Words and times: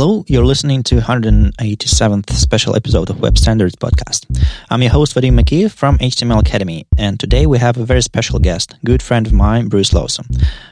Hello, 0.00 0.24
you're 0.28 0.44
listening 0.44 0.84
to 0.84 1.00
187th 1.00 2.30
special 2.30 2.76
episode 2.76 3.10
of 3.10 3.18
Web 3.18 3.36
Standards 3.36 3.74
Podcast. 3.74 4.26
I'm 4.70 4.80
your 4.80 4.92
host 4.92 5.12
Vadim 5.16 5.32
Makeev 5.32 5.72
from 5.72 5.98
HTML 5.98 6.38
Academy, 6.38 6.86
and 6.96 7.18
today 7.18 7.46
we 7.46 7.58
have 7.58 7.76
a 7.78 7.84
very 7.84 8.02
special 8.02 8.38
guest, 8.38 8.76
good 8.84 9.02
friend 9.02 9.26
of 9.26 9.32
mine, 9.32 9.66
Bruce 9.66 9.92
Lawson. 9.92 10.24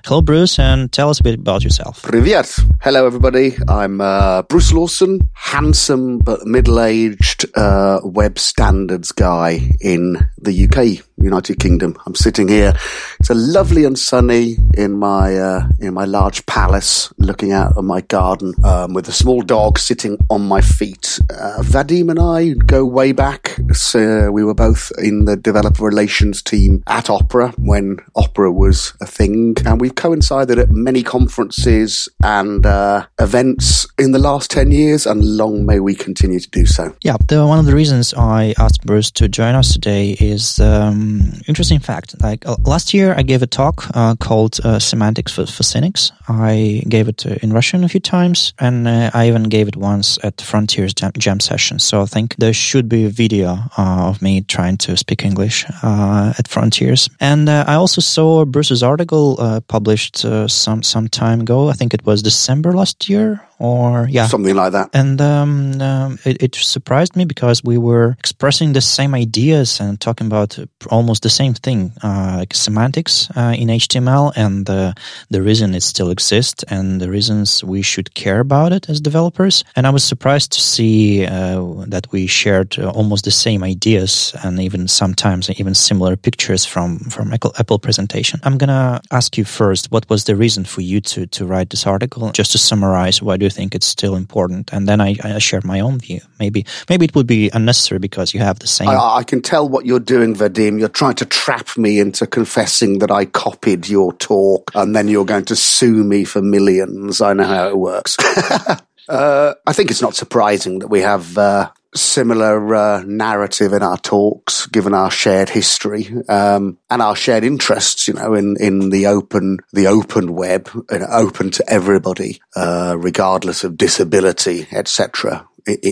Hello, 0.04 0.22
Bruce, 0.22 0.60
and 0.60 0.92
tell 0.92 1.10
us 1.10 1.18
a 1.18 1.24
bit 1.24 1.40
about 1.40 1.64
yourself. 1.64 2.02
Привет. 2.02 2.56
Hello, 2.80 3.04
everybody. 3.04 3.56
I'm 3.66 4.00
uh, 4.00 4.42
Bruce 4.42 4.72
Lawson, 4.72 5.28
handsome 5.34 6.18
but 6.18 6.46
middle-aged 6.46 7.46
uh, 7.56 8.02
web 8.04 8.38
standards 8.38 9.10
guy 9.10 9.72
in 9.80 10.18
the 10.38 10.68
UK. 10.68 11.04
United 11.18 11.58
Kingdom. 11.58 11.96
I'm 12.06 12.14
sitting 12.14 12.48
here. 12.48 12.74
It's 13.20 13.30
a 13.30 13.34
lovely 13.34 13.84
and 13.84 13.98
sunny 13.98 14.56
in 14.74 14.92
my 14.92 15.36
uh, 15.36 15.68
in 15.80 15.94
my 15.94 16.04
large 16.04 16.44
palace, 16.46 17.12
looking 17.18 17.52
out 17.52 17.76
on 17.76 17.86
my 17.86 18.02
garden 18.02 18.54
um, 18.64 18.94
with 18.94 19.08
a 19.08 19.12
small 19.12 19.42
dog 19.42 19.78
sitting 19.78 20.18
on 20.30 20.46
my 20.46 20.60
feet. 20.60 21.18
Uh, 21.30 21.62
Vadim 21.62 22.10
and 22.10 22.20
I 22.20 22.50
go 22.66 22.84
way 22.84 23.12
back. 23.12 23.56
So 23.72 24.30
we 24.30 24.44
were 24.44 24.54
both 24.54 24.92
in 24.98 25.24
the 25.24 25.36
developer 25.36 25.84
relations 25.84 26.42
team 26.42 26.82
at 26.86 27.08
Opera 27.08 27.52
when 27.58 27.98
Opera 28.14 28.52
was 28.52 28.92
a 29.00 29.06
thing, 29.06 29.56
and 29.64 29.80
we've 29.80 29.94
coincided 29.94 30.58
at 30.58 30.70
many 30.70 31.02
conferences 31.02 32.08
and 32.22 32.66
uh, 32.66 33.06
events 33.18 33.86
in 33.98 34.12
the 34.12 34.18
last 34.18 34.50
ten 34.50 34.70
years, 34.70 35.06
and 35.06 35.24
long 35.24 35.64
may 35.64 35.80
we 35.80 35.94
continue 35.94 36.40
to 36.40 36.50
do 36.50 36.66
so. 36.66 36.94
Yeah, 37.02 37.16
the, 37.28 37.46
one 37.46 37.58
of 37.58 37.64
the 37.64 37.74
reasons 37.74 38.12
I 38.14 38.54
asked 38.58 38.84
Bruce 38.84 39.10
to 39.12 39.28
join 39.28 39.54
us 39.54 39.72
today 39.72 40.10
is. 40.20 40.60
Um, 40.60 41.05
Um, 41.06 41.32
interesting 41.46 41.78
fact. 41.78 42.14
Like 42.22 42.46
uh, 42.46 42.56
last 42.64 42.94
year, 42.94 43.14
I 43.16 43.22
gave 43.22 43.42
a 43.42 43.46
talk 43.46 43.86
uh, 43.94 44.14
called 44.16 44.58
uh, 44.64 44.78
"Semantics 44.78 45.32
for, 45.32 45.46
for 45.46 45.62
Cynics." 45.62 46.12
I 46.28 46.82
gave 46.88 47.08
it 47.08 47.26
uh, 47.26 47.36
in 47.42 47.52
Russian 47.52 47.84
a 47.84 47.88
few 47.88 48.00
times, 48.00 48.52
and 48.58 48.88
uh, 48.88 49.10
I 49.14 49.28
even 49.28 49.44
gave 49.44 49.68
it 49.68 49.76
once 49.76 50.18
at 50.22 50.40
Frontiers 50.40 50.94
Jam, 50.94 51.12
jam 51.18 51.40
session. 51.40 51.78
So 51.78 52.02
I 52.02 52.06
think 52.06 52.36
there 52.36 52.52
should 52.52 52.88
be 52.88 53.04
a 53.04 53.08
video 53.08 53.58
uh, 53.78 54.08
of 54.08 54.22
me 54.22 54.42
trying 54.42 54.76
to 54.78 54.96
speak 54.96 55.24
English 55.24 55.64
at 55.82 56.48
Frontiers. 56.48 57.08
And 57.20 57.48
I 57.48 57.74
also 57.74 58.00
saw 58.00 58.44
Bruce's 58.44 58.82
article 58.82 59.36
published 59.68 60.18
some 60.48 60.82
some 60.82 61.08
time 61.08 61.40
ago. 61.40 61.68
I 61.68 61.74
think 61.74 61.94
it 61.94 62.04
was 62.04 62.22
December 62.22 62.72
last 62.72 63.08
year 63.08 63.40
or 63.58 64.06
yeah, 64.10 64.26
something 64.26 64.54
like 64.54 64.72
that. 64.72 64.90
And 64.92 65.20
um, 65.20 65.80
um, 65.80 66.18
it, 66.24 66.42
it, 66.42 66.54
surprised 66.54 67.16
me 67.16 67.24
because 67.24 67.64
we 67.64 67.78
were 67.78 68.16
expressing 68.18 68.72
the 68.72 68.80
same 68.80 69.14
ideas 69.14 69.80
and 69.80 70.00
talking 70.00 70.26
about 70.26 70.58
almost 70.90 71.22
the 71.22 71.30
same 71.30 71.54
thing, 71.54 71.92
uh, 72.02 72.36
like 72.38 72.54
semantics 72.54 73.30
uh, 73.36 73.54
in 73.56 73.68
HTML 73.68 74.32
and 74.36 74.66
the 74.66 74.94
the 75.30 75.42
reason 75.42 75.74
it 75.74 75.82
still 75.82 76.10
exists 76.10 76.64
and 76.68 77.00
the 77.00 77.10
reasons 77.10 77.64
we 77.64 77.82
should 77.82 78.14
care 78.14 78.40
about 78.40 78.72
it 78.72 78.88
as 78.88 79.00
developers. 79.00 79.64
And 79.74 79.86
I 79.86 79.90
was 79.90 80.04
surprised 80.04 80.52
to 80.52 80.60
see 80.60 81.26
uh, 81.26 81.84
that 81.86 82.10
we 82.12 82.26
shared 82.26 82.78
uh, 82.78 82.90
almost 82.90 83.24
the 83.24 83.30
same 83.30 83.62
ideas 83.62 84.34
and 84.42 84.60
even 84.60 84.88
sometimes 84.88 85.48
even 85.58 85.74
similar 85.74 86.16
pictures 86.16 86.64
from 86.66 86.98
from 86.98 87.32
Apple 87.32 87.78
presentation. 87.78 88.40
I'm 88.42 88.58
gonna 88.58 89.00
ask 89.10 89.38
you 89.38 89.44
first, 89.44 89.90
what 89.90 90.08
was 90.10 90.24
the 90.24 90.36
reason 90.36 90.64
for 90.64 90.82
you 90.82 91.00
to 91.00 91.26
to 91.26 91.46
write 91.46 91.70
this 91.70 91.86
article? 91.86 92.30
Just 92.32 92.52
to 92.52 92.58
summarize, 92.58 93.22
why 93.22 93.36
do 93.36 93.45
think 93.50 93.74
it's 93.74 93.86
still 93.86 94.16
important? 94.16 94.72
And 94.72 94.88
then 94.88 95.00
I, 95.00 95.16
I 95.22 95.38
share 95.38 95.60
my 95.64 95.80
own 95.80 95.98
view. 95.98 96.20
Maybe 96.38 96.66
maybe 96.88 97.04
it 97.04 97.14
would 97.14 97.26
be 97.26 97.50
unnecessary 97.52 97.98
because 97.98 98.34
you 98.34 98.40
have 98.40 98.58
the 98.58 98.66
same. 98.66 98.88
I, 98.88 99.16
I 99.16 99.24
can 99.24 99.42
tell 99.42 99.68
what 99.68 99.86
you're 99.86 100.00
doing, 100.00 100.34
Vadim. 100.34 100.78
You're 100.78 100.88
trying 100.88 101.16
to 101.16 101.26
trap 101.26 101.76
me 101.76 101.98
into 101.98 102.26
confessing 102.26 102.98
that 103.00 103.10
I 103.10 103.24
copied 103.24 103.88
your 103.88 104.12
talk, 104.14 104.70
and 104.74 104.94
then 104.94 105.08
you're 105.08 105.24
going 105.24 105.44
to 105.46 105.56
sue 105.56 106.04
me 106.04 106.24
for 106.24 106.42
millions. 106.42 107.20
I 107.20 107.32
know 107.32 107.44
how 107.44 107.68
it 107.68 107.78
works. 107.78 108.16
uh, 109.08 109.54
I 109.66 109.72
think 109.72 109.90
it's 109.90 110.02
not 110.02 110.14
surprising 110.14 110.80
that 110.80 110.88
we 110.88 111.00
have 111.00 111.36
uh, 111.38 111.70
similar 111.96 112.74
uh, 112.74 113.02
narrative 113.06 113.72
in 113.72 113.82
our 113.82 113.98
talks, 113.98 114.66
given 114.66 114.94
our 114.94 115.10
shared 115.10 115.48
history 115.48 116.08
um, 116.28 116.78
and 116.90 117.02
our 117.02 117.16
shared 117.16 117.44
interests. 117.44 118.08
You 118.08 118.14
know, 118.14 118.34
in 118.34 118.56
in 118.60 118.90
the 118.90 119.06
open 119.06 119.58
the 119.72 119.88
open 119.88 120.34
web, 120.34 120.68
open 120.90 121.50
to 121.52 121.64
everybody, 121.68 122.40
uh, 122.54 122.96
regardless 122.98 123.64
of 123.64 123.76
disability, 123.76 124.66
etc. 124.72 125.46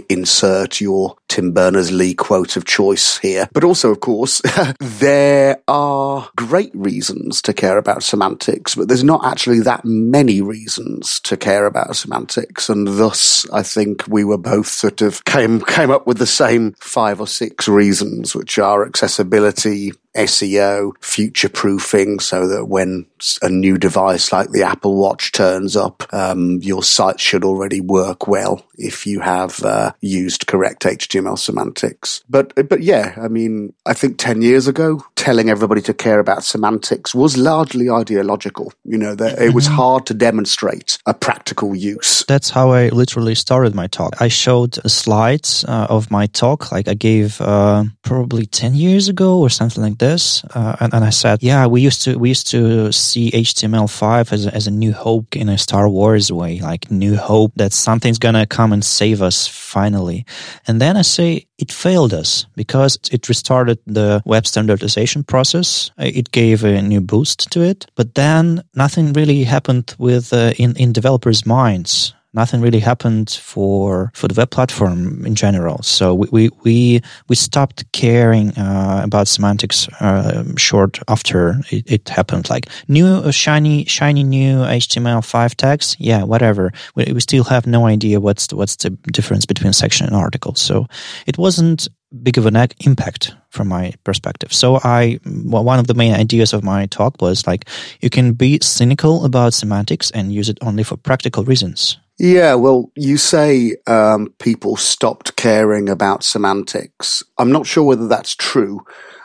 insert 0.09 0.81
your 0.81 1.17
Tim 1.29 1.53
Berners 1.53 1.91
Lee 1.91 2.15
quote 2.15 2.57
of 2.57 2.65
choice 2.65 3.19
here. 3.19 3.49
But 3.53 3.65
also, 3.65 3.91
of 3.91 4.01
course, 4.01 4.41
there 4.79 5.61
are 5.67 6.29
great 6.37 6.71
reasons 6.75 7.43
to 7.43 7.53
care 7.53 7.79
about 7.79 8.03
semantics, 8.03 8.75
but 8.75 8.89
there's 8.89 9.05
not 9.05 9.25
actually 9.25 9.61
that 9.61 9.85
many 9.85 10.41
reasons 10.41 11.21
to 11.21 11.37
care 11.37 11.67
about 11.67 11.97
semantics. 11.97 12.69
And 12.69 12.87
thus, 12.87 13.49
I 13.51 13.63
think 13.63 14.07
we 14.07 14.25
were 14.25 14.39
both 14.39 14.69
sort 14.69 15.03
of 15.03 15.25
came, 15.25 15.61
came 15.61 15.91
up 15.91 16.07
with 16.07 16.19
the 16.19 16.27
same 16.27 16.75
five 16.81 17.21
or 17.21 17.27
six 17.27 17.69
reasons, 17.69 18.35
which 18.35 18.59
are 18.59 18.87
accessibility, 18.87 19.93
SEO, 20.17 20.93
future 21.01 21.49
proofing, 21.49 22.21
so 22.21 22.47
that 22.49 22.67
when 22.67 23.07
a 23.43 23.49
new 23.49 23.79
device 23.79 24.33
like 24.33 24.51
the 24.51 24.63
Apple 24.63 24.97
Watch 24.97 25.33
turns 25.33 25.77
up, 25.77 26.05
um, 26.13 26.61
your 26.63 26.83
site 26.83 27.19
should 27.19 27.45
already 27.45 27.81
work 27.81 28.29
well 28.29 28.65
if 28.77 29.07
you 29.07 29.21
have 29.21 29.63
uh, 29.65 29.93
used 30.01 30.47
correct 30.47 30.85
HTML 30.85 31.39
semantics. 31.39 32.23
But 32.29 32.55
but 32.69 32.83
yeah, 32.83 33.15
I 33.21 33.29
mean, 33.29 33.73
I 33.87 33.95
think 33.95 34.19
ten 34.19 34.41
years 34.41 34.69
ago, 34.69 35.05
telling 35.17 35.51
everybody 35.51 35.81
to 35.83 35.95
care 35.95 36.21
about 36.21 36.45
semantics 36.45 37.15
was 37.15 37.37
largely 37.37 37.91
ideological. 37.91 38.73
You 38.85 38.99
know, 38.99 39.15
that 39.17 39.41
it 39.41 39.53
was 39.53 39.67
mm-hmm. 39.67 39.77
hard 39.77 40.07
to 40.07 40.15
demonstrate 40.15 40.99
a 41.07 41.15
practical 41.15 41.75
use. 41.75 42.25
That's 42.29 42.51
how 42.51 42.71
I 42.71 42.89
literally 42.91 43.35
started 43.35 43.75
my 43.75 43.89
talk. 43.89 44.21
I 44.21 44.29
showed 44.29 44.75
slides 44.89 45.65
uh, 45.67 45.89
of 45.91 46.11
my 46.11 46.27
talk, 46.27 46.71
like 46.71 46.87
I 46.87 46.95
gave 46.95 47.41
uh, 47.41 47.85
probably 48.03 48.47
ten 48.47 48.75
years 48.75 49.09
ago 49.09 49.41
or 49.41 49.51
something 49.51 49.83
like 49.83 49.99
that 49.99 50.04
this, 50.05 50.45
uh, 50.55 50.77
and, 50.81 50.95
and, 50.95 51.05
I 51.05 51.11
said, 51.11 51.43
yeah, 51.43 51.67
we 51.67 51.81
used 51.89 52.03
to 52.05 52.11
we 52.23 52.29
used 52.37 52.49
to 52.51 52.93
see 52.93 53.31
HTML5 53.31 54.33
as 54.33 54.47
a, 54.47 54.55
as 54.59 54.67
a 54.67 54.71
new 54.71 54.93
hope 54.93 55.37
in 55.37 55.49
a 55.49 55.59
Star 55.67 55.87
Wars 55.89 56.31
way, 56.31 56.61
like 56.61 56.91
new 56.91 57.17
hope 57.17 57.53
that 57.57 57.73
something's 57.73 58.19
gonna 58.19 58.47
come 58.47 58.73
and 58.75 58.85
save 58.85 59.23
us 59.23 59.49
finally. 59.75 60.25
And 60.67 60.81
then 60.81 60.97
I 60.97 61.03
say 61.03 61.47
it 61.59 61.73
failed 61.73 62.13
us 62.13 62.47
because 62.57 62.99
it 63.13 63.29
restarted 63.29 63.79
the 63.87 64.23
web 64.25 64.45
standardization 64.47 65.25
process. 65.25 65.91
It 65.99 66.31
gave 66.31 66.65
a 66.65 66.83
new 66.83 67.01
boost 67.01 67.51
to 67.53 67.61
it, 67.63 67.87
but 67.95 68.15
then 68.15 68.63
nothing 68.75 69.13
really 69.13 69.45
happened 69.45 69.95
with 69.99 70.33
uh, 70.33 70.53
in 70.59 70.77
in 70.77 70.93
developers' 70.93 71.47
minds 71.47 72.15
nothing 72.35 72.61
really 72.61 72.81
happened 72.81 73.31
for 73.31 74.11
for 74.15 74.29
the 74.29 74.35
web 74.35 74.51
platform 74.51 75.25
in 75.25 75.35
general. 75.35 75.83
So 75.83 76.15
we 76.15 76.29
we 76.31 76.51
we, 76.65 77.01
we 77.29 77.37
stopped 77.37 77.91
caring 77.93 78.51
uh, 78.59 79.01
about 79.05 79.29
semantics 79.29 79.89
uh, 80.01 80.45
short 80.57 80.99
after 81.09 81.61
it, 81.71 81.91
it, 81.91 82.09
happened. 82.09 82.51
Like 82.51 82.69
new 82.89 83.07
uh, 83.07 83.31
shiny 83.31 83.85
shiny 83.87 84.25
new 84.25 84.59
HTML5 84.59 85.55
tags, 85.55 85.97
yeah, 85.99 86.25
whatever. 86.25 86.73
We, 86.95 87.13
we 87.13 87.21
still 87.21 87.45
have 87.45 87.67
no 87.67 87.87
idea 87.87 88.21
what's 88.21 88.49
the, 88.49 88.57
what's 88.57 88.77
the 88.77 88.91
difference 89.13 89.47
between 89.47 89.73
section 89.73 90.07
and 90.07 90.17
article. 90.17 90.55
So 90.55 90.87
it 91.27 91.39
wasn't 91.39 91.89
big 92.23 92.39
of 92.39 92.47
an 92.47 92.57
impact 92.81 93.35
from 93.51 93.69
my 93.69 93.93
perspective. 94.05 94.53
So 94.53 94.79
I, 94.85 95.19
well, 95.25 95.65
one 95.65 95.79
of 95.79 95.87
the 95.87 95.95
main 95.95 96.15
ideas 96.15 96.53
of 96.53 96.63
my 96.63 96.87
talk 96.87 97.21
was 97.21 97.47
like, 97.47 97.69
you 98.01 98.11
can 98.11 98.33
be 98.33 98.59
cynical 98.63 99.25
about 99.25 99.55
semantics 99.55 100.11
and 100.13 100.33
use 100.33 100.49
it 100.49 100.59
only 100.63 100.85
for 100.85 100.97
practical 100.97 101.45
reasons. 101.45 101.99
Yeah, 102.19 102.55
well, 102.55 102.93
you 102.95 103.17
say 103.17 103.77
um, 103.89 104.33
people 104.39 104.77
stopped 104.77 105.37
caring 105.37 105.89
about 105.89 106.23
semantics. 106.23 107.25
I'm 107.39 107.51
not 107.51 107.67
sure 107.67 107.83
whether 107.83 108.07
that's 108.07 108.37
true. 108.37 108.81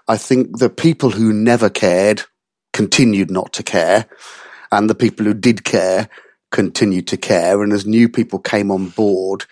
I 0.07 0.17
think 0.17 0.57
the 0.57 0.71
people 0.71 1.11
who 1.11 1.31
never 1.31 1.69
cared 1.69 2.23
continued 2.73 3.29
not 3.29 3.53
to 3.53 3.63
care, 3.63 4.07
and 4.71 4.89
the 4.89 4.95
people 4.95 5.25
who 5.25 5.35
did 5.35 5.63
care 5.63 6.09
continued 6.51 7.07
to 7.09 7.17
care. 7.17 7.61
And 7.61 7.73
as 7.73 7.85
new 7.85 8.09
people 8.09 8.39
came 8.39 8.71
on 8.71 8.89
board, 8.89 9.45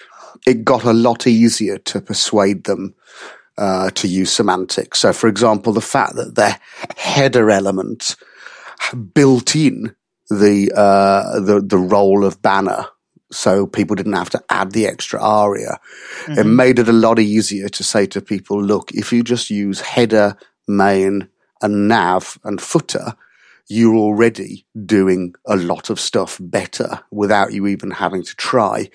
it 0.47 0.63
got 0.65 0.83
a 0.83 0.94
lot 0.94 1.27
easier 1.27 1.77
to 1.77 2.01
persuade 2.01 2.63
them 2.63 2.95
uh, 3.59 3.91
to 3.91 4.07
use 4.07 4.31
semantics. 4.31 5.00
So, 5.00 5.13
for 5.13 5.27
example, 5.27 5.73
the 5.73 5.81
fact 5.81 6.15
that 6.15 6.33
the 6.33 6.57
header 7.00 7.51
element 7.51 8.15
built 9.13 9.56
in 9.56 9.95
the 10.29 10.71
uh, 10.75 11.39
the 11.39 11.61
the 11.61 11.77
role 11.77 12.25
of 12.25 12.41
banner 12.41 12.88
so 13.31 13.68
people 13.68 13.95
didn't 13.95 14.13
have 14.13 14.29
to 14.31 14.44
add 14.50 14.71
the 14.71 14.88
extra 14.88 15.21
aria. 15.21 15.79
Mm-hmm. 16.25 16.39
It 16.39 16.45
made 16.45 16.79
it 16.79 16.88
a 16.88 16.94
lot 16.94 17.19
easier 17.19 17.69
to 17.69 17.83
say 17.83 18.06
to 18.07 18.21
people, 18.21 18.62
look, 18.62 18.91
if 18.91 19.12
you 19.12 19.24
just 19.24 19.50
use 19.50 19.81
header, 19.81 20.38
main, 20.68 21.29
and 21.62 21.88
nav 21.88 22.38
and 22.44 22.62
footer, 22.62 23.15
you're 23.68 23.95
already 23.95 24.65
doing 24.85 25.33
a 25.45 25.56
lot 25.56 25.89
of 25.89 26.00
stuff 26.00 26.38
better 26.39 27.01
without 27.12 27.53
you 27.53 27.68
even 27.68 27.91
having 27.91 28.24
to 28.24 28.35
try. 28.35 28.89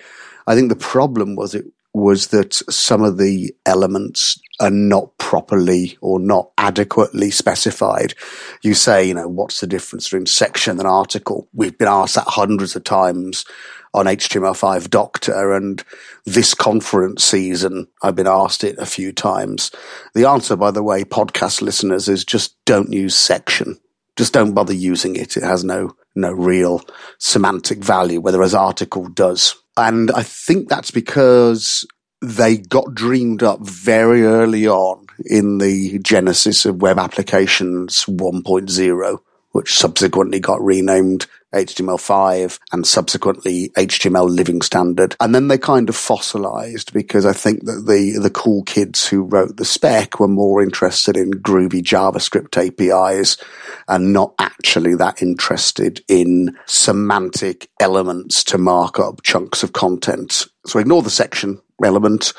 I 0.47 0.55
think 0.55 0.69
the 0.69 0.75
problem 0.75 1.35
was 1.35 1.53
it 1.53 1.65
was 1.93 2.27
that 2.27 2.53
some 2.53 3.03
of 3.03 3.17
the 3.17 3.53
elements 3.67 4.41
are 4.59 4.71
not 4.71 5.15
properly 5.19 5.97
or 6.01 6.19
not 6.19 6.49
adequately 6.57 7.29
specified. 7.29 8.15
You 8.63 8.73
say, 8.73 9.07
you 9.07 9.13
know, 9.13 9.27
what's 9.27 9.61
the 9.61 9.67
difference 9.67 10.05
between 10.05 10.25
section 10.25 10.79
and 10.79 10.87
article? 10.87 11.47
We've 11.53 11.77
been 11.77 11.87
asked 11.87 12.15
that 12.15 12.25
hundreds 12.27 12.75
of 12.75 12.83
times 12.83 13.45
on 13.93 14.05
HTML5 14.05 14.89
Doctor. 14.89 15.53
And 15.53 15.83
this 16.25 16.53
conference 16.53 17.23
season, 17.23 17.87
I've 18.01 18.15
been 18.15 18.27
asked 18.27 18.63
it 18.63 18.77
a 18.77 18.85
few 18.85 19.11
times. 19.11 19.71
The 20.13 20.27
answer, 20.27 20.55
by 20.55 20.71
the 20.71 20.83
way, 20.83 21.03
podcast 21.03 21.61
listeners, 21.61 22.07
is 22.07 22.25
just 22.25 22.55
don't 22.65 22.91
use 22.91 23.15
section. 23.15 23.79
Just 24.15 24.33
don't 24.33 24.53
bother 24.53 24.73
using 24.73 25.15
it. 25.15 25.37
It 25.37 25.43
has 25.43 25.63
no, 25.63 25.95
no 26.15 26.31
real 26.31 26.81
semantic 27.17 27.83
value, 27.83 28.21
whereas 28.21 28.53
article 28.53 29.07
does. 29.07 29.55
And 29.75 30.11
I 30.11 30.23
think 30.23 30.69
that's 30.69 30.91
because 30.91 31.87
they 32.21 32.57
got 32.57 32.93
dreamed 32.93 33.43
up 33.43 33.59
very 33.61 34.23
early 34.23 34.67
on 34.67 35.07
in 35.25 35.57
the 35.57 35.99
genesis 35.99 36.65
of 36.65 36.81
web 36.81 36.97
applications 36.99 38.05
1.0 38.05 39.19
which 39.53 39.75
subsequently 39.75 40.39
got 40.39 40.61
renamed 40.61 41.27
HTML5 41.53 42.59
and 42.71 42.85
subsequently 42.85 43.69
HTML 43.69 44.29
Living 44.29 44.61
Standard. 44.61 45.15
And 45.19 45.33
then 45.33 45.47
they 45.47 45.57
kind 45.57 45.89
of 45.89 45.95
fossilized 45.95 46.93
because 46.93 47.25
I 47.25 47.33
think 47.33 47.65
that 47.65 47.85
the, 47.87 48.19
the 48.21 48.29
cool 48.29 48.63
kids 48.63 49.07
who 49.07 49.23
wrote 49.23 49.57
the 49.57 49.65
spec 49.65 50.19
were 50.19 50.27
more 50.27 50.61
interested 50.61 51.17
in 51.17 51.31
groovy 51.31 51.81
JavaScript 51.81 52.57
APIs 52.57 53.37
and 53.87 54.13
not 54.13 54.33
actually 54.39 54.95
that 54.95 55.21
interested 55.21 56.03
in 56.07 56.57
semantic 56.65 57.69
elements 57.79 58.43
to 58.45 58.57
mark 58.57 58.99
up 58.99 59.23
chunks 59.23 59.63
of 59.63 59.73
content. 59.73 60.47
So 60.65 60.79
ignore 60.79 61.01
the 61.01 61.09
section 61.09 61.61
element 61.83 62.33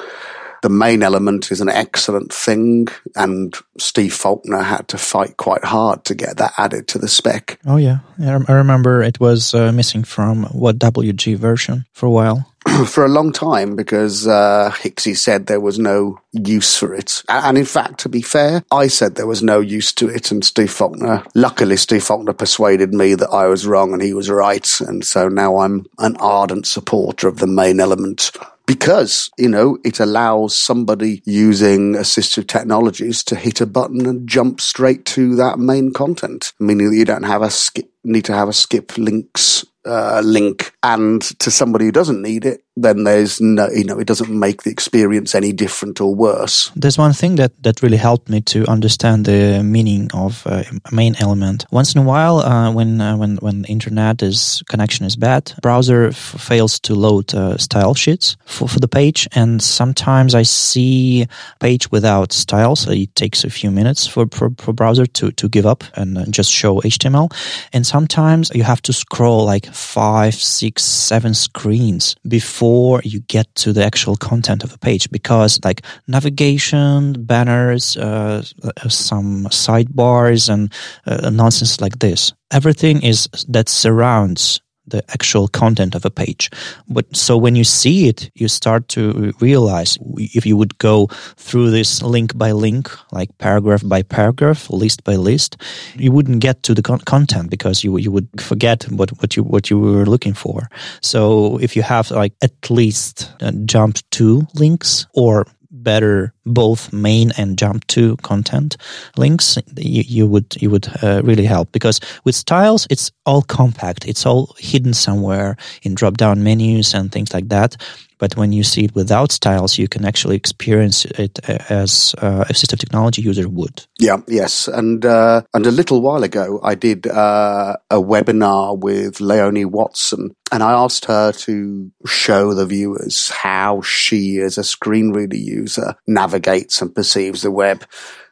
the 0.65 0.71
main 0.71 1.03
element 1.03 1.53
is 1.53 1.61
an 1.61 1.69
excellent 1.69 2.33
thing, 2.33 2.89
and 3.15 3.55
Steve 3.77 4.15
Faulkner 4.15 4.63
had 4.63 4.89
to 4.89 4.97
fight 4.97 5.37
quite 5.37 5.63
hard 5.63 6.07
to 6.07 6.15
get 6.15 6.39
that 6.39 6.55
added 6.57 6.89
to 6.89 6.99
the 6.99 7.07
spec. 7.07 7.59
Oh 7.67 7.77
yeah, 7.77 7.99
I 8.19 8.53
remember 8.53 9.03
it 9.03 9.21
was 9.21 9.53
uh, 9.53 9.73
missing 9.73 10.05
from 10.05 10.47
WHATWG 10.47 11.37
version 11.37 11.85
for 11.93 12.07
a 12.07 12.11
while. 12.11 12.51
for 12.87 13.05
a 13.05 13.11
long 13.11 13.31
time 13.31 13.77
because 13.77 14.27
uh, 14.27 14.71
Hixie 14.75 15.19
said 15.19 15.49
there 15.49 15.61
was 15.61 15.79
no 15.79 16.19
use 16.33 16.79
for 16.79 16.95
it. 16.95 17.23
And 17.29 17.59
in 17.59 17.67
fact, 17.67 18.01
to 18.01 18.09
be 18.09 18.23
fair, 18.23 18.65
I 18.73 18.87
said 18.87 19.17
there 19.17 19.27
was 19.27 19.43
no 19.43 19.61
use 19.61 19.93
to 19.95 20.09
it, 20.09 20.31
and 20.31 20.43
Steve 20.43 20.73
Faulkner, 20.73 21.25
luckily, 21.35 21.77
Steve 21.77 22.05
Faulkner 22.05 22.33
persuaded 22.33 22.95
me 22.95 23.17
that 23.17 23.29
I 23.29 23.49
was 23.49 23.67
wrong 23.67 23.93
and 23.93 24.01
he 24.01 24.15
was 24.15 24.31
right. 24.31 24.81
And 24.81 25.05
so 25.05 25.29
now 25.29 25.59
I'm 25.59 25.85
an 25.99 26.17
ardent 26.17 26.67
supporter 26.67 27.29
of 27.29 27.37
the 27.37 27.47
main 27.47 27.81
element 27.81 28.31
because, 28.67 29.31
you 29.37 29.49
know, 29.49 29.79
it 29.85 30.01
allows 30.01 30.57
somebody 30.57 31.23
using 31.27 31.95
assistive 31.95 32.47
technologies 32.47 33.23
to 33.25 33.37
hit 33.37 33.61
a 33.61 33.67
button 33.67 34.07
and 34.07 34.29
jump 34.29 34.61
straight 34.61 35.05
to 35.07 35.37
that 35.37 35.59
main 35.59 35.93
content, 35.93 36.53
meaning 36.59 36.91
that 36.91 36.97
you 36.97 37.05
don't 37.05 37.25
have 37.25 37.43
a 37.43 37.51
skip, 37.51 37.91
need 38.05 38.25
to 38.25 38.35
have 38.35 38.49
a 38.49 38.55
skip 38.55 38.97
links 38.97 39.65
uh, 39.85 40.23
link. 40.25 40.73
And 40.83 41.21
to 41.41 41.51
somebody 41.51 41.87
who 41.87 41.93
doesn't 41.93 42.23
need 42.23 42.47
it, 42.47 42.64
then 42.77 43.05
there's 43.05 43.41
no, 43.41 43.69
you 43.71 43.85
know, 43.85 43.99
it 43.99 44.07
doesn't 44.07 44.31
make 44.31 44.65
the 44.65 44.71
experience 44.71 45.35
any 45.35 45.53
different 45.53 46.01
or 46.01 46.13
worse. 46.13 46.73
There's 46.75 46.99
one 46.99 47.13
thing 47.13 47.37
that, 47.37 47.53
that 47.63 47.83
really 47.83 47.97
helped 47.97 48.29
me 48.29 48.41
to 48.43 48.67
understand 48.67 49.27
the 49.27 49.63
meaning 49.63 50.11
of 50.13 50.45
uh, 50.47 50.65
a 50.85 50.95
main 50.95 51.15
element. 51.21 51.67
Once 51.71 51.95
in 51.95 52.01
a 52.01 52.05
while, 52.05 52.39
uh, 52.39 52.73
when, 52.73 53.01
uh, 53.01 53.17
when, 53.17 53.37
when 53.37 53.65
internet 53.67 54.23
is 54.23 54.63
connection 54.69 55.07
is 55.07 55.15
bad, 55.15 55.53
browser 55.63 56.09
f- 56.09 56.17
fails 56.17 56.81
to 56.81 56.95
load 56.95 57.33
uh, 57.33 57.57
style 57.59 57.95
sheets 57.95 58.37
for, 58.45 58.69
for 58.69 58.81
the 58.81 58.89
page. 58.89 59.29
And 59.37 59.63
sometimes 59.63 60.35
I 60.35 60.43
see 60.43 61.29
page 61.61 61.93
without 61.93 62.33
styles. 62.33 62.89
It 62.89 63.15
takes 63.15 63.45
a 63.45 63.51
few 63.51 63.71
minutes 63.71 64.05
for, 64.07 64.27
for, 64.33 64.51
for 64.59 64.73
browser 64.73 65.07
to, 65.07 65.31
to 65.31 65.49
give 65.49 65.65
up 65.67 65.85
and 65.95 66.19
uh, 66.19 66.25
just 66.29 66.51
show 66.51 66.81
HTML. 66.81 67.33
And 67.73 67.87
sometimes 67.87 68.51
you 68.53 68.65
have 68.65 68.83
to 68.83 68.93
scroll 68.93 69.45
like 69.45 69.67
five, 69.67 70.35
six, 70.35 70.83
seven 70.83 71.35
screens 71.35 72.17
before 72.27 72.64
you 73.05 73.21
get 73.21 73.53
to 73.57 73.73
the 73.73 73.85
actual 73.85 74.17
content 74.17 74.65
of 74.65 74.73
a 74.73 74.79
page 74.79 75.11
because 75.11 75.61
like 75.65 75.83
navigation, 76.07 77.13
banners, 77.25 77.97
uh, 77.97 78.43
uh, 78.63 78.89
some 78.89 79.45
sidebars 79.47 80.49
and 80.49 80.73
uh, 81.07 81.31
nonsense 81.31 81.81
like 81.81 81.99
this. 81.99 82.33
Everything 82.51 83.03
is 83.03 83.29
that 83.49 83.69
surrounds 83.69 84.61
the 84.87 85.03
actual 85.11 85.49
content 85.49 85.95
of 85.95 86.05
a 86.05 86.11
page. 86.11 86.51
But 86.89 87.15
so 87.17 87.37
when 87.37 87.57
you 87.57 87.65
see 87.65 88.09
it, 88.09 88.31
you 88.35 88.49
start 88.49 88.89
to 88.89 89.33
realize 89.41 89.99
if 90.17 90.45
you 90.47 90.57
would 90.57 90.79
go 90.79 91.07
through 91.37 91.71
this 91.71 92.03
link 92.03 92.37
by 92.37 92.53
link, 92.53 92.91
like 93.13 93.37
paragraph 93.39 93.83
by 93.85 94.03
paragraph, 94.03 94.71
list 94.71 95.05
by 95.05 95.17
list, 95.17 95.57
you 95.97 96.13
wouldn't 96.13 96.41
get 96.41 96.63
to 96.65 96.75
the 96.75 96.83
con- 96.83 97.01
content 97.01 97.51
because 97.51 97.85
you 97.85 97.97
you 97.99 98.11
would 98.11 98.29
forget 98.41 98.85
what 98.91 99.11
what 99.21 99.37
you 99.37 99.43
what 99.43 99.71
you 99.71 99.79
were 99.79 100.07
looking 100.07 100.35
for. 100.35 100.69
So 101.01 101.59
if 101.59 101.77
you 101.77 101.83
have 101.83 102.11
like 102.11 102.35
at 102.43 102.71
least 102.71 103.33
uh, 103.41 103.53
jump 103.65 103.99
to 104.11 104.47
links 104.55 105.07
or 105.15 105.47
better 105.85 106.33
both 106.47 106.93
main 106.93 107.33
and 107.37 107.59
jump 107.59 107.87
to 107.89 108.17
content 108.19 108.77
links, 109.17 109.59
you, 109.77 110.03
you 110.07 110.27
would 110.27 110.61
you 110.61 110.71
would 110.71 110.89
uh, 111.03 111.23
really 111.25 111.45
help 111.45 111.71
because 111.73 112.01
with 112.25 112.35
styles 112.35 112.87
it's 112.91 113.13
all 113.27 113.43
compact, 113.43 114.07
it's 114.07 114.27
all 114.27 114.55
hidden 114.59 114.95
somewhere 114.95 115.57
in 115.83 115.95
drop 115.95 116.17
down 116.17 116.43
menus 116.43 116.95
and 116.95 117.13
things 117.13 117.33
like 117.33 117.49
that. 117.49 117.77
But 118.25 118.39
when 118.39 118.53
you 118.53 118.65
see 118.65 118.85
it 118.85 118.95
without 118.95 119.33
styles, 119.33 119.77
you 119.77 119.87
can 119.87 120.07
actually 120.07 120.37
experience 120.37 121.05
it 121.05 121.39
as 121.69 122.15
uh, 122.23 122.45
assistive 122.49 122.79
technology 122.79 123.21
user 123.21 123.51
would. 123.51 123.85
Yeah, 123.99 124.23
yes, 124.27 124.67
and 124.67 125.05
uh, 125.05 125.43
and 125.53 125.67
a 125.67 125.71
little 125.71 126.01
while 126.01 126.23
ago, 126.23 126.59
I 126.63 126.75
did 126.75 127.07
uh, 127.07 127.77
a 127.91 127.97
webinar 127.97 128.79
with 128.79 129.21
Leonie 129.21 129.67
Watson, 129.67 130.35
and 130.51 130.63
I 130.63 130.73
asked 130.73 131.05
her 131.05 131.33
to 131.33 131.93
show 132.07 132.55
the 132.55 132.65
viewers 132.65 133.29
how 133.29 133.83
she, 133.83 134.39
as 134.39 134.57
a 134.57 134.65
screen 134.65 135.11
reader 135.13 135.37
user, 135.37 135.95
navigates 136.07 136.81
and 136.81 136.95
perceives 136.95 137.43
the 137.43 137.51
web. 137.51 137.85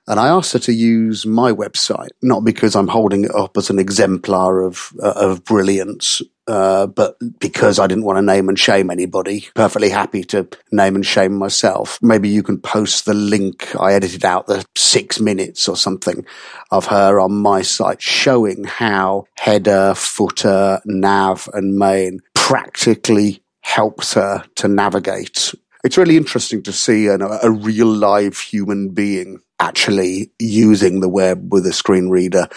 And 0.09 0.19
I 0.19 0.29
asked 0.29 0.55
her 0.55 0.59
to 0.61 0.73
use 0.73 1.27
my 1.27 1.53
website, 1.53 2.13
not 2.23 2.45
because 2.45 2.75
I'm 2.75 2.89
holding 2.89 3.25
it 3.25 3.35
up 3.35 3.59
as 3.59 3.69
an 3.69 3.79
exemplar 3.79 4.63
of 4.63 4.91
uh, 5.03 5.13
of 5.17 5.45
brilliance, 5.45 6.23
uh, 6.47 6.87
but 6.87 7.17
because 7.39 7.79
I 7.79 7.87
didn't 7.87 8.05
want 8.05 8.19
to 8.19 8.23
name 8.23 8.49
and 8.49 8.59
shame 8.59 8.91
anybody. 8.91 9.47
Perfectly 9.55 9.91
happy 9.91 10.25
to 10.25 10.49
name 10.71 10.95
and 10.95 11.07
shame 11.07 11.35
myself. 11.35 11.99
Maybe 12.03 12.29
you 12.29 12.43
can 12.43 12.59
post 12.59 13.05
the 13.05 13.15
link. 13.15 13.75
I 13.79 13.95
edited 13.95 14.25
out 14.25 14.47
the 14.47 14.65
six 14.77 15.21
minutes 15.21 15.69
or 15.69 15.77
something 15.77 16.25
of 16.71 16.87
her 16.87 17.21
on 17.21 17.33
my 17.33 17.63
site, 17.63 18.03
showing 18.03 18.65
how 18.65 19.27
header, 19.37 19.95
footer, 19.95 20.81
nav, 20.85 21.49
and 21.53 21.77
main 21.77 22.21
practically 22.35 23.43
helps 23.63 24.15
her 24.15 24.45
to 24.57 24.69
navigate 24.69 25.55
it's 25.85 25.99
really 25.99 26.17
interesting 26.17 26.63
to 26.63 26.73
see 26.73 27.07
a, 27.07 27.17
a 27.17 27.51
real 27.51 27.87
live 27.87 28.39
human 28.39 28.91
being 28.91 29.41
actually 29.59 30.33
using 30.39 31.01
the 31.01 31.09
web 31.09 31.53
with 31.53 31.67
a 31.67 31.73
screen 31.73 32.09
reader. 32.09 32.49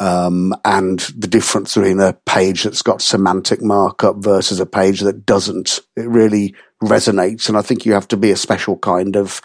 Um, 0.00 0.54
and 0.64 0.98
the 1.16 1.28
difference 1.28 1.74
between 1.74 2.00
a 2.00 2.14
page 2.26 2.64
that's 2.64 2.82
got 2.82 3.00
semantic 3.00 3.62
markup 3.62 4.16
versus 4.16 4.58
a 4.58 4.66
page 4.66 5.00
that 5.00 5.24
doesn't. 5.24 5.80
It 5.96 6.08
really 6.08 6.54
resonates. 6.82 7.48
And 7.48 7.56
I 7.56 7.62
think 7.62 7.86
you 7.86 7.92
have 7.92 8.08
to 8.08 8.16
be 8.16 8.32
a 8.32 8.36
special 8.36 8.76
kind 8.78 9.16
of 9.16 9.40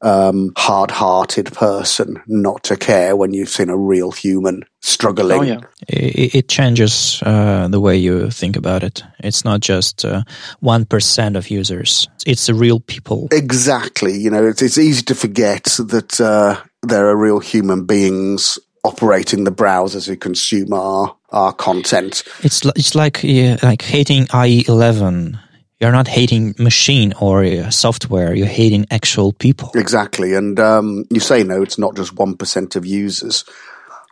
um, 0.00 0.52
hard-hearted 0.56 1.52
person 1.52 2.22
not 2.26 2.62
to 2.64 2.76
care 2.76 3.16
when 3.16 3.34
you've 3.34 3.48
seen 3.48 3.68
a 3.68 3.76
real 3.76 4.12
human 4.12 4.62
struggling. 4.80 5.40
Oh, 5.40 5.42
yeah. 5.42 5.60
It, 5.88 6.34
it 6.34 6.48
changes 6.48 7.20
uh, 7.26 7.66
the 7.68 7.80
way 7.80 7.96
you 7.96 8.30
think 8.30 8.56
about 8.56 8.84
it. 8.84 9.02
It's 9.18 9.44
not 9.44 9.60
just 9.60 10.04
uh, 10.04 10.22
one 10.60 10.86
uh, 10.88 11.30
of 11.34 11.50
users; 11.50 12.08
it's 12.24 12.46
the 12.46 12.54
real 12.54 12.78
people. 12.78 13.28
Exactly. 13.32 14.16
You 14.16 14.30
know, 14.30 14.46
it's, 14.46 14.62
it's 14.62 14.78
easy 14.78 15.02
to 15.02 15.14
forget 15.16 15.64
that 15.64 16.20
uh, 16.20 16.62
there 16.82 17.08
are 17.08 17.16
real 17.16 17.40
human 17.40 17.84
beings 17.84 18.58
operating 18.84 19.44
the 19.44 19.52
browsers 19.52 20.06
who 20.06 20.16
consume 20.16 20.72
our 20.72 21.14
our 21.30 21.52
content. 21.52 22.22
It's 22.42 22.64
it's 22.64 22.94
like 22.94 23.22
yeah, 23.22 23.58
like 23.62 23.82
hating 23.82 24.26
IE11 24.26 25.38
you're 25.80 25.92
not 25.92 26.08
hating 26.08 26.56
machine 26.58 27.12
or 27.20 27.70
software. 27.70 28.34
You're 28.34 28.48
hating 28.48 28.86
actual 28.90 29.32
people. 29.32 29.70
Exactly. 29.76 30.34
And 30.34 30.58
um, 30.58 31.04
you 31.10 31.20
say 31.20 31.44
no 31.44 31.62
it's 31.62 31.78
not 31.78 31.94
just 31.94 32.14
1% 32.14 32.76
of 32.76 32.84
users. 32.84 33.44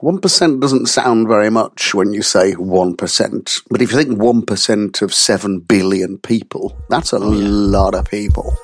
1% 0.03 0.61
doesn't 0.61 0.87
sound 0.87 1.27
very 1.27 1.51
much 1.51 1.95
when 1.95 2.13
you 2.13 2.21
say 2.21 2.53
1% 2.53 3.63
but 3.71 3.81
if 3.81 3.91
you 3.91 3.97
think 3.97 4.19
1% 4.19 5.03
of 5.03 5.15
7 5.15 5.61
billion 5.61 6.19
people 6.19 6.77
that's 6.91 7.15
a 7.15 7.17
oh, 7.17 7.33
yeah. 7.33 7.49
lot 7.49 7.95
of 7.95 8.05
people 8.05 8.55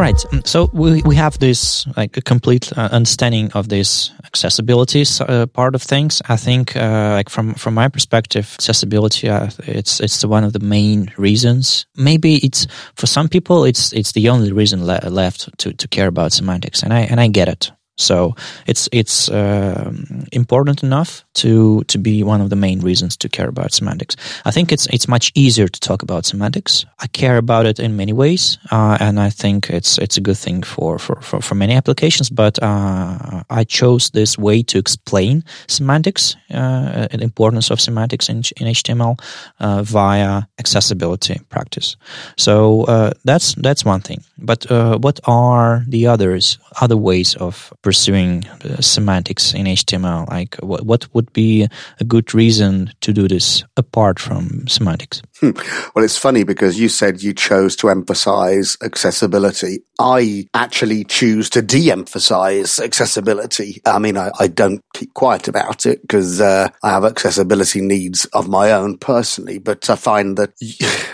Right. 0.00 0.16
Mm, 0.32 0.46
so 0.46 0.70
we, 0.72 1.02
we 1.02 1.14
have 1.16 1.38
this 1.38 1.86
like 1.94 2.16
a 2.16 2.22
complete 2.22 2.72
uh, 2.78 2.88
understanding 2.90 3.52
of 3.52 3.68
this 3.68 4.10
accessibility 4.24 5.04
uh, 5.20 5.44
part 5.46 5.74
of 5.74 5.82
things. 5.82 6.22
I 6.26 6.36
think 6.36 6.74
uh, 6.74 7.12
like 7.16 7.28
from 7.28 7.52
from 7.54 7.74
my 7.74 7.88
perspective, 7.88 8.48
accessibility 8.54 9.28
uh, 9.28 9.50
it's 9.66 10.00
it's 10.00 10.24
one 10.24 10.42
of 10.42 10.54
the 10.54 10.60
main 10.60 11.12
reasons. 11.18 11.86
Maybe 11.96 12.36
it's 12.36 12.66
for 12.94 13.06
some 13.06 13.28
people 13.28 13.64
it's 13.64 13.92
it's 13.92 14.12
the 14.12 14.30
only 14.30 14.52
reason 14.52 14.86
le- 14.86 15.10
left 15.10 15.50
to 15.58 15.74
to 15.74 15.88
care 15.88 16.08
about 16.08 16.32
semantics, 16.32 16.82
and 16.82 16.94
I 16.94 17.00
and 17.00 17.20
I 17.20 17.28
get 17.28 17.48
it. 17.48 17.70
So 18.00 18.34
it's 18.66 18.88
it's 18.92 19.28
uh, 19.28 19.92
important 20.32 20.82
enough 20.82 21.24
to 21.34 21.84
to 21.84 21.98
be 21.98 22.22
one 22.22 22.40
of 22.40 22.50
the 22.50 22.56
main 22.56 22.80
reasons 22.80 23.16
to 23.16 23.28
care 23.28 23.48
about 23.48 23.72
semantics. 23.72 24.16
I 24.44 24.50
think 24.50 24.72
it's 24.72 24.86
it's 24.86 25.08
much 25.08 25.32
easier 25.34 25.68
to 25.68 25.80
talk 25.80 26.02
about 26.02 26.26
semantics. 26.26 26.86
I 26.98 27.06
care 27.08 27.36
about 27.36 27.66
it 27.66 27.78
in 27.78 27.96
many 27.96 28.12
ways, 28.12 28.58
uh, 28.72 28.96
and 29.00 29.20
I 29.20 29.30
think 29.30 29.70
it's 29.70 29.98
it's 29.98 30.16
a 30.16 30.20
good 30.20 30.38
thing 30.38 30.62
for 30.62 30.98
for 30.98 31.20
for, 31.20 31.42
for 31.42 31.54
many 31.54 31.74
applications. 31.74 32.30
But 32.30 32.58
uh, 32.62 33.42
I 33.50 33.64
chose 33.64 34.10
this 34.10 34.38
way 34.38 34.62
to 34.62 34.78
explain 34.78 35.44
semantics, 35.68 36.36
uh, 36.54 37.08
the 37.12 37.22
importance 37.22 37.70
of 37.70 37.80
semantics 37.80 38.28
in 38.28 38.38
in 38.56 38.66
HTML 38.66 39.20
uh, 39.60 39.82
via 39.82 40.42
accessibility 40.58 41.40
practice. 41.48 41.96
So 42.36 42.84
uh, 42.84 43.10
that's 43.24 43.54
that's 43.62 43.84
one 43.84 44.00
thing. 44.00 44.24
But 44.38 44.66
what 45.02 45.20
are 45.24 45.84
the 45.86 46.06
others 46.06 46.58
other 46.80 46.96
ways 46.96 47.36
of 47.36 47.72
pursuing 47.90 48.44
semantics 48.78 49.52
in 49.52 49.66
HTML? 49.66 50.28
Like 50.30 50.54
what 50.62 50.86
what 50.86 51.12
would 51.12 51.32
be 51.32 51.66
a 51.98 52.04
good 52.04 52.32
reason 52.34 52.92
to 53.00 53.12
do 53.12 53.26
this 53.26 53.64
apart 53.76 54.20
from 54.20 54.68
semantics? 54.68 55.22
Hmm. 55.40 55.50
Well, 55.94 56.04
it's 56.04 56.16
funny 56.16 56.44
because 56.44 56.78
you 56.78 56.88
said 56.88 57.20
you 57.20 57.32
chose 57.32 57.74
to 57.76 57.88
emphasize 57.90 58.76
accessibility. 58.80 59.82
I 59.98 60.46
actually 60.54 61.04
choose 61.04 61.50
to 61.50 61.62
de-emphasize 61.62 62.78
accessibility. 62.78 63.80
I 63.84 63.98
mean, 63.98 64.16
I, 64.16 64.30
I 64.38 64.46
don't 64.46 64.82
keep 64.94 65.12
quiet 65.14 65.48
about 65.48 65.86
it 65.86 66.02
because 66.02 66.40
uh, 66.40 66.68
I 66.84 66.90
have 66.90 67.04
accessibility 67.04 67.80
needs 67.80 68.26
of 68.26 68.48
my 68.48 68.70
own 68.70 68.98
personally, 68.98 69.58
but 69.58 69.90
I 69.90 69.96
find 69.96 70.36
that 70.36 70.52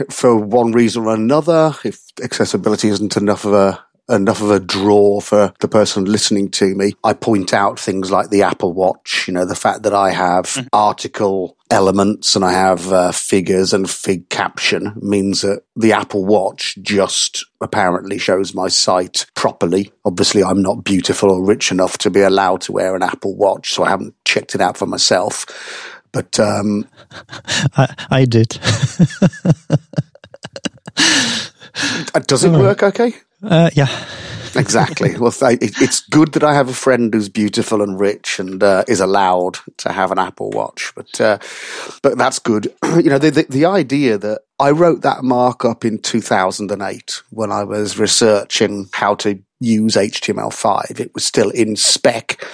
for 0.11 0.37
one 0.37 0.73
reason 0.73 1.07
or 1.07 1.15
another, 1.15 1.75
if 1.85 2.01
accessibility 2.23 2.89
isn't 2.89 3.17
enough 3.17 3.45
of 3.45 3.55
a 3.55 3.86
enough 4.09 4.41
of 4.41 4.51
a 4.51 4.61
draw 4.61 5.21
for 5.21 5.53
the 5.61 5.69
person 5.69 6.05
listening 6.05 6.51
to 6.51 6.75
me. 6.75 6.93
I 7.03 7.13
point 7.13 7.53
out 7.53 7.79
things 7.79 8.11
like 8.11 8.31
the 8.31 8.43
Apple 8.43 8.73
Watch, 8.73 9.27
you 9.27 9.35
know, 9.35 9.45
the 9.45 9.55
fact 9.55 9.83
that 9.83 9.95
I 9.95 10.11
have 10.11 10.45
mm-hmm. 10.47 10.69
article 10.73 11.57
elements 11.71 12.37
and 12.37 12.45
I 12.45 12.53
have 12.53 12.93
uh, 12.93 13.13
figures 13.13 13.73
and 13.73 13.91
fig 13.91 14.29
caption 14.29 14.93
means 15.01 15.43
that 15.43 15.63
the 15.75 15.93
Apple 15.93 16.25
Watch 16.25 16.77
just 16.83 17.45
apparently 17.61 18.19
shows 18.19 18.55
my 18.55 18.69
site 18.69 19.27
properly. 19.35 19.93
Obviously, 20.05 20.45
I'm 20.45 20.63
not 20.63 20.85
beautiful 20.85 21.31
or 21.31 21.45
rich 21.45 21.73
enough 21.73 21.99
to 21.99 22.11
be 22.11 22.21
allowed 22.21 22.61
to 22.63 22.73
wear 22.73 22.95
an 22.95 23.03
Apple 23.03 23.37
Watch, 23.37 23.73
so 23.73 23.85
I 23.85 23.91
haven't 23.91 24.15
checked 24.25 24.55
it 24.55 24.61
out 24.61 24.77
for 24.77 24.87
myself. 24.87 25.47
But 26.13 26.39
um, 26.39 26.89
I, 27.77 27.95
I 28.11 28.25
did. 28.25 28.59
Does 32.21 32.45
it 32.45 32.51
work 32.51 32.83
okay? 32.83 33.15
Uh, 33.43 33.71
yeah. 33.75 33.89
exactly. 34.55 35.17
Well, 35.19 35.33
it's 35.41 36.01
good 36.09 36.33
that 36.33 36.43
I 36.43 36.55
have 36.55 36.69
a 36.69 36.75
friend 36.75 37.13
who's 37.13 37.29
beautiful 37.29 37.83
and 37.83 37.99
rich 37.99 38.39
and 38.39 38.63
uh, 38.63 38.85
is 38.89 39.01
allowed 39.01 39.59
to 39.79 39.93
have 39.93 40.11
an 40.11 40.19
Apple 40.19 40.51
Watch. 40.51 40.93
But 40.95 41.21
uh, 41.21 41.39
but 42.03 42.17
that's 42.17 42.39
good. 42.39 42.73
you 42.97 43.11
know, 43.11 43.19
the, 43.19 43.31
the, 43.31 43.47
the 43.49 43.65
idea 43.67 44.19
that 44.19 44.43
I 44.59 44.71
wrote 44.71 45.03
that 45.03 45.23
markup 45.23 45.85
in 45.85 45.99
2008 45.99 47.23
when 47.31 47.53
I 47.53 47.65
was 47.65 47.99
researching 47.99 48.89
how 48.93 49.15
to 49.17 49.39
use 49.61 49.95
HTML5. 49.95 51.01
It 51.01 51.15
was 51.15 51.25
still 51.25 51.51
in 51.51 51.77
spec, 51.77 52.45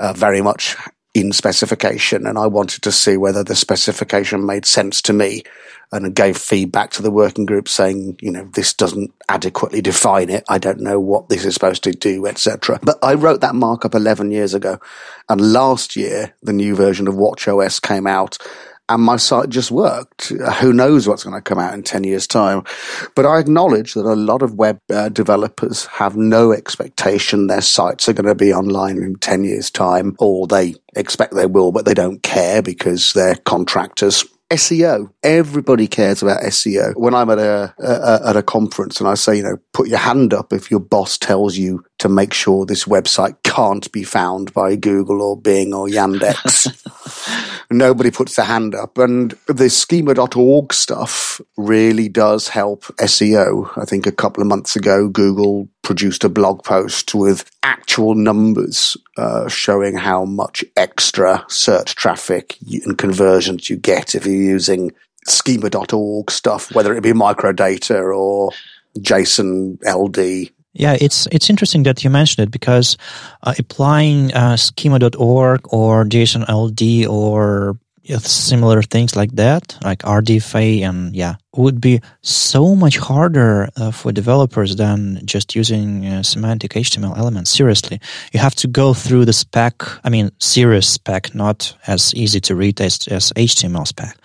uh, 0.00 0.12
very 0.12 0.42
much 0.42 0.76
in 1.14 1.32
specification, 1.32 2.26
and 2.26 2.38
I 2.38 2.46
wanted 2.46 2.82
to 2.82 2.92
see 2.92 3.16
whether 3.16 3.44
the 3.44 3.54
specification 3.54 4.44
made 4.44 4.66
sense 4.66 5.00
to 5.02 5.12
me 5.12 5.44
and 5.92 6.14
gave 6.14 6.36
feedback 6.36 6.90
to 6.92 7.02
the 7.02 7.10
working 7.10 7.46
group 7.46 7.68
saying, 7.68 8.18
you 8.20 8.30
know, 8.30 8.48
this 8.54 8.72
doesn't 8.72 9.12
adequately 9.28 9.80
define 9.80 10.30
it. 10.30 10.44
I 10.48 10.58
don't 10.58 10.80
know 10.80 10.98
what 11.00 11.28
this 11.28 11.44
is 11.44 11.54
supposed 11.54 11.84
to 11.84 11.92
do, 11.92 12.26
etc. 12.26 12.78
But 12.82 12.98
I 13.02 13.14
wrote 13.14 13.40
that 13.42 13.54
markup 13.54 13.94
11 13.94 14.30
years 14.30 14.54
ago. 14.54 14.78
And 15.28 15.52
last 15.52 15.96
year, 15.96 16.34
the 16.42 16.52
new 16.52 16.74
version 16.74 17.08
of 17.08 17.14
WatchOS 17.14 17.80
came 17.80 18.06
out 18.06 18.38
and 18.88 19.02
my 19.02 19.16
site 19.16 19.48
just 19.48 19.70
worked. 19.70 20.28
Who 20.60 20.72
knows 20.72 21.08
what's 21.08 21.24
going 21.24 21.34
to 21.34 21.40
come 21.40 21.58
out 21.58 21.74
in 21.74 21.82
10 21.82 22.04
years 22.04 22.26
time. 22.26 22.64
But 23.14 23.24
I 23.24 23.38
acknowledge 23.38 23.94
that 23.94 24.04
a 24.04 24.14
lot 24.14 24.42
of 24.42 24.54
web 24.54 24.78
uh, 24.92 25.08
developers 25.08 25.86
have 25.86 26.16
no 26.16 26.52
expectation 26.52 27.46
their 27.46 27.62
sites 27.62 28.08
are 28.08 28.12
going 28.12 28.26
to 28.26 28.34
be 28.34 28.52
online 28.52 28.98
in 28.98 29.16
10 29.16 29.44
years 29.44 29.70
time 29.70 30.16
or 30.18 30.46
they 30.46 30.74
expect 30.94 31.34
they 31.34 31.46
will, 31.46 31.72
but 31.72 31.86
they 31.86 31.94
don't 31.94 32.22
care 32.22 32.60
because 32.60 33.14
they're 33.14 33.36
contractors. 33.36 34.24
SEO. 34.50 35.10
Everybody 35.22 35.86
cares 35.86 36.22
about 36.22 36.42
SEO. 36.42 36.94
When 36.96 37.14
I'm 37.14 37.30
at 37.30 37.38
a, 37.38 37.74
a, 37.78 38.28
at 38.28 38.36
a 38.36 38.42
conference 38.42 39.00
and 39.00 39.08
I 39.08 39.14
say, 39.14 39.36
you 39.36 39.42
know, 39.42 39.56
put 39.72 39.88
your 39.88 39.98
hand 39.98 40.32
up 40.34 40.52
if 40.52 40.70
your 40.70 40.80
boss 40.80 41.18
tells 41.18 41.56
you 41.56 41.84
to 42.04 42.08
make 42.10 42.34
sure 42.34 42.66
this 42.66 42.84
website 42.84 43.34
can't 43.44 43.90
be 43.90 44.04
found 44.04 44.52
by 44.52 44.76
Google 44.76 45.22
or 45.22 45.40
Bing 45.40 45.72
or 45.72 45.86
Yandex. 45.86 46.68
Nobody 47.70 48.10
puts 48.10 48.36
their 48.36 48.44
hand 48.44 48.74
up. 48.74 48.98
And 48.98 49.30
the 49.46 49.70
schema.org 49.70 50.74
stuff 50.74 51.40
really 51.56 52.10
does 52.10 52.48
help 52.48 52.82
SEO. 52.98 53.70
I 53.78 53.86
think 53.86 54.06
a 54.06 54.12
couple 54.12 54.42
of 54.42 54.48
months 54.48 54.76
ago, 54.76 55.08
Google 55.08 55.66
produced 55.80 56.24
a 56.24 56.28
blog 56.28 56.62
post 56.62 57.14
with 57.14 57.50
actual 57.62 58.14
numbers 58.14 58.98
uh, 59.16 59.48
showing 59.48 59.96
how 59.96 60.26
much 60.26 60.62
extra 60.76 61.42
search 61.48 61.94
traffic 61.94 62.58
and 62.84 62.98
conversions 62.98 63.70
you 63.70 63.76
get 63.76 64.14
if 64.14 64.26
you're 64.26 64.34
using 64.34 64.92
schema.org 65.26 66.30
stuff, 66.30 66.70
whether 66.74 66.94
it 66.94 67.02
be 67.02 67.12
microdata 67.12 68.14
or 68.14 68.50
JSON 68.98 69.78
LD 69.86 70.53
yeah, 70.74 70.96
it's 71.00 71.26
it's 71.30 71.48
interesting 71.48 71.84
that 71.84 72.02
you 72.02 72.10
mentioned 72.10 72.48
it 72.48 72.50
because 72.50 72.96
uh, 73.44 73.54
applying 73.58 74.34
uh, 74.34 74.56
schema.org 74.56 75.60
or 75.72 76.04
JSON 76.04 76.44
LD 76.48 77.06
or 77.08 77.78
similar 78.18 78.82
things 78.82 79.16
like 79.16 79.32
that, 79.36 79.78
like 79.82 80.00
RDFA 80.00 80.82
and 80.82 81.14
yeah, 81.14 81.36
would 81.56 81.80
be 81.80 82.00
so 82.22 82.74
much 82.74 82.98
harder 82.98 83.68
uh, 83.76 83.90
for 83.90 84.12
developers 84.12 84.76
than 84.76 85.20
just 85.24 85.54
using 85.54 86.06
uh, 86.06 86.22
semantic 86.22 86.72
HTML 86.72 87.16
elements. 87.16 87.50
Seriously, 87.50 88.00
you 88.32 88.40
have 88.40 88.54
to 88.56 88.68
go 88.68 88.94
through 88.94 89.24
the 89.24 89.32
spec. 89.32 89.82
I 90.04 90.10
mean, 90.10 90.30
serious 90.38 90.88
spec, 90.88 91.34
not 91.34 91.76
as 91.86 92.14
easy 92.14 92.40
to 92.40 92.54
read 92.54 92.80
as, 92.80 93.06
as 93.08 93.32
HTML 93.32 93.86
spec. 93.86 94.16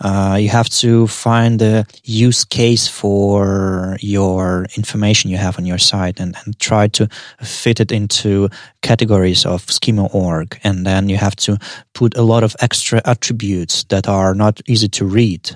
Uh, 0.00 0.36
you 0.40 0.48
have 0.48 0.68
to 0.68 1.06
find 1.08 1.58
the 1.58 1.84
use 2.04 2.44
case 2.44 2.86
for 2.86 3.96
your 4.00 4.66
information 4.76 5.30
you 5.30 5.36
have 5.36 5.58
on 5.58 5.66
your 5.66 5.78
site 5.78 6.20
and, 6.20 6.36
and 6.44 6.58
try 6.60 6.86
to 6.86 7.08
fit 7.40 7.80
it 7.80 7.90
into 7.90 8.48
categories 8.82 9.44
of 9.44 9.62
schema.org. 9.70 10.58
And 10.62 10.86
then 10.86 11.08
you 11.08 11.16
have 11.16 11.34
to 11.36 11.58
put 11.94 12.16
a 12.16 12.22
lot 12.22 12.44
of 12.44 12.54
extra 12.60 13.02
attributes 13.04 13.84
that 13.84 14.06
are 14.06 14.34
not 14.34 14.60
easy 14.66 14.88
to 14.88 15.04
read. 15.04 15.50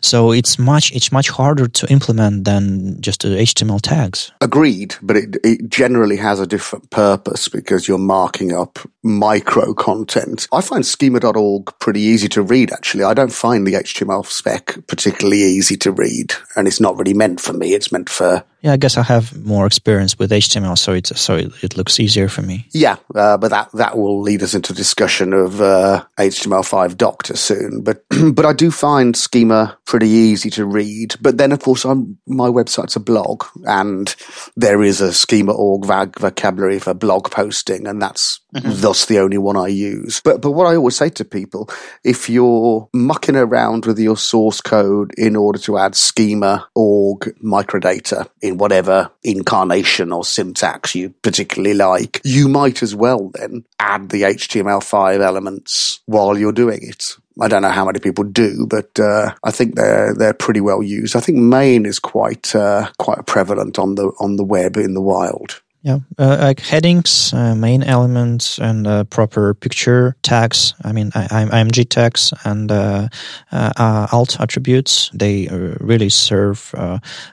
So 0.00 0.30
it's 0.30 0.58
much 0.68 0.92
it's 0.92 1.10
much 1.10 1.28
harder 1.30 1.66
to 1.66 1.90
implement 1.90 2.44
than 2.44 3.00
just 3.00 3.22
the 3.22 3.28
HTML 3.28 3.80
tags. 3.80 4.30
Agreed, 4.40 4.96
but 5.02 5.16
it 5.16 5.36
it 5.42 5.68
generally 5.68 6.16
has 6.16 6.40
a 6.40 6.46
different 6.46 6.90
purpose 6.90 7.48
because 7.48 7.88
you're 7.88 8.06
marking 8.18 8.52
up 8.52 8.78
micro 9.02 9.74
content. 9.74 10.46
I 10.52 10.60
find 10.60 10.84
schema.org 10.84 11.72
pretty 11.78 12.00
easy 12.00 12.28
to 12.28 12.42
read 12.42 12.72
actually. 12.72 13.04
I 13.04 13.14
don't 13.14 13.32
find 13.32 13.66
the 13.66 13.74
HTML 13.74 14.24
spec 14.26 14.76
particularly 14.86 15.42
easy 15.42 15.76
to 15.78 15.90
read 15.92 16.34
and 16.54 16.68
it's 16.68 16.80
not 16.80 16.96
really 16.98 17.14
meant 17.14 17.40
for 17.40 17.54
me. 17.54 17.74
It's 17.74 17.90
meant 17.90 18.08
for 18.08 18.44
yeah, 18.60 18.72
I 18.72 18.76
guess 18.76 18.96
I 18.96 19.02
have 19.02 19.36
more 19.44 19.66
experience 19.66 20.18
with 20.18 20.32
HTML, 20.32 20.76
so 20.76 20.92
it 20.92 21.06
so 21.06 21.36
it, 21.36 21.52
it 21.62 21.76
looks 21.76 22.00
easier 22.00 22.28
for 22.28 22.42
me. 22.42 22.66
Yeah, 22.72 22.96
uh, 23.14 23.36
but 23.38 23.50
that 23.50 23.70
that 23.74 23.96
will 23.96 24.20
lead 24.20 24.42
us 24.42 24.52
into 24.52 24.72
discussion 24.72 25.32
of 25.32 25.60
uh, 25.60 26.04
HTML5 26.18 26.96
Doctor 26.96 27.36
soon. 27.36 27.82
But 27.82 28.04
but 28.32 28.44
I 28.44 28.52
do 28.52 28.72
find 28.72 29.16
schema 29.16 29.78
pretty 29.84 30.08
easy 30.08 30.50
to 30.50 30.64
read. 30.64 31.14
But 31.20 31.38
then, 31.38 31.52
of 31.52 31.60
course, 31.60 31.84
I'm, 31.84 32.18
my 32.26 32.48
website's 32.48 32.96
a 32.96 33.00
blog, 33.00 33.44
and 33.64 34.14
there 34.56 34.82
is 34.82 35.00
a 35.00 35.12
schema.org 35.12 36.18
vocabulary 36.18 36.80
for 36.80 36.94
blog 36.94 37.30
posting, 37.30 37.86
and 37.86 38.02
that's 38.02 38.40
mm-hmm. 38.54 38.80
thus 38.80 39.06
the 39.06 39.18
only 39.18 39.38
one 39.38 39.56
I 39.56 39.68
use. 39.68 40.20
But 40.20 40.40
but 40.40 40.52
what 40.52 40.66
I 40.66 40.76
always 40.76 40.96
say 40.96 41.10
to 41.10 41.24
people, 41.24 41.68
if 42.04 42.28
you're 42.28 42.88
mucking 42.92 43.36
around 43.36 43.86
with 43.86 43.98
your 43.98 44.16
source 44.16 44.60
code 44.60 45.12
in 45.16 45.36
order 45.36 45.58
to 45.60 45.78
add 45.78 45.94
schema 45.94 46.68
org 46.74 47.34
microdata 47.42 48.28
in 48.40 48.58
whatever 48.58 49.10
incarnation 49.22 50.12
or 50.12 50.24
syntax 50.24 50.94
you 50.94 51.10
particularly 51.22 51.74
like, 51.74 52.20
you 52.24 52.48
might 52.48 52.82
as 52.82 52.94
well 52.94 53.30
then 53.34 53.64
add 53.78 54.08
the 54.10 54.22
HTML5 54.22 55.20
elements 55.20 56.00
while 56.06 56.38
you're 56.38 56.52
doing 56.52 56.80
it. 56.82 57.16
I 57.40 57.46
don't 57.46 57.62
know 57.62 57.70
how 57.70 57.84
many 57.84 58.00
people 58.00 58.24
do, 58.24 58.66
but 58.66 58.98
uh, 58.98 59.32
I 59.44 59.52
think 59.52 59.76
they're 59.76 60.12
they're 60.14 60.34
pretty 60.34 60.60
well 60.60 60.82
used. 60.82 61.14
I 61.14 61.20
think 61.20 61.38
main 61.38 61.86
is 61.86 62.00
quite 62.00 62.54
uh, 62.54 62.90
quite 62.98 63.26
prevalent 63.26 63.78
on 63.78 63.94
the 63.94 64.10
on 64.18 64.36
the 64.36 64.44
web 64.44 64.76
in 64.76 64.94
the 64.94 65.00
wild. 65.00 65.60
Yeah, 65.88 66.00
uh, 66.18 66.36
like 66.40 66.60
headings, 66.60 67.32
uh, 67.32 67.54
main 67.54 67.82
elements, 67.82 68.58
and 68.58 68.86
uh, 68.86 69.04
proper 69.04 69.54
picture 69.54 70.16
tags. 70.22 70.74
I 70.84 70.92
mean, 70.92 71.10
I, 71.14 71.46
IMG 71.46 71.88
tags 71.88 72.30
and 72.44 72.70
uh, 72.70 73.08
uh, 73.50 73.72
uh, 73.74 74.06
alt 74.12 74.38
attributes. 74.38 75.10
They 75.14 75.48
really 75.80 76.10
serve 76.10 76.74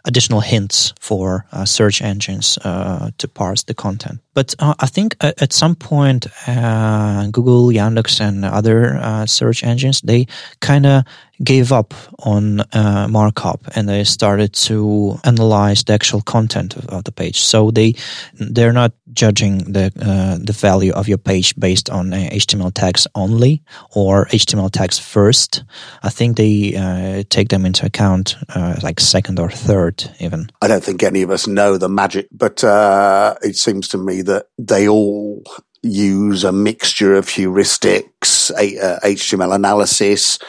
additional 0.05 0.39
hints 0.39 0.93
for 1.01 1.45
search 1.65 2.01
engines 2.01 2.57
to 2.63 3.27
parse 3.33 3.63
the 3.63 3.74
content. 3.74 4.25
But 4.36 4.54
uh, 4.60 4.75
I 4.80 4.86
think 4.86 5.15
at, 5.22 5.42
at 5.42 5.54
some 5.54 5.75
point, 5.75 6.27
uh, 6.46 7.27
Google, 7.32 7.70
Yandex, 7.70 8.20
and 8.20 8.46
other 8.46 8.98
uh, 8.98 9.25
search 9.25 9.63
engines 9.63 10.01
they 10.01 10.27
kind 10.60 10.86
of 10.86 11.04
gave 11.44 11.72
up 11.72 11.94
on 12.20 12.62
uh, 12.74 13.08
markup 13.10 13.60
and 13.75 13.89
they 13.89 14.04
started 14.04 14.54
to 14.54 15.20
analyze 15.24 15.84
the 15.84 15.94
actual 15.94 16.22
content 16.22 16.75
of, 16.75 16.86
of 16.88 17.04
the 17.04 17.12
page. 17.12 17.42
So 17.42 17.72
they 17.72 17.96
they're 18.34 18.74
not 18.74 18.94
judging 19.12 19.60
the 19.72 19.92
uh, 20.00 20.38
the 20.42 20.54
value 20.54 20.94
of 20.94 21.08
your 21.08 21.18
page 21.18 21.56
based 21.58 21.89
on 21.89 22.12
HTML 22.12 22.74
tags 22.74 23.08
only 23.15 23.63
or 23.96 24.25
HTML 24.27 24.72
tags 24.72 25.00
first. 25.00 25.63
I 26.04 26.10
think 26.10 26.38
they 26.38 26.75
uh, 26.75 27.24
take 27.30 27.50
them 27.50 27.65
into 27.65 27.86
account 27.86 28.36
uh, 28.50 28.75
like 28.82 29.00
second 29.00 29.39
or 29.39 29.50
third 29.50 30.10
even. 30.20 30.50
I 30.62 30.68
don't 30.68 30.84
think 30.84 31.04
any 31.04 31.22
of 31.22 31.32
us 31.32 31.48
know 31.48 31.77
the 31.77 31.89
magic, 31.89 32.27
but 32.32 32.63
uh, 32.63 33.36
it 33.42 33.56
seems 33.56 33.88
to 33.89 33.98
me 33.98 34.22
that 34.25 34.48
they 34.58 34.88
all 34.88 35.44
use 35.82 36.44
a 36.44 36.51
mixture 36.51 37.15
of 37.15 37.27
heuristics, 37.27 38.51
HTML 38.51 39.51
uh, 39.51 39.55
analysis 39.55 40.39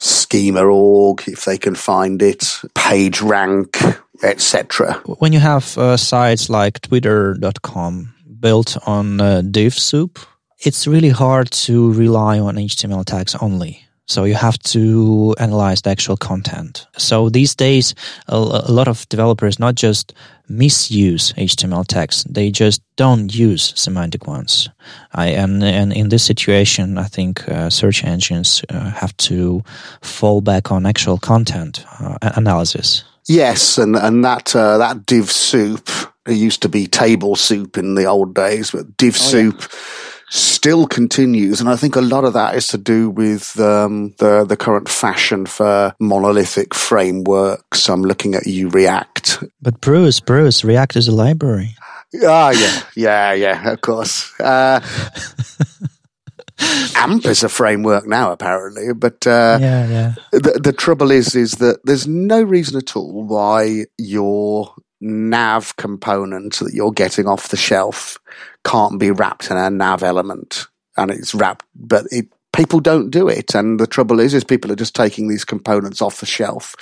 schema 0.00 0.64
org 0.64 1.22
if 1.26 1.44
they 1.44 1.58
can 1.58 1.74
find 1.74 2.22
it, 2.22 2.60
page 2.74 3.20
rank, 3.20 3.78
etc. 4.22 4.94
When 5.18 5.32
you 5.32 5.40
have 5.40 5.76
uh, 5.78 5.96
sites 5.96 6.48
like 6.48 6.80
twitter.com 6.80 8.14
built 8.40 8.76
on 8.86 9.20
uh, 9.20 9.42
div 9.42 9.74
soup, 9.74 10.18
it's 10.58 10.86
really 10.86 11.10
hard 11.10 11.50
to 11.50 11.92
rely 11.92 12.38
on 12.38 12.56
HTML 12.56 13.04
tags 13.04 13.34
only. 13.36 13.84
So 14.06 14.24
you 14.24 14.34
have 14.34 14.58
to 14.58 15.34
analyze 15.38 15.82
the 15.82 15.90
actual 15.90 16.16
content. 16.16 16.86
So 16.98 17.28
these 17.28 17.54
days, 17.54 17.94
a, 18.26 18.36
a, 18.36 18.72
lot 18.72 18.88
of 18.88 19.08
developers 19.08 19.60
not 19.60 19.76
just 19.76 20.14
misuse 20.48 21.32
HTML 21.34 21.86
tags, 21.86 22.24
they 22.24 22.50
just 22.50 22.82
don't 22.96 23.32
use 23.32 23.72
semantic 23.76 24.26
ones. 24.26 24.68
I, 25.12 25.26
and, 25.28 25.62
and 25.62 25.92
in 25.92 26.08
this 26.08 26.24
situation, 26.24 26.98
I 26.98 27.04
think 27.04 27.48
uh, 27.48 27.70
search 27.70 28.02
engines 28.02 28.64
uh, 28.68 28.90
have 28.90 29.16
to 29.18 29.62
fall 30.02 30.40
back 30.40 30.72
on 30.72 30.86
actual 30.86 31.18
content 31.18 31.84
uh, 32.00 32.18
analysis. 32.22 33.04
Yes, 33.28 33.78
and 33.78 33.94
and 33.94 34.24
that 34.24 34.56
uh, 34.56 34.78
that 34.78 35.06
div 35.06 35.30
soup 35.30 35.88
it 36.26 36.34
used 36.34 36.62
to 36.62 36.68
be 36.68 36.86
table 36.88 37.36
soup 37.36 37.76
in 37.76 37.94
the 37.94 38.06
old 38.06 38.34
days, 38.34 38.72
but 38.72 38.96
div 38.96 39.14
oh, 39.14 39.18
soup. 39.18 39.56
Yeah 39.60 40.09
still 40.30 40.86
continues, 40.86 41.60
and 41.60 41.68
I 41.68 41.76
think 41.76 41.96
a 41.96 42.00
lot 42.00 42.24
of 42.24 42.32
that 42.32 42.54
is 42.54 42.68
to 42.68 42.78
do 42.78 43.10
with 43.10 43.58
um, 43.60 44.14
the 44.18 44.44
the 44.44 44.56
current 44.56 44.88
fashion 44.88 45.44
for 45.44 45.94
monolithic 46.00 46.74
frameworks. 46.74 47.88
I'm 47.88 48.02
looking 48.02 48.34
at 48.34 48.46
you, 48.46 48.68
React. 48.70 49.44
But 49.60 49.80
Bruce, 49.80 50.20
Bruce, 50.20 50.64
React 50.64 50.96
is 50.96 51.08
a 51.08 51.12
library. 51.12 51.76
Ah, 52.24 52.50
yeah, 52.50 52.82
yeah, 52.96 53.32
yeah. 53.34 53.70
Of 53.70 53.80
course. 53.82 54.32
Uh, 54.40 54.80
AMP 56.96 57.24
is 57.26 57.42
a 57.42 57.48
framework 57.48 58.06
now, 58.06 58.32
apparently, 58.32 58.92
but 58.92 59.26
uh, 59.26 59.58
yeah, 59.60 59.88
yeah. 59.88 60.14
The, 60.32 60.60
the 60.62 60.72
trouble 60.72 61.10
is, 61.10 61.34
is 61.34 61.52
that 61.52 61.80
there's 61.84 62.06
no 62.06 62.42
reason 62.42 62.76
at 62.76 62.96
all 62.96 63.24
why 63.24 63.86
your 63.96 64.74
nav 65.00 65.76
component 65.76 66.56
that 66.56 66.74
you're 66.74 66.92
getting 66.92 67.26
off 67.26 67.48
the 67.48 67.56
shelf 67.56 68.18
can't 68.64 69.00
be 69.00 69.10
wrapped 69.10 69.50
in 69.50 69.56
a 69.56 69.70
nav 69.70 70.02
element 70.02 70.66
and 70.96 71.10
it's 71.10 71.34
wrapped, 71.34 71.64
but 71.74 72.04
it, 72.10 72.26
people 72.52 72.80
don't 72.80 73.10
do 73.10 73.28
it. 73.28 73.54
And 73.54 73.80
the 73.80 73.86
trouble 73.86 74.20
is, 74.20 74.34
is 74.34 74.44
people 74.44 74.70
are 74.70 74.76
just 74.76 74.94
taking 74.94 75.28
these 75.28 75.44
components 75.44 76.02
off 76.02 76.20
the 76.20 76.26
shelf 76.26 76.74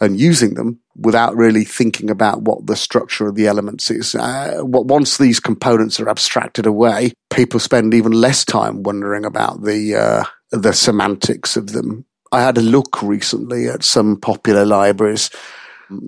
and 0.00 0.18
using 0.20 0.54
them 0.54 0.80
without 0.96 1.34
really 1.36 1.64
thinking 1.64 2.10
about 2.10 2.42
what 2.42 2.66
the 2.66 2.76
structure 2.76 3.26
of 3.26 3.34
the 3.34 3.46
elements 3.46 3.90
is. 3.90 4.14
Uh, 4.14 4.58
once 4.62 5.16
these 5.16 5.40
components 5.40 5.98
are 6.00 6.08
abstracted 6.08 6.66
away, 6.66 7.12
people 7.30 7.60
spend 7.60 7.94
even 7.94 8.12
less 8.12 8.44
time 8.44 8.82
wondering 8.82 9.24
about 9.24 9.62
the 9.62 9.94
uh, 9.94 10.24
the 10.50 10.72
semantics 10.72 11.56
of 11.56 11.72
them. 11.72 12.04
I 12.32 12.42
had 12.42 12.58
a 12.58 12.62
look 12.62 13.02
recently 13.02 13.68
at 13.68 13.84
some 13.84 14.20
popular 14.20 14.64
libraries. 14.64 15.30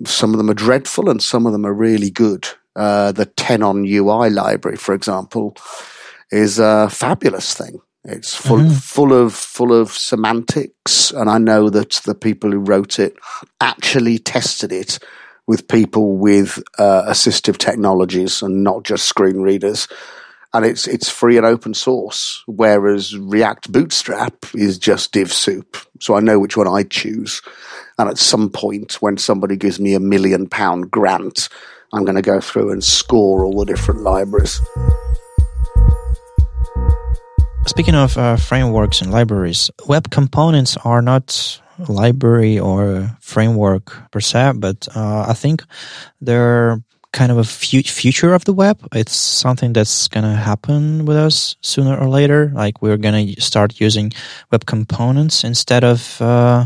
Some 0.05 0.33
of 0.33 0.37
them 0.37 0.49
are 0.49 0.55
dreadful, 0.55 1.09
and 1.09 1.21
some 1.21 1.45
of 1.45 1.51
them 1.51 1.65
are 1.65 1.73
really 1.73 2.09
good. 2.09 2.47
Uh, 2.75 3.11
the 3.11 3.25
Tenon 3.25 3.85
UI 3.85 4.29
library, 4.29 4.77
for 4.77 4.93
example, 4.93 5.55
is 6.31 6.59
a 6.59 6.89
fabulous 6.89 7.53
thing. 7.53 7.81
It's 8.05 8.33
full 8.33 8.59
mm-hmm. 8.59 8.73
full 8.73 9.13
of 9.13 9.33
full 9.33 9.73
of 9.73 9.91
semantics, 9.91 11.11
and 11.11 11.29
I 11.29 11.37
know 11.37 11.69
that 11.69 12.01
the 12.05 12.15
people 12.15 12.51
who 12.51 12.59
wrote 12.59 12.97
it 12.97 13.17
actually 13.59 14.19
tested 14.19 14.71
it 14.71 14.99
with 15.47 15.67
people 15.67 16.15
with 16.15 16.63
uh, 16.77 17.03
assistive 17.07 17.57
technologies 17.57 18.41
and 18.41 18.63
not 18.63 18.83
just 18.83 19.05
screen 19.05 19.41
readers. 19.41 19.87
And 20.51 20.65
it's 20.65 20.87
it's 20.87 21.09
free 21.09 21.37
and 21.37 21.45
open 21.45 21.75
source, 21.75 22.43
whereas 22.47 23.15
React 23.15 23.71
Bootstrap 23.71 24.45
is 24.55 24.79
just 24.79 25.11
div 25.11 25.31
soup. 25.31 25.77
So 25.99 26.15
I 26.15 26.21
know 26.21 26.39
which 26.39 26.57
one 26.57 26.67
I 26.67 26.83
choose. 26.83 27.41
And 27.99 28.09
at 28.09 28.17
some 28.17 28.49
point, 28.49 28.93
when 29.01 29.17
somebody 29.17 29.57
gives 29.57 29.79
me 29.79 29.93
a 29.93 29.99
million 29.99 30.47
pound 30.47 30.89
grant, 30.89 31.49
I'm 31.93 32.03
going 32.03 32.15
to 32.15 32.23
go 32.23 32.39
through 32.39 32.71
and 32.71 32.83
score 32.83 33.45
all 33.45 33.59
the 33.59 33.65
different 33.65 34.01
libraries. 34.01 34.59
Speaking 37.67 37.95
of 37.95 38.17
uh, 38.17 38.35
frameworks 38.35 39.01
and 39.01 39.11
libraries, 39.11 39.69
web 39.85 40.09
components 40.09 40.77
are 40.77 41.03
not 41.03 41.61
library 41.87 42.57
or 42.57 43.15
framework 43.21 43.93
per 44.11 44.19
se, 44.19 44.53
but 44.55 44.87
uh, 44.95 45.25
I 45.27 45.33
think 45.33 45.63
they're 46.19 46.81
kind 47.11 47.31
of 47.31 47.37
a 47.37 47.43
future 47.43 48.33
of 48.33 48.45
the 48.45 48.53
web. 48.53 48.77
It's 48.93 49.15
something 49.15 49.73
that's 49.73 50.07
going 50.07 50.23
to 50.23 50.35
happen 50.35 51.05
with 51.05 51.17
us 51.17 51.55
sooner 51.61 51.97
or 51.97 52.07
later. 52.07 52.51
Like 52.53 52.81
we're 52.81 52.97
going 52.97 53.33
to 53.33 53.41
start 53.41 53.79
using 53.79 54.13
web 54.51 54.65
components 54.65 55.43
instead 55.43 55.83
of 55.83 56.21
uh, 56.21 56.65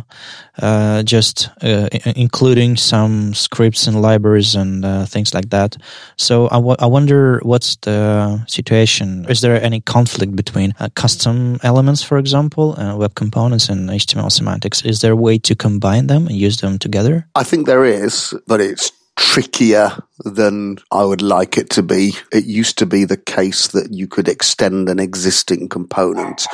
uh, 0.61 1.03
just 1.03 1.49
uh, 1.61 1.87
including 2.15 2.75
some 2.75 3.33
scripts 3.33 3.87
and 3.87 4.01
libraries 4.01 4.55
and 4.55 4.83
uh, 4.83 5.05
things 5.05 5.33
like 5.33 5.49
that. 5.49 5.77
So 6.17 6.47
I, 6.47 6.55
w- 6.55 6.75
I 6.77 6.87
wonder 6.87 7.39
what's 7.43 7.77
the 7.77 8.43
situation. 8.47 9.25
Is 9.29 9.41
there 9.41 9.61
any 9.61 9.79
conflict 9.79 10.35
between 10.35 10.73
uh, 10.79 10.89
custom 10.95 11.57
elements, 11.63 12.03
for 12.03 12.17
example, 12.17 12.79
uh, 12.79 12.97
web 12.97 13.15
components 13.15 13.69
and 13.69 13.89
HTML 13.89 14.31
semantics? 14.31 14.81
Is 14.83 14.99
there 14.99 15.13
a 15.13 15.15
way 15.15 15.37
to 15.39 15.55
combine 15.55 16.07
them 16.07 16.27
and 16.27 16.35
use 16.35 16.57
them 16.57 16.77
together? 16.79 17.27
I 17.33 17.43
think 17.43 17.65
there 17.65 17.85
is, 17.85 18.33
but 18.45 18.59
it's 18.59 18.91
trickier 19.15 19.91
than 20.25 20.77
I 20.91 21.03
would 21.03 21.21
like 21.21 21.57
it 21.57 21.69
to 21.71 21.83
be. 21.83 22.13
It 22.31 22.45
used 22.45 22.77
to 22.79 22.85
be 22.85 23.05
the 23.05 23.17
case 23.17 23.67
that 23.67 23.93
you 23.93 24.07
could 24.07 24.27
extend 24.27 24.89
an 24.89 24.99
existing 24.99 25.69
component. 25.69 26.45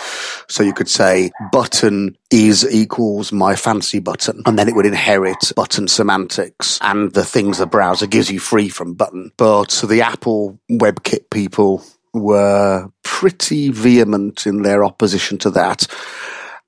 So 0.48 0.64
you 0.64 0.74
could 0.74 0.90
say 0.90 1.32
button 1.52 2.18
is 2.32 2.68
equals 2.70 3.32
my 3.32 3.56
fancy 3.56 4.00
button, 4.00 4.42
and 4.46 4.58
then 4.58 4.68
it 4.68 4.76
would 4.76 4.86
inherit 4.86 5.52
button 5.56 5.88
semantics 5.88 6.80
and 6.82 7.14
the 7.14 7.26
things 7.26 7.58
the 7.58 7.66
browser 7.66 8.08
gives 8.08 8.32
you 8.32 8.40
free 8.40 8.70
from 8.70 8.94
button. 8.94 9.32
But 9.38 9.84
the 9.88 10.02
Apple 10.02 10.60
WebKit 10.70 11.30
people 11.30 11.84
were 12.14 12.90
pretty 13.04 13.70
vehement 13.70 14.48
in 14.48 14.64
their 14.64 14.84
opposition 14.84 15.38
to 15.40 15.50
that. 15.52 15.88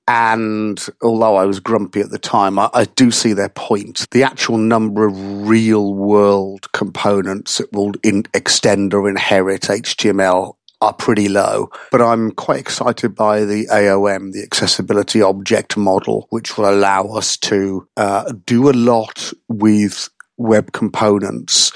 And 0.08 0.84
although 1.00 1.36
I 1.36 1.44
was 1.44 1.60
grumpy 1.60 2.00
at 2.00 2.10
the 2.10 2.18
time, 2.18 2.58
I, 2.58 2.68
I, 2.74 2.84
do 2.84 3.10
see 3.12 3.34
their 3.34 3.48
point. 3.48 4.06
The 4.10 4.24
actual 4.24 4.58
number 4.58 5.06
of 5.06 5.16
real 5.48 5.94
world 5.94 6.70
components 6.72 7.58
that 7.58 7.72
will 7.72 7.92
in, 8.02 8.24
extend 8.34 8.94
or 8.94 9.08
inherit 9.08 9.62
HTML 9.62 10.56
are 10.80 10.92
pretty 10.92 11.28
low. 11.28 11.70
But 11.92 12.02
I'm 12.02 12.32
quite 12.32 12.58
excited 12.58 13.14
by 13.14 13.44
the 13.44 13.66
AOM, 13.66 14.32
the 14.32 14.42
accessibility 14.42 15.22
object 15.22 15.76
model, 15.76 16.26
which 16.30 16.58
will 16.58 16.68
allow 16.68 17.04
us 17.06 17.36
to 17.38 17.86
uh, 17.96 18.32
do 18.44 18.68
a 18.68 18.72
lot 18.72 19.32
with 19.48 20.08
web 20.36 20.72
components 20.72 21.70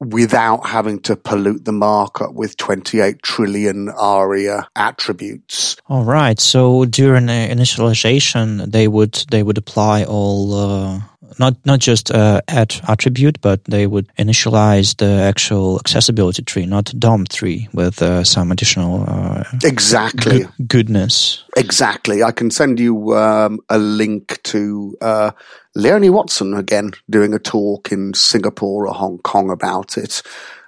without 0.00 0.66
having 0.66 1.00
to 1.00 1.16
pollute 1.16 1.64
the 1.64 1.72
market 1.72 2.32
with 2.34 2.56
28 2.56 3.22
trillion 3.22 3.88
ARIA 3.88 4.68
attributes. 4.76 5.76
All 5.88 6.04
right. 6.04 6.38
So 6.38 6.84
during 6.84 7.26
initialization, 7.26 8.70
they 8.70 8.88
would 8.88 9.24
they 9.30 9.42
would 9.42 9.58
apply 9.58 10.04
all 10.04 10.54
uh, 10.54 11.00
not 11.38 11.54
not 11.64 11.78
just 11.80 12.10
uh, 12.10 12.40
add 12.48 12.74
attribute, 12.88 13.40
but 13.40 13.64
they 13.64 13.86
would 13.86 14.08
initialize 14.16 14.96
the 14.96 15.22
actual 15.22 15.78
accessibility 15.78 16.42
tree, 16.42 16.66
not 16.66 16.92
DOM 16.98 17.24
tree, 17.26 17.68
with 17.72 18.02
uh, 18.02 18.24
some 18.24 18.52
additional 18.52 19.04
uh, 19.08 19.44
exactly 19.64 20.46
goodness. 20.66 21.44
Exactly. 21.56 22.22
I 22.22 22.32
can 22.32 22.50
send 22.50 22.80
you 22.80 23.16
um, 23.16 23.60
a 23.68 23.78
link 23.78 24.42
to 24.44 24.96
uh, 25.00 25.30
Leonie 25.74 26.10
Watson 26.10 26.54
again 26.54 26.92
doing 27.08 27.34
a 27.34 27.38
talk 27.38 27.92
in 27.92 28.14
Singapore 28.14 28.86
or 28.86 28.94
Hong 28.94 29.18
Kong 29.18 29.50
about 29.50 29.96
it. 29.96 30.22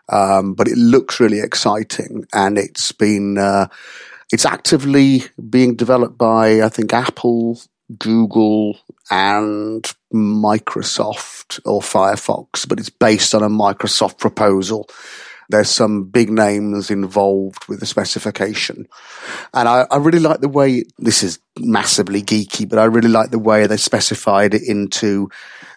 Um, 0.09 0.55
but 0.55 0.67
it 0.67 0.77
looks 0.77 1.21
really 1.21 1.41
exciting, 1.41 2.27
and 2.33 2.59
it's 2.59 2.91
been 2.91 3.39
uh, 3.39 3.69
it's 4.33 4.45
actively 4.45 5.25
being 5.49 5.75
developed 5.75 6.19
by 6.19 6.63
I 6.63 6.69
think 6.69 6.93
Apple, 6.93 7.61
Google, 7.99 8.79
and 9.11 9.85
Microsoft 10.15 11.61
or 11.65 11.81
Firefox, 11.81 12.69
but 12.69 12.79
it's 12.79 12.91
based 12.91 13.35
on 13.35 13.43
a 13.43 13.49
Microsoft 13.49 14.19
proposal. 14.19 14.89
there's 15.49 15.69
some 15.69 16.05
big 16.05 16.31
names 16.31 16.93
involved 16.93 17.67
with 17.67 17.81
the 17.81 17.87
specification. 17.87 18.87
And 19.53 19.69
I, 19.69 19.85
I 19.91 19.97
really 19.97 20.21
like 20.21 20.41
the 20.41 20.49
way 20.49 20.85
this 20.97 21.25
is 21.25 21.41
massively 21.59 22.23
geeky, 22.23 22.69
but 22.69 22.79
I 22.79 22.85
really 22.85 23.09
like 23.09 23.31
the 23.31 23.39
way 23.39 23.67
they 23.67 23.77
specified 23.77 24.55
it 24.55 24.63
into 24.65 25.29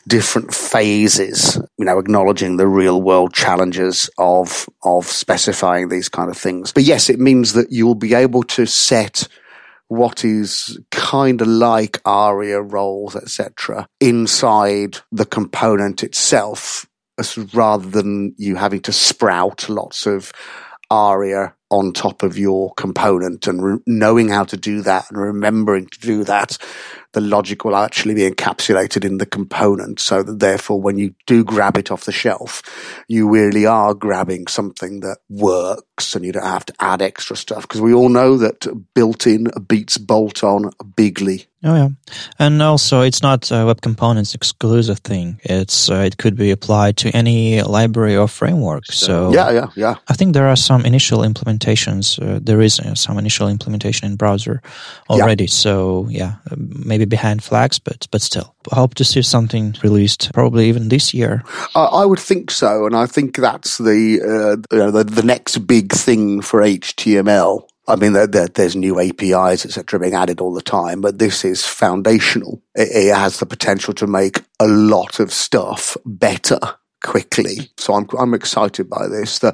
different 0.07 0.53
phases, 0.53 1.59
you 1.77 1.85
know, 1.85 1.97
acknowledging 1.97 2.57
the 2.57 2.67
real 2.67 3.01
world 3.01 3.33
challenges 3.33 4.11
of, 4.19 4.69
of 4.83 5.07
specifying 5.07 5.89
these 5.89 6.07
kind 6.07 6.29
of 6.29 6.37
things. 6.37 6.71
But 6.71 6.83
yes, 6.83 7.09
it 7.09 7.19
means 7.19 7.53
that 7.53 7.71
you'll 7.71 7.95
be 7.95 8.13
able 8.13 8.43
to 8.43 8.67
set 8.67 9.27
what 9.95 10.25
is 10.25 10.79
kind 10.91 11.41
of 11.41 11.47
like 11.47 12.01
ARIA 12.05 12.61
roles, 12.61 13.15
etc., 13.15 13.87
inside 13.99 14.97
the 15.11 15.25
component 15.25 16.03
itself, 16.03 16.85
rather 17.53 17.89
than 17.89 18.33
you 18.37 18.55
having 18.55 18.81
to 18.81 18.91
sprout 18.91 19.69
lots 19.69 20.05
of 20.05 20.31
ARIA 20.89 21.55
on 21.69 21.91
top 21.91 22.21
of 22.21 22.37
your 22.37 22.73
component 22.75 23.47
and 23.47 23.63
re- 23.63 23.79
knowing 23.87 24.29
how 24.29 24.43
to 24.43 24.57
do 24.57 24.81
that 24.81 25.09
and 25.09 25.19
remembering 25.19 25.87
to 25.87 25.99
do 25.99 26.23
that 26.23 26.57
the 27.13 27.21
logic 27.21 27.63
will 27.63 27.75
actually 27.75 28.15
be 28.15 28.29
encapsulated 28.29 29.05
in 29.05 29.17
the 29.17 29.25
component 29.25 29.99
so 29.99 30.21
that 30.23 30.39
therefore 30.39 30.81
when 30.81 30.97
you 30.97 31.13
do 31.25 31.43
grab 31.43 31.77
it 31.77 31.91
off 31.91 32.05
the 32.05 32.11
shelf, 32.11 32.61
you 33.07 33.29
really 33.29 33.65
are 33.65 33.93
grabbing 33.93 34.47
something 34.47 34.99
that 34.99 35.17
works 35.29 36.15
and 36.15 36.25
you 36.25 36.31
don't 36.31 36.43
have 36.43 36.65
to 36.65 36.73
add 36.79 37.01
extra 37.01 37.35
stuff 37.35 37.61
because 37.63 37.81
we 37.81 37.93
all 37.93 38.09
know 38.09 38.37
that 38.37 38.67
built 38.93 39.25
in 39.27 39.47
beats 39.67 39.97
bolt 39.97 40.43
on 40.43 40.71
bigly. 40.95 41.45
Oh 41.65 41.75
yeah, 41.75 41.89
and 42.39 42.61
also 42.61 43.01
it's 43.01 43.21
not 43.21 43.49
a 43.49 43.65
web 43.65 43.79
components 43.79 44.35
exclusive 44.35 44.99
thing. 44.99 45.39
It's 45.43 45.89
uh, 45.89 46.03
it 46.05 46.17
could 46.17 46.35
be 46.35 46.51
applied 46.51 46.97
to 46.97 47.09
any 47.15 47.61
library 47.61 48.17
or 48.17 48.27
framework. 48.27 48.85
So 48.87 49.31
yeah, 49.31 49.49
yeah, 49.49 49.67
yeah. 49.75 49.95
I 50.09 50.13
think 50.13 50.33
there 50.33 50.47
are 50.47 50.57
some 50.57 50.85
initial 50.85 51.19
implementations. 51.19 52.19
Uh, 52.21 52.39
there 52.43 52.59
is 52.59 52.81
uh, 52.81 52.95
some 52.95 53.17
initial 53.17 53.47
implementation 53.47 54.11
in 54.11 54.17
browser 54.17 54.61
already. 55.09 55.45
Yeah. 55.45 55.51
So 55.51 56.07
yeah, 56.09 56.33
maybe 56.57 57.02
behind 57.05 57.43
flags, 57.43 57.79
but 57.79 58.07
but 58.11 58.21
still, 58.21 58.55
hope 58.71 58.95
to 58.95 59.03
see 59.03 59.21
something 59.21 59.75
released 59.83 60.31
probably 60.33 60.67
even 60.69 60.89
this 60.89 61.13
year. 61.13 61.43
I 61.75 62.05
would 62.05 62.19
think 62.19 62.51
so, 62.51 62.85
and 62.85 62.95
I 62.95 63.05
think 63.05 63.35
that's 63.37 63.77
the 63.77 64.21
uh, 64.21 64.75
you 64.75 64.83
know, 64.83 64.91
the, 64.91 65.03
the 65.03 65.23
next 65.23 65.59
big 65.67 65.91
thing 65.91 66.41
for 66.41 66.61
HTML 66.61 67.67
I 67.87 67.97
mean, 67.97 68.13
there, 68.13 68.27
there, 68.27 68.47
there's 68.47 68.75
new 68.75 68.99
APIs, 68.99 69.65
etc., 69.65 69.99
being 69.99 70.13
added 70.13 70.39
all 70.39 70.53
the 70.53 70.61
time, 70.61 71.01
but 71.01 71.19
this 71.19 71.43
is 71.43 71.65
foundational. 71.65 72.61
It, 72.75 73.09
it, 73.09 73.15
has 73.15 73.39
the 73.39 73.45
potential 73.45 73.93
to 73.95 74.07
make 74.07 74.41
a 74.59 74.67
lot 74.67 75.19
of 75.19 75.33
stuff 75.33 75.97
better 76.05 76.59
quickly. 77.03 77.69
So 77.77 77.93
I'm 77.93 78.07
I'm 78.17 78.33
excited 78.33 78.89
by 78.89 79.07
this. 79.07 79.39
The 79.39 79.53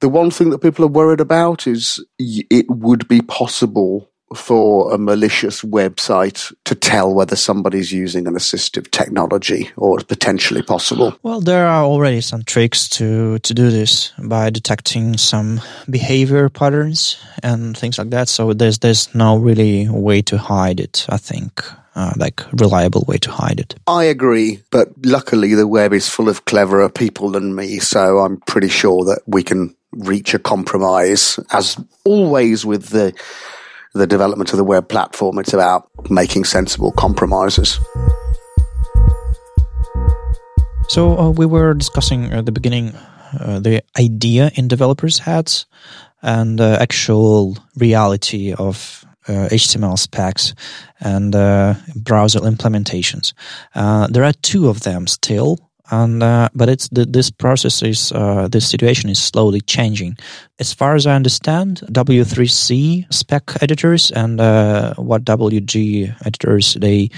the 0.00 0.08
one 0.08 0.30
thing 0.30 0.50
that 0.50 0.60
people 0.60 0.84
are 0.86 0.88
worried 0.88 1.20
about 1.20 1.66
is 1.66 2.02
it 2.18 2.66
would 2.70 3.06
be 3.08 3.20
possible 3.20 4.10
for 4.34 4.92
a 4.92 4.98
malicious 4.98 5.62
website 5.62 6.52
to 6.64 6.74
tell 6.74 7.14
whether 7.14 7.36
somebody's 7.36 7.92
using 7.92 8.26
an 8.26 8.34
assistive 8.34 8.90
technology 8.90 9.70
or 9.76 9.98
potentially 9.98 10.62
possible? 10.62 11.16
Well, 11.22 11.40
there 11.40 11.66
are 11.66 11.84
already 11.84 12.20
some 12.20 12.42
tricks 12.42 12.88
to, 12.90 13.38
to 13.38 13.54
do 13.54 13.70
this 13.70 14.12
by 14.18 14.50
detecting 14.50 15.16
some 15.16 15.60
behavior 15.88 16.48
patterns 16.48 17.18
and 17.42 17.76
things 17.76 17.98
like 17.98 18.10
that. 18.10 18.28
So 18.28 18.52
there's, 18.52 18.78
there's 18.78 19.14
no 19.14 19.36
really 19.36 19.88
way 19.88 20.22
to 20.22 20.38
hide 20.38 20.80
it, 20.80 21.06
I 21.08 21.18
think. 21.18 21.62
Uh, 21.94 22.12
like 22.18 22.42
reliable 22.52 23.06
way 23.08 23.16
to 23.16 23.30
hide 23.30 23.58
it. 23.58 23.74
I 23.86 24.04
agree, 24.04 24.62
but 24.70 24.88
luckily 25.06 25.54
the 25.54 25.66
web 25.66 25.94
is 25.94 26.10
full 26.10 26.28
of 26.28 26.44
cleverer 26.44 26.90
people 26.90 27.30
than 27.30 27.54
me, 27.54 27.78
so 27.78 28.18
I'm 28.18 28.36
pretty 28.42 28.68
sure 28.68 29.02
that 29.06 29.22
we 29.26 29.42
can 29.42 29.74
reach 29.92 30.34
a 30.34 30.38
compromise. 30.38 31.40
As 31.52 31.82
always 32.04 32.66
with 32.66 32.90
the 32.90 33.14
the 33.96 34.06
development 34.06 34.52
of 34.52 34.56
the 34.56 34.64
web 34.64 34.88
platform. 34.88 35.38
It's 35.38 35.52
about 35.52 35.88
making 36.10 36.44
sensible 36.44 36.92
compromises. 36.92 37.80
So 40.88 41.18
uh, 41.18 41.30
we 41.30 41.46
were 41.46 41.74
discussing 41.74 42.32
at 42.32 42.46
the 42.46 42.52
beginning 42.52 42.94
uh, 43.40 43.58
the 43.58 43.82
idea 43.98 44.50
in 44.54 44.68
developers' 44.68 45.18
heads 45.18 45.66
and 46.22 46.58
the 46.58 46.78
actual 46.80 47.58
reality 47.76 48.52
of 48.52 49.04
uh, 49.28 49.48
HTML 49.50 49.98
specs 49.98 50.54
and 51.00 51.34
uh, 51.34 51.74
browser 51.96 52.40
implementations. 52.40 53.32
Uh, 53.74 54.06
there 54.06 54.24
are 54.24 54.32
two 54.32 54.68
of 54.68 54.82
them 54.82 55.06
still 55.06 55.58
and 55.90 56.22
uh, 56.22 56.48
but 56.54 56.68
it's 56.68 56.88
the, 56.88 57.04
this 57.06 57.30
process 57.30 57.82
is 57.82 58.12
uh, 58.12 58.48
this 58.48 58.68
situation 58.68 59.10
is 59.10 59.22
slowly 59.22 59.60
changing. 59.60 60.16
As 60.58 60.72
far 60.72 60.94
as 60.94 61.06
I 61.06 61.14
understand, 61.14 61.82
W3C 61.90 63.12
spec 63.12 63.62
editors 63.62 64.10
and 64.10 64.40
uh, 64.40 64.94
WHATWG 64.98 66.26
editors 66.26 66.74
they 66.74 67.10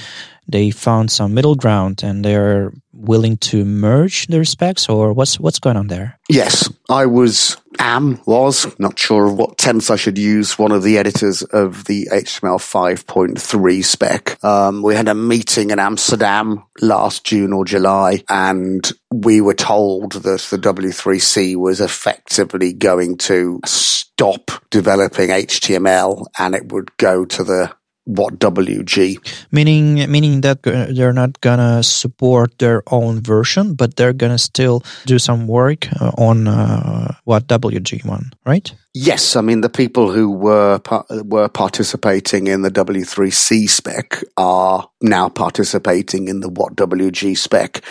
they 0.48 0.70
found 0.70 1.11
some 1.11 1.35
middle 1.35 1.54
ground 1.54 2.02
and 2.02 2.24
they're 2.24 2.72
willing 2.92 3.37
to 3.37 3.64
merge 3.64 4.26
their 4.28 4.44
specs 4.44 4.88
or 4.88 5.12
what's 5.12 5.38
what's 5.38 5.59
going 5.59 5.76
on 5.76 5.87
there 5.88 6.18
yes 6.28 6.68
i 6.88 7.07
was 7.07 7.57
am 7.78 8.20
was 8.26 8.66
not 8.78 8.98
sure 8.98 9.26
of 9.26 9.34
what 9.34 9.58
tense 9.58 9.90
i 9.90 9.96
should 9.96 10.18
use 10.18 10.58
one 10.58 10.72
of 10.72 10.82
the 10.82 10.98
editors 10.98 11.42
of 11.42 11.84
the 11.84 12.08
html 12.10 12.58
5.3 12.58 13.84
spec. 13.84 14.42
Um, 14.44 14.82
we 14.82 14.94
had 14.94 15.08
a 15.08 15.14
meeting 15.14 15.70
in 15.70 15.78
amsterdam 15.78 16.64
last 16.80 17.24
june 17.24 17.52
or 17.52 17.64
july 17.64 18.22
and 18.28 18.90
we 19.12 19.40
were 19.40 19.54
told 19.54 20.12
that 20.12 20.40
the 20.50 20.58
w3c 20.58 21.56
was 21.56 21.80
effectively 21.80 22.72
going 22.72 23.16
to 23.16 23.60
stop 23.64 24.50
developing 24.70 25.30
html 25.30 26.26
and 26.38 26.54
it 26.54 26.72
would 26.72 26.96
go 26.96 27.24
to 27.24 27.44
the 27.44 27.77
WHATWG. 28.08 29.18
Meaning, 29.52 30.10
meaning 30.10 30.40
that 30.40 30.62
they're 30.62 31.12
not 31.12 31.40
gonna 31.40 31.82
support 31.82 32.58
their 32.58 32.82
own 32.88 33.20
version, 33.20 33.74
but 33.74 33.96
they're 33.96 34.12
gonna 34.12 34.38
still 34.38 34.82
do 35.06 35.18
some 35.18 35.46
work 35.46 35.88
uh, 36.00 36.10
on 36.16 36.48
uh, 36.48 37.14
WHATWG 37.26 38.04
one, 38.04 38.32
right? 38.46 38.72
Yes, 38.94 39.36
I 39.36 39.42
mean 39.42 39.60
the 39.60 39.68
people 39.68 40.10
who 40.10 40.30
were 40.30 40.80
were 41.24 41.48
participating 41.48 42.46
in 42.48 42.62
the 42.62 42.70
W3C 42.70 43.68
spec 43.68 44.24
are 44.36 44.88
now 45.00 45.28
participating 45.28 46.28
in 46.28 46.40
the 46.40 46.48
what 46.48 46.74
WG 46.74 47.36
spec. 47.36 47.82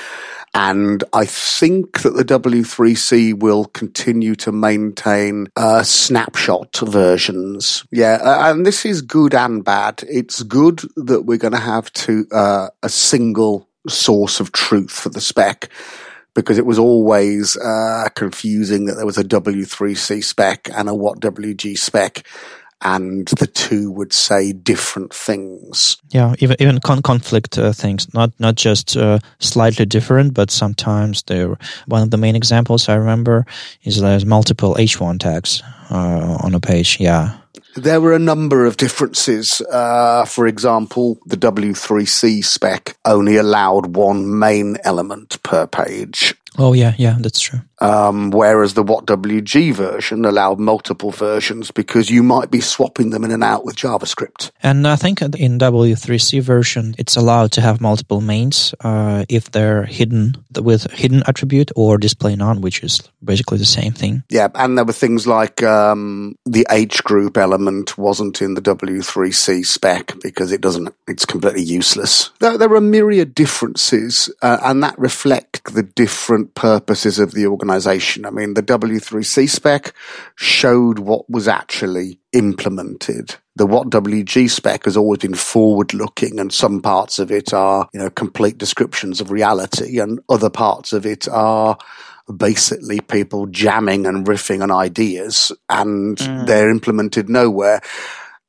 And 0.53 1.03
I 1.13 1.25
think 1.25 2.01
that 2.01 2.15
the 2.15 2.25
W3C 2.25 3.37
will 3.37 3.65
continue 3.65 4.33
to 4.35 4.51
maintain 4.51 5.47
uh, 5.55 5.83
snapshot 5.83 6.77
versions. 6.77 7.85
Yeah, 7.91 8.49
and 8.49 8.65
this 8.65 8.85
is 8.85 9.01
good 9.01 9.35
and 9.35 9.63
bad. 9.63 10.03
It's 10.07 10.41
good 10.43 10.81
that 10.95 11.23
we're 11.23 11.37
going 11.37 11.53
to 11.53 11.59
have 11.59 11.91
to 11.93 12.25
uh, 12.31 12.69
a 12.81 12.89
single 12.89 13.69
source 13.87 14.39
of 14.39 14.51
truth 14.51 14.91
for 14.91 15.09
the 15.09 15.21
spec 15.21 15.69
because 16.33 16.57
it 16.57 16.65
was 16.65 16.77
always 16.77 17.57
uh, 17.57 18.07
confusing 18.15 18.85
that 18.85 18.93
there 18.93 19.05
was 19.05 19.17
a 19.17 19.23
W3C 19.23 20.23
spec 20.23 20.69
and 20.71 20.87
a 20.87 20.91
WHATWG 20.91 21.77
spec 21.77 22.27
and 22.81 23.27
the 23.39 23.47
two 23.47 23.91
would 23.91 24.13
say 24.13 24.53
different 24.53 25.13
things. 25.13 25.97
Yeah, 26.09 26.35
even 26.39 26.57
even 26.59 26.79
con- 26.79 27.01
conflict 27.01 27.57
uh, 27.57 27.73
things, 27.73 28.13
not 28.13 28.31
not 28.39 28.55
just 28.55 28.95
uh, 28.95 29.19
slightly 29.39 29.85
different, 29.85 30.33
but 30.33 30.51
sometimes 30.51 31.23
they're 31.23 31.57
one 31.87 32.03
of 32.03 32.11
the 32.11 32.17
main 32.17 32.35
examples 32.35 32.89
I 32.89 32.95
remember 32.95 33.45
is 33.83 33.99
there's 33.99 34.25
multiple 34.25 34.75
H1 34.75 35.19
tags 35.19 35.63
uh, 35.89 36.37
on 36.43 36.53
a 36.53 36.59
page. 36.59 36.99
Yeah. 36.99 37.37
There 37.75 38.01
were 38.01 38.13
a 38.13 38.19
number 38.19 38.65
of 38.65 38.77
differences. 38.77 39.61
Uh, 39.61 40.25
for 40.25 40.47
example, 40.47 41.19
the 41.27 41.37
W3C 41.37 42.43
spec 42.43 42.97
only 43.05 43.37
allowed 43.37 43.95
one 43.95 44.39
main 44.39 44.77
element 44.83 45.41
per 45.43 45.67
page. 45.67 46.33
Oh 46.57 46.73
yeah, 46.73 46.93
yeah, 46.97 47.17
that's 47.19 47.39
true. 47.39 47.61
Um, 47.79 48.31
whereas 48.31 48.73
the 48.73 48.83
WhatWG 48.83 49.73
version 49.73 50.25
allowed 50.25 50.59
multiple 50.59 51.11
versions 51.11 51.69
because 51.69 52.09
you 52.09 52.23
might 52.23 52.49
be 52.49 52.59
swapping 52.59 53.11
them 53.11 53.23
in 53.23 53.31
and 53.31 53.43
out 53.43 53.65
with 53.65 53.75
JavaScript. 53.75 54.49
And 54.63 54.87
I 54.87 54.95
think 54.95 55.21
in 55.21 55.59
W3C 55.59 56.41
version, 56.41 56.95
it's 56.97 57.15
allowed 57.15 57.51
to 57.53 57.61
have 57.61 57.79
multiple 57.79 58.21
mains 58.21 58.73
uh, 58.81 59.25
if 59.29 59.51
they're 59.51 59.85
hidden 59.85 60.43
with 60.55 60.91
hidden 60.91 61.21
attribute 61.27 61.71
or 61.75 61.99
display 61.99 62.35
none, 62.35 62.61
which 62.61 62.83
is 62.83 63.01
basically 63.23 63.59
the 63.59 63.65
same 63.65 63.93
thing. 63.93 64.23
Yeah, 64.29 64.47
and 64.55 64.75
there 64.75 64.85
were 64.85 64.93
things 64.93 65.27
like 65.27 65.61
um, 65.61 66.35
the 66.45 66.65
H 66.71 67.03
group 67.03 67.37
element 67.37 67.97
wasn't 67.97 68.41
in 68.41 68.55
the 68.55 68.61
W3C 68.61 69.63
spec 69.65 70.13
because 70.23 70.51
it 70.51 70.61
doesn't. 70.61 70.93
It's 71.07 71.25
completely 71.25 71.61
useless. 71.61 72.31
There, 72.39 72.57
there 72.57 72.73
are 72.73 72.81
myriad 72.81 73.35
differences, 73.35 74.33
uh, 74.41 74.57
and 74.63 74.81
that 74.81 74.97
reflect 74.97 75.73
the 75.73 75.83
different 75.83 76.46
purposes 76.55 77.19
of 77.19 77.31
the 77.31 77.47
organization 77.47 77.77
organization. 77.87 78.25
I 78.25 78.29
mean, 78.31 78.53
the 78.53 78.63
W3C 78.63 79.49
spec 79.49 79.93
showed 80.35 80.99
what 80.99 81.29
was 81.29 81.47
actually 81.47 82.19
implemented. 82.33 83.35
The 83.55 83.67
WHATWG 83.67 84.49
spec 84.49 84.85
has 84.85 84.97
always 84.97 85.19
been 85.19 85.33
forward 85.33 85.93
looking 85.93 86.39
and 86.39 86.51
some 86.51 86.81
parts 86.81 87.19
of 87.19 87.31
it 87.31 87.53
are, 87.53 87.89
you 87.93 87.99
know, 87.99 88.09
complete 88.09 88.57
descriptions 88.57 89.19
of 89.19 89.31
reality 89.31 89.99
and 89.99 90.19
other 90.29 90.49
parts 90.49 90.93
of 90.93 91.05
it 91.05 91.27
are 91.27 91.77
basically 92.35 92.99
people 92.99 93.47
jamming 93.47 94.05
and 94.05 94.27
riffing 94.27 94.61
on 94.61 94.69
ideas 94.69 95.51
and 95.69 96.17
mm. 96.17 96.45
they're 96.45 96.69
implemented 96.69 97.29
nowhere. 97.29 97.81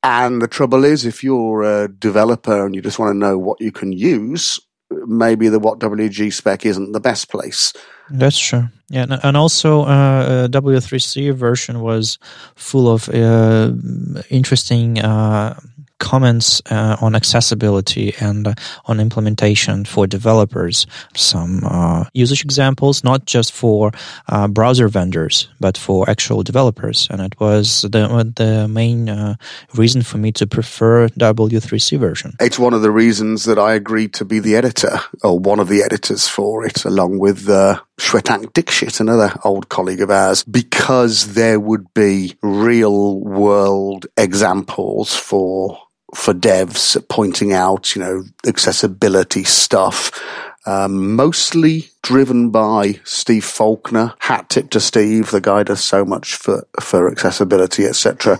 And 0.01 0.41
the 0.41 0.47
trouble 0.47 0.85
is, 0.85 1.05
if 1.05 1.23
you're 1.23 1.63
a 1.63 1.87
developer 1.87 2.65
and 2.65 2.73
you 2.73 2.81
just 2.81 2.99
want 2.99 3.11
to 3.11 3.17
know 3.17 3.37
what 3.37 3.59
you 3.59 3.71
can 3.71 3.91
use, 3.91 4.59
maybe 4.91 5.49
the 5.49 5.59
WHATWG 5.59 6.33
spec 6.33 6.65
isn't 6.65 6.91
the 6.91 6.99
best 6.99 7.29
place. 7.29 7.73
That's 8.09 8.39
true. 8.39 8.69
Yeah, 8.89 9.05
and 9.23 9.37
also 9.37 9.83
uh, 9.83 10.47
W3C 10.47 11.33
version 11.33 11.81
was 11.81 12.17
full 12.55 12.91
of 12.91 13.07
uh, 13.09 13.71
interesting 14.29 14.99
uh, 14.99 15.59
comments 15.99 16.61
uh, 16.71 16.97
on 17.01 17.15
accessibility 17.15 18.13
and 18.19 18.47
uh, 18.47 18.53
on 18.85 18.99
implementation 18.99 19.85
for 19.85 20.07
developers. 20.07 20.87
Some 21.15 21.61
uh, 21.65 22.05
usage 22.13 22.43
examples, 22.43 23.03
not 23.03 23.25
just 23.25 23.53
for 23.53 23.91
uh, 24.27 24.47
browser 24.47 24.87
vendors, 24.87 25.49
but 25.59 25.77
for 25.77 26.09
actual 26.09 26.43
developers. 26.43 27.07
And 27.09 27.21
it 27.21 27.39
was 27.39 27.81
the, 27.83 28.33
the 28.35 28.67
main 28.67 29.37
reason 29.75 30.01
for 30.01 30.17
me 30.17 30.31
to 30.33 30.47
prefer 30.47 31.07
W3C 31.09 31.99
version. 31.99 32.35
It's 32.39 32.59
one 32.59 32.73
of 32.73 32.81
the 32.81 32.91
reasons 32.91 33.45
that 33.45 33.59
I 33.59 33.73
agreed 33.73 34.13
to 34.15 34.25
be 34.25 34.39
the 34.39 34.55
editor, 34.55 34.99
or 35.23 35.37
one 35.37 35.59
of 35.59 35.67
the 35.67 35.83
editors 35.83 36.27
for 36.27 36.65
it, 36.65 36.85
along 36.85 37.19
with 37.19 37.49
uh, 37.49 37.81
Shwetank 37.99 38.53
Dixit, 38.53 38.99
another 38.99 39.33
old 39.43 39.69
colleague 39.69 40.01
of 40.01 40.09
ours, 40.09 40.43
because 40.43 41.33
there 41.33 41.59
would 41.59 41.93
be 41.93 42.35
real 42.41 43.19
world 43.19 44.07
examples 44.17 45.15
for 45.15 45.77
for 46.15 46.33
devs 46.33 46.97
pointing 47.09 47.53
out, 47.53 47.95
you 47.95 48.01
know, 48.01 48.23
accessibility 48.45 49.43
stuff. 49.43 50.11
Um, 50.65 51.15
mostly 51.15 51.89
driven 52.03 52.49
by 52.49 52.99
Steve 53.03 53.45
Faulkner. 53.45 54.13
Hat 54.19 54.49
tip 54.49 54.69
to 54.71 54.79
Steve, 54.79 55.31
the 55.31 55.41
guy 55.41 55.63
does 55.63 55.83
so 55.83 56.03
much 56.03 56.35
for 56.35 56.67
for 56.79 57.09
accessibility, 57.09 57.85
etc. 57.85 58.39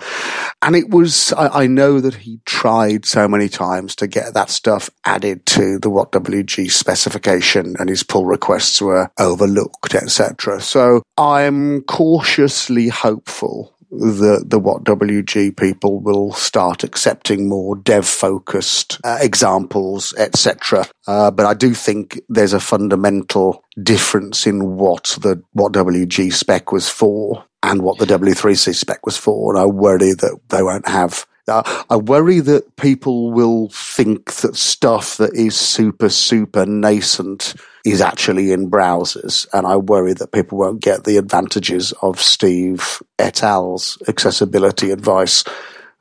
And 0.62 0.76
it 0.76 0.90
was 0.90 1.34
I, 1.34 1.64
I, 1.64 1.68
know 1.68 2.02
that 2.02 2.16
he 2.16 2.42
tried 2.46 3.06
so 3.06 3.28
many 3.28 3.48
times 3.48 3.96
to 3.96 4.08
get 4.08 4.34
that 4.34 4.50
stuff 4.50 4.90
added 5.06 5.46
to 5.48 5.80
the 5.80 5.90
WhatWG 5.90 6.70
specification, 6.70 7.76
and 7.80 7.90
his 7.90 8.04
pull 8.04 8.26
requests 8.26 8.82
were 8.82 9.10
overlooked, 9.18 9.96
etc. 9.96 10.62
So 10.62 11.02
I'm 11.18 11.82
cautiously 11.84 12.90
hopeful 12.90 13.74
the 13.92 14.44
the 14.46 14.60
WHATWG 14.60 15.58
people 15.58 16.00
will 16.00 16.32
start 16.34 16.84
accepting 16.84 17.50
more 17.50 17.76
dev 17.76 18.06
focused 18.06 19.00
uh, 19.04 19.18
examples, 19.22 20.14
etc. 20.18 20.86
Uh, 21.08 21.32
but 21.32 21.46
I 21.46 21.54
do 21.54 21.74
think 21.74 22.20
there's 22.30 22.54
a 22.54 22.60
fundamental 22.60 23.64
difference 23.82 24.46
in 24.46 24.78
what 24.78 25.18
the 25.22 25.42
WhatWG 25.58 26.34
spec 26.34 26.72
was 26.72 26.88
for 26.90 27.46
and 27.64 27.82
what 27.82 27.98
the 27.98 28.06
W3C 28.06 28.74
spec 28.74 29.06
was 29.06 29.18
for, 29.18 29.54
and 29.54 29.62
I 29.62 29.66
worry 29.66 30.14
that 30.14 30.40
they 30.50 30.64
won't 30.64 30.88
have 30.88 31.26
I 31.50 31.98
worry 31.98 32.40
that 32.42 32.76
people 32.76 33.32
will 33.32 33.70
think 33.70 34.34
that 34.36 34.56
stuff 34.56 35.18
that 35.18 35.34
is 35.34 35.56
super, 35.56 36.10
super 36.10 36.66
nascent 36.66 37.56
is 37.86 38.02
actually 38.02 38.52
in 38.52 38.70
browsers. 38.70 39.48
And 39.54 39.66
I 39.66 39.78
worry 39.78 40.14
that 40.14 40.32
people 40.32 40.58
won't 40.58 40.82
get 40.82 41.04
the 41.04 41.18
advantages 41.18 41.94
of 42.02 42.22
Steve 42.22 43.02
et 43.18 43.44
al.'s 43.44 43.98
accessibility 44.08 44.92
advice 44.92 45.44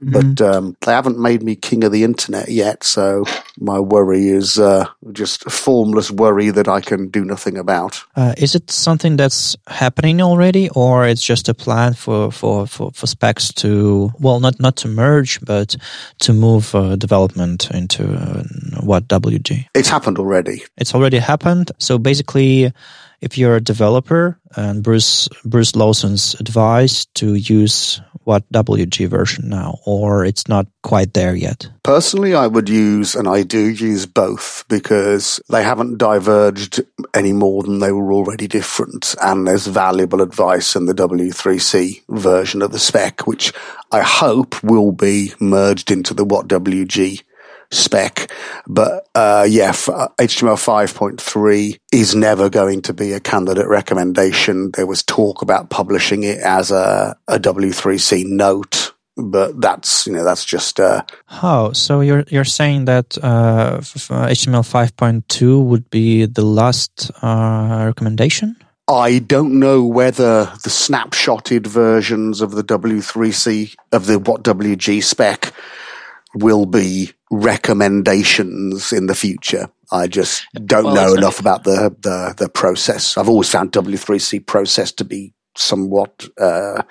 Mm-hmm. 0.03 0.35
But 0.35 0.41
um, 0.41 0.77
they 0.87 0.93
haven't 0.93 1.19
made 1.19 1.43
me 1.43 1.57
king 1.57 1.83
of 1.83 1.91
the 1.91 2.05
internet 2.05 2.49
yet, 2.49 2.85
so 2.85 3.25
my 3.59 3.81
worry 3.81 4.29
is 4.29 4.59
uh, 4.59 4.87
just 5.13 5.45
a 5.47 5.51
formless 5.51 6.11
worry 6.11 6.51
that 6.51 6.69
I 6.69 6.81
can 6.81 7.09
do 7.09 7.25
nothing 7.25 7.59
about. 7.59 8.05
Uh, 8.15 8.33
is 8.39 8.55
it 8.55 8.71
something 8.71 9.17
that's 9.17 9.57
happening 9.67 10.21
already, 10.23 10.69
or 10.71 11.05
it's 11.05 11.25
just 11.25 11.49
a 11.49 11.55
plan 11.55 11.95
for, 11.95 12.31
for, 12.31 12.67
for, 12.67 12.93
for 12.93 13.07
specs 13.09 13.53
to 13.55 14.13
well, 14.21 14.39
not 14.39 14.61
not 14.61 14.77
to 14.77 14.89
merge, 14.89 15.41
but 15.41 15.77
to 16.21 16.33
move 16.33 16.75
uh, 16.75 16.95
development 16.95 17.71
into 17.73 18.05
uh, 18.15 18.45
WhatWG? 18.81 19.67
It's 19.75 19.89
happened 19.89 20.19
already. 20.19 20.63
It's 20.77 20.95
already 20.95 21.19
happened. 21.19 21.73
So 21.79 21.99
basically 21.99 22.73
if 23.21 23.37
you're 23.39 23.57
a 23.57 23.61
developer 23.61 24.39
and 24.57 24.83
Bruce 24.83 25.29
Bruce 25.45 25.75
Lawson's 25.75 26.35
advice 26.41 27.05
to 27.15 27.35
use 27.35 28.01
WHATWG 28.27 29.09
version 29.09 29.49
now, 29.49 29.79
or 29.87 30.25
it's 30.25 30.49
not 30.49 30.67
quite 30.83 31.15
there 31.15 31.35
yet? 31.35 31.69
Personally, 31.83 32.35
I 32.35 32.47
would 32.47 32.69
use, 32.69 33.15
and 33.15 33.27
I 33.27 33.43
do 33.43 33.71
use 33.71 34.05
both 34.05 34.67
because 34.69 35.41
they 35.49 35.63
haven't 35.63 35.97
diverged 35.97 36.83
any 37.15 37.33
more 37.33 37.63
than 37.63 37.79
they 37.79 37.91
were 37.91 38.13
already 38.13 38.47
different. 38.47 39.15
And 39.23 39.47
there's 39.49 39.67
valuable 39.67 40.21
advice 40.21 40.77
in 40.77 40.85
the 40.85 40.95
W3C 40.95 42.03
version 42.11 42.61
of 42.61 42.73
the 42.73 42.79
spec, 42.79 43.27
which 43.27 43.53
I 43.91 44.03
hope 44.03 44.63
will 44.63 44.93
be 44.93 45.33
merged 45.41 45.91
into 45.91 46.13
the 46.13 46.27
WhatWG 46.27 47.23
spec. 47.71 48.31
But 48.67 49.09
uh, 49.15 49.47
yeah, 49.49 49.73
HTML 49.73 50.53
uh, 50.53 50.87
5.3 50.87 51.79
is 51.93 52.15
never 52.15 52.51
going 52.51 52.83
to 52.83 52.95
be 52.95 53.13
a 53.13 53.21
candidate 53.21 53.69
recommendation. 53.69 54.71
There 54.73 54.87
was 54.87 55.03
talk 55.03 55.43
about 55.43 55.71
publishing 55.71 56.25
it 56.25 56.39
as 56.39 56.71
a, 56.71 57.17
a 57.29 57.39
W3C 57.39 58.27
note. 58.27 58.93
But 59.21 59.61
that's 59.61 60.07
you 60.07 60.13
know 60.13 60.23
that's 60.23 60.45
just 60.45 60.79
uh 60.79 61.03
oh 61.43 61.73
so 61.73 62.03
you're 62.03 62.23
you're 62.29 62.45
saying 62.45 62.85
that 62.85 63.19
uh, 63.21 63.79
HTML 63.81 64.65
five 64.65 64.97
point 64.97 65.29
two 65.29 65.61
would 65.61 65.91
be 65.91 66.25
the 66.25 66.45
last 66.45 67.11
uh, 67.21 67.83
recommendation 67.85 68.55
I 68.87 69.19
don't 69.19 69.59
know 69.59 69.85
whether 69.85 70.45
the 70.63 70.71
snapshotted 70.71 71.67
versions 71.67 72.41
of 72.41 72.53
the 72.53 72.63
W3C 72.63 73.75
of 73.91 74.07
the 74.07 74.21
WhatWG 74.21 75.03
spec 75.03 75.53
will 76.35 76.67
be 76.67 77.13
recommendations 77.31 78.93
in 78.93 79.07
the 79.07 79.15
future. 79.15 79.69
I 79.91 80.07
just 80.07 80.47
don't 80.53 80.85
well, 80.85 80.95
know 80.95 81.15
enough 81.15 81.41
about 81.41 81.65
the, 81.65 81.95
the, 82.01 82.35
the 82.37 82.49
process. 82.49 83.17
I've 83.17 83.29
always 83.29 83.49
found 83.49 83.73
W3C 83.73 84.47
process 84.47 84.93
to 84.93 85.05
be 85.05 85.33
somewhat 85.57 86.29
uh, 86.39 86.83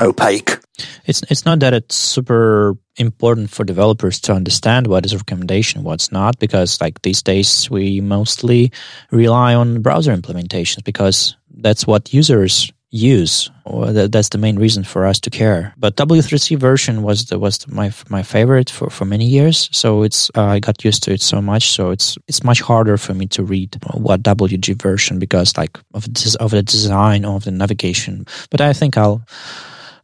opaque. 0.00 0.58
It's 1.06 1.22
it's 1.28 1.44
not 1.44 1.60
that 1.60 1.74
it's 1.74 1.96
super 1.96 2.76
important 2.96 3.50
for 3.50 3.64
developers 3.64 4.20
to 4.20 4.32
understand 4.32 4.86
what 4.86 5.04
is 5.04 5.12
a 5.12 5.18
recommendation, 5.18 5.82
what's 5.82 6.12
not, 6.12 6.38
because 6.38 6.80
like 6.80 7.02
these 7.02 7.22
days 7.22 7.70
we 7.70 8.00
mostly 8.00 8.72
rely 9.10 9.54
on 9.54 9.82
browser 9.82 10.16
implementations 10.16 10.84
because 10.84 11.36
that's 11.56 11.86
what 11.86 12.14
users 12.14 12.72
use. 12.90 13.50
That's 13.66 14.30
the 14.30 14.38
main 14.38 14.58
reason 14.58 14.84
for 14.84 15.06
us 15.06 15.20
to 15.20 15.30
care. 15.30 15.74
But 15.76 15.96
W3C 15.96 16.58
version 16.58 17.02
was 17.02 17.26
the, 17.26 17.38
was 17.38 17.58
the, 17.58 17.74
my 17.74 17.92
my 18.08 18.22
favorite 18.22 18.70
for, 18.70 18.90
for 18.90 19.04
many 19.04 19.26
years. 19.26 19.68
So 19.72 20.02
it's 20.02 20.30
uh, 20.36 20.44
I 20.44 20.58
got 20.60 20.84
used 20.84 21.02
to 21.04 21.12
it 21.12 21.20
so 21.20 21.42
much. 21.42 21.72
So 21.72 21.90
it's 21.90 22.16
it's 22.28 22.42
much 22.44 22.60
harder 22.60 22.96
for 22.96 23.14
me 23.14 23.26
to 23.28 23.42
read 23.42 23.72
WhatWG 23.72 24.80
version 24.80 25.18
because 25.18 25.56
like 25.56 25.78
of 25.94 26.12
this, 26.12 26.34
of 26.36 26.50
the 26.50 26.62
design 26.62 27.24
of 27.24 27.44
the 27.44 27.50
navigation. 27.50 28.26
But 28.50 28.60
I 28.60 28.72
think 28.72 28.96
I'll 28.96 29.22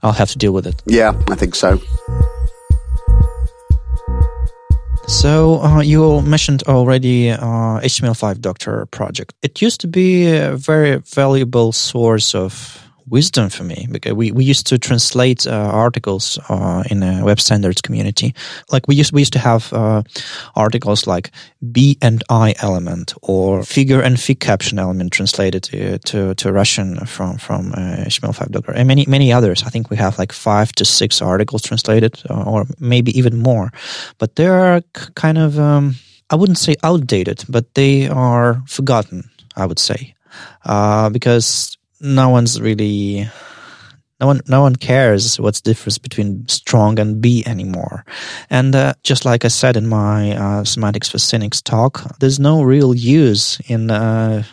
I'll 0.02 0.12
have 0.12 0.30
to 0.32 0.38
deal 0.38 0.52
with 0.52 0.66
it. 0.66 0.82
Yeah, 0.86 1.14
I 1.30 1.34
think 1.34 1.54
so. 1.54 1.80
So 5.06 5.60
uh, 5.62 5.80
you 5.80 6.22
mentioned 6.22 6.62
already 6.64 7.30
uh, 7.30 7.80
HTML5 7.80 8.40
Doctor 8.40 8.86
project. 8.86 9.34
It 9.42 9.60
used 9.60 9.80
to 9.82 9.86
be 9.86 10.26
a 10.34 10.56
very 10.56 10.96
valuable 10.96 11.72
source 11.72 12.34
of 12.34 12.83
wisdom 13.08 13.48
for 13.50 13.64
me 13.64 13.86
because 13.90 14.12
we, 14.12 14.32
we 14.32 14.44
used 14.44 14.66
to 14.66 14.78
translate 14.78 15.46
uh, 15.46 15.50
articles 15.50 16.38
uh, 16.48 16.82
in 16.90 17.02
a 17.02 17.24
web 17.24 17.40
standards 17.40 17.80
community. 17.80 18.34
Like 18.70 18.88
we 18.88 18.94
used 18.94 19.12
we 19.12 19.20
used 19.20 19.32
to 19.34 19.38
have 19.38 19.72
uh, 19.72 20.02
articles 20.54 21.06
like 21.06 21.30
B 21.72 21.98
and 22.00 22.22
I 22.30 22.54
element 22.62 23.14
or 23.22 23.62
figure 23.62 24.00
and 24.00 24.18
fig 24.18 24.40
caption 24.40 24.78
element 24.78 25.12
translated 25.12 25.62
to 25.64 25.98
to, 25.98 26.34
to 26.34 26.52
Russian 26.52 27.06
from 27.06 27.38
from 27.38 27.72
HTML5 27.72 28.42
uh, 28.42 28.46
Doctor 28.50 28.72
and 28.72 28.88
many 28.88 29.04
many 29.06 29.32
others. 29.32 29.62
I 29.64 29.70
think 29.70 29.90
we 29.90 29.96
have 29.96 30.18
like 30.18 30.32
five 30.32 30.72
to 30.72 30.84
six 30.84 31.22
articles 31.22 31.62
translated 31.62 32.22
uh, 32.30 32.44
or 32.44 32.66
maybe 32.78 33.16
even 33.18 33.36
more. 33.38 33.70
But 34.18 34.36
they 34.36 34.46
are 34.46 34.82
kind 35.14 35.38
of 35.38 35.58
um, 35.58 35.96
I 36.30 36.36
wouldn't 36.36 36.58
say 36.58 36.74
outdated, 36.82 37.44
but 37.48 37.74
they 37.74 38.08
are 38.08 38.62
forgotten. 38.66 39.30
I 39.56 39.66
would 39.66 39.78
say 39.78 40.14
uh, 40.64 41.10
because 41.10 41.76
no 42.04 42.28
one's 42.28 42.60
really 42.60 43.26
no 44.20 44.26
one 44.28 44.40
no 44.46 44.60
one 44.60 44.76
cares 44.76 45.40
what's 45.40 45.60
the 45.62 45.70
difference 45.70 45.98
between 45.98 46.46
strong 46.48 46.98
and 46.98 47.20
B 47.20 47.42
anymore. 47.46 48.04
And 48.50 48.76
uh, 48.76 48.94
just 49.02 49.24
like 49.24 49.44
I 49.44 49.48
said 49.48 49.76
in 49.76 49.86
my 49.88 50.36
uh, 50.36 50.64
semantics 50.64 51.10
for 51.10 51.18
cynics 51.18 51.60
talk, 51.62 52.18
there's 52.20 52.38
no 52.38 52.62
real 52.62 52.94
use 52.94 53.58
in 53.66 53.90
uh, 53.90 54.44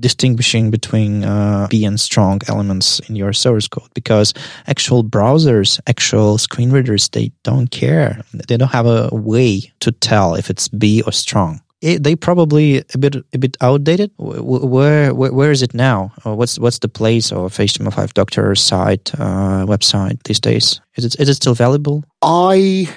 distinguishing 0.00 0.70
between 0.70 1.24
uh, 1.24 1.66
B 1.68 1.84
and 1.84 2.00
strong 2.00 2.40
elements 2.48 3.00
in 3.00 3.16
your 3.16 3.32
source 3.32 3.68
code 3.68 3.90
because 3.92 4.32
actual 4.66 5.04
browsers, 5.04 5.80
actual 5.86 6.38
screen 6.38 6.70
readers, 6.70 7.08
they 7.08 7.32
don't 7.42 7.70
care. 7.70 8.22
They 8.48 8.56
don't 8.56 8.72
have 8.72 8.86
a 8.86 9.10
way 9.12 9.72
to 9.80 9.92
tell 9.92 10.36
if 10.36 10.48
it's 10.48 10.68
B 10.68 11.02
or 11.02 11.12
strong 11.12 11.60
it, 11.84 12.02
they 12.02 12.16
probably 12.16 12.78
a 12.94 12.98
bit 12.98 13.16
a 13.34 13.38
bit 13.38 13.58
outdated. 13.60 14.10
Where 14.16 15.12
where, 15.12 15.32
where 15.32 15.50
is 15.50 15.62
it 15.62 15.74
now? 15.74 16.12
what's 16.22 16.58
what's 16.58 16.78
the 16.78 16.88
place 16.88 17.30
of 17.30 17.52
HTML5 17.54 18.14
Doctor 18.14 18.54
site 18.54 19.12
uh, 19.14 19.66
website 19.66 20.22
these 20.22 20.40
days? 20.40 20.80
Is 20.96 21.04
it 21.04 21.20
is 21.20 21.28
it 21.28 21.34
still 21.34 21.54
valuable? 21.54 22.02
I 22.22 22.88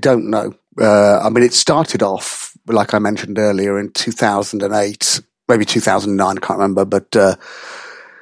don't 0.00 0.30
know. 0.30 0.54
Uh, 0.80 1.20
I 1.20 1.28
mean, 1.28 1.44
it 1.44 1.52
started 1.52 2.02
off 2.02 2.56
like 2.66 2.94
I 2.94 2.98
mentioned 2.98 3.38
earlier 3.38 3.78
in 3.78 3.92
2008, 3.92 5.20
maybe 5.48 5.64
2009. 5.66 6.36
I 6.36 6.40
can't 6.40 6.58
remember, 6.58 6.86
but 6.86 7.14
uh, 7.14 7.36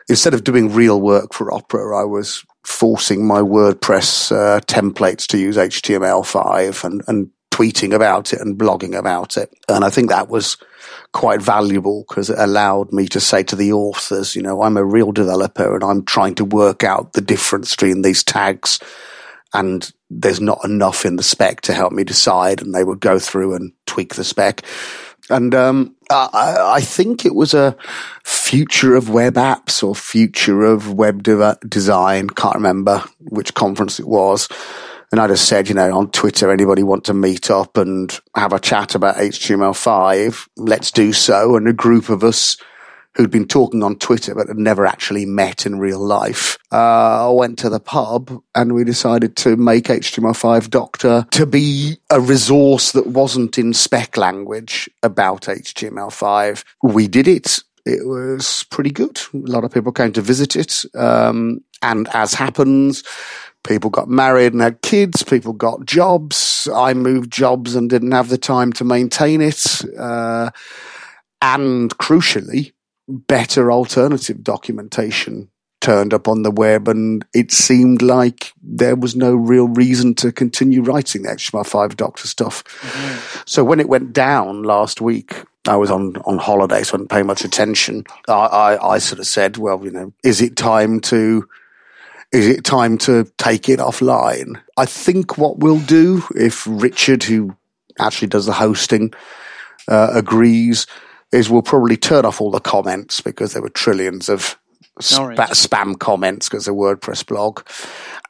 instead 0.08 0.34
of 0.34 0.42
doing 0.42 0.74
real 0.74 1.00
work 1.00 1.32
for 1.32 1.52
Opera, 1.54 1.96
I 1.96 2.04
was 2.04 2.44
forcing 2.64 3.24
my 3.24 3.40
WordPress 3.40 4.32
uh, 4.32 4.60
templates 4.62 5.26
to 5.28 5.38
use 5.38 5.56
HTML5 5.56 6.82
and, 6.82 7.02
and 7.06 7.30
tweeting 7.58 7.92
about 7.92 8.32
it 8.32 8.40
and 8.40 8.58
blogging 8.58 8.96
about 8.96 9.36
it. 9.36 9.52
And 9.68 9.84
I 9.84 9.90
think 9.90 10.10
that 10.10 10.28
was 10.28 10.56
quite 11.12 11.42
valuable 11.42 12.04
because 12.08 12.30
it 12.30 12.38
allowed 12.38 12.92
me 12.92 13.06
to 13.08 13.20
say 13.20 13.42
to 13.44 13.56
the 13.56 13.72
authors, 13.72 14.36
you 14.36 14.42
know, 14.42 14.62
I'm 14.62 14.76
a 14.76 14.84
real 14.84 15.10
developer 15.10 15.74
and 15.74 15.82
I'm 15.82 16.04
trying 16.04 16.36
to 16.36 16.44
work 16.44 16.84
out 16.84 17.14
the 17.14 17.20
difference 17.20 17.72
between 17.72 18.02
these 18.02 18.22
tags 18.22 18.78
and 19.52 19.90
there's 20.10 20.40
not 20.40 20.64
enough 20.64 21.04
in 21.04 21.16
the 21.16 21.22
spec 21.22 21.62
to 21.62 21.74
help 21.74 21.92
me 21.92 22.04
decide. 22.04 22.62
And 22.62 22.74
they 22.74 22.84
would 22.84 23.00
go 23.00 23.18
through 23.18 23.54
and 23.54 23.72
tweak 23.86 24.14
the 24.14 24.24
spec. 24.24 24.62
And 25.30 25.54
um, 25.54 25.96
I, 26.10 26.56
I, 26.58 26.80
think 26.80 27.26
it 27.26 27.34
was 27.34 27.52
a 27.52 27.76
future 28.24 28.94
of 28.94 29.10
web 29.10 29.34
apps 29.34 29.82
or 29.82 29.94
future 29.94 30.64
of 30.64 30.94
web 30.94 31.22
de- 31.22 31.58
design. 31.68 32.30
Can't 32.30 32.54
remember 32.54 33.04
which 33.20 33.52
conference 33.52 34.00
it 34.00 34.08
was. 34.08 34.48
And 35.10 35.20
I 35.20 35.26
just 35.26 35.48
said, 35.48 35.68
you 35.68 35.74
know, 35.74 35.96
on 35.96 36.10
Twitter, 36.10 36.50
anybody 36.50 36.82
want 36.82 37.04
to 37.04 37.14
meet 37.14 37.50
up 37.50 37.76
and 37.78 38.18
have 38.36 38.52
a 38.52 38.60
chat 38.60 38.94
about 38.94 39.16
HTML5? 39.16 40.48
Let's 40.56 40.90
do 40.90 41.12
so. 41.12 41.56
And 41.56 41.66
a 41.66 41.72
group 41.72 42.10
of 42.10 42.22
us 42.22 42.58
who'd 43.14 43.30
been 43.30 43.48
talking 43.48 43.82
on 43.82 43.96
Twitter 43.96 44.34
but 44.34 44.48
had 44.48 44.58
never 44.58 44.86
actually 44.86 45.26
met 45.26 45.66
in 45.66 45.78
real 45.78 45.98
life, 45.98 46.56
uh, 46.70 47.30
went 47.34 47.58
to 47.58 47.68
the 47.68 47.80
pub 47.80 48.40
and 48.54 48.74
we 48.74 48.84
decided 48.84 49.34
to 49.36 49.56
make 49.56 49.86
HTML5 49.86 50.70
Doctor 50.70 51.26
to 51.32 51.46
be 51.46 51.96
a 52.10 52.20
resource 52.20 52.92
that 52.92 53.08
wasn't 53.08 53.58
in 53.58 53.72
spec 53.74 54.16
language 54.16 54.88
about 55.02 55.42
HTML5. 55.42 56.64
We 56.82 57.08
did 57.08 57.26
it. 57.26 57.58
It 57.84 58.06
was 58.06 58.64
pretty 58.70 58.90
good. 58.90 59.18
A 59.34 59.38
lot 59.38 59.64
of 59.64 59.72
people 59.72 59.92
came 59.92 60.12
to 60.12 60.20
visit 60.20 60.54
it. 60.54 60.84
Um, 60.94 61.64
and 61.82 62.08
as 62.12 62.34
happens, 62.34 63.02
People 63.64 63.90
got 63.90 64.08
married 64.08 64.52
and 64.52 64.62
had 64.62 64.82
kids. 64.82 65.22
People 65.22 65.52
got 65.52 65.84
jobs. 65.84 66.68
I 66.74 66.94
moved 66.94 67.30
jobs 67.30 67.74
and 67.74 67.90
didn't 67.90 68.12
have 68.12 68.28
the 68.28 68.38
time 68.38 68.72
to 68.74 68.84
maintain 68.84 69.40
it. 69.40 69.82
Uh, 69.98 70.50
and 71.42 71.96
crucially, 71.98 72.72
better 73.08 73.70
alternative 73.70 74.42
documentation 74.42 75.50
turned 75.80 76.12
up 76.12 76.26
on 76.26 76.42
the 76.42 76.50
web 76.50 76.88
and 76.88 77.24
it 77.34 77.52
seemed 77.52 78.02
like 78.02 78.52
there 78.60 78.96
was 78.96 79.14
no 79.14 79.34
real 79.34 79.68
reason 79.68 80.12
to 80.12 80.32
continue 80.32 80.82
writing 80.82 81.22
the 81.22 81.28
HTML5 81.28 81.96
doctor 81.96 82.26
stuff. 82.26 82.64
Mm-hmm. 82.64 83.42
So 83.46 83.62
when 83.62 83.78
it 83.78 83.88
went 83.88 84.12
down 84.12 84.64
last 84.64 85.00
week, 85.00 85.34
I 85.68 85.76
was 85.76 85.90
on, 85.90 86.16
on 86.24 86.38
holiday, 86.38 86.82
so 86.82 86.94
I 86.94 86.98
didn't 86.98 87.10
pay 87.10 87.22
much 87.22 87.44
attention. 87.44 88.04
I, 88.26 88.32
I, 88.32 88.94
I 88.94 88.98
sort 88.98 89.20
of 89.20 89.26
said, 89.26 89.56
well, 89.56 89.84
you 89.84 89.90
know, 89.90 90.12
is 90.24 90.40
it 90.40 90.56
time 90.56 91.00
to 91.02 91.48
is 92.32 92.46
it 92.46 92.64
time 92.64 92.98
to 92.98 93.24
take 93.38 93.68
it 93.68 93.78
offline? 93.78 94.60
I 94.76 94.84
think 94.84 95.38
what 95.38 95.58
we'll 95.58 95.80
do 95.80 96.22
if 96.34 96.66
Richard, 96.68 97.22
who 97.22 97.56
actually 97.98 98.28
does 98.28 98.46
the 98.46 98.52
hosting, 98.52 99.12
uh, 99.88 100.10
agrees, 100.12 100.86
is 101.32 101.48
we'll 101.48 101.62
probably 101.62 101.96
turn 101.96 102.24
off 102.24 102.40
all 102.40 102.50
the 102.50 102.60
comments 102.60 103.20
because 103.20 103.52
there 103.52 103.62
were 103.62 103.70
trillions 103.70 104.28
of 104.28 104.58
sp- 105.00 105.52
spam 105.54 105.98
comments 105.98 106.48
because 106.48 106.68
of 106.68 106.74
WordPress 106.74 107.26
blog 107.26 107.60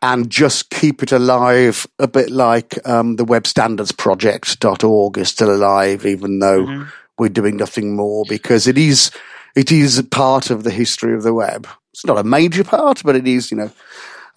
and 0.03 0.31
just 0.31 0.71
keep 0.71 1.03
it 1.03 1.13
alive 1.13 1.87
a 1.99 2.09
bit 2.09 2.31
like 2.31 2.79
um, 2.87 3.17
the 3.17 3.25
web 3.25 3.47
standards 3.47 3.93
project.org 3.93 5.19
is 5.19 5.29
still 5.29 5.55
alive 5.55 6.07
even 6.07 6.39
though 6.39 6.65
mm-hmm. 6.65 6.89
we're 7.19 7.29
doing 7.29 7.57
nothing 7.57 7.97
more 7.97 8.25
because 8.29 8.67
it 8.67 8.79
is 8.79 9.11
it 9.57 9.73
is 9.73 10.01
part 10.11 10.51
of 10.51 10.65
the 10.65 10.71
history 10.71 11.15
of 11.15 11.23
the 11.23 11.35
web 11.35 11.67
it's 11.99 12.07
not 12.07 12.17
a 12.17 12.23
major 12.23 12.63
part, 12.63 13.03
but 13.05 13.17
it 13.17 13.27
is, 13.27 13.51
you 13.51 13.57
know, 13.57 13.73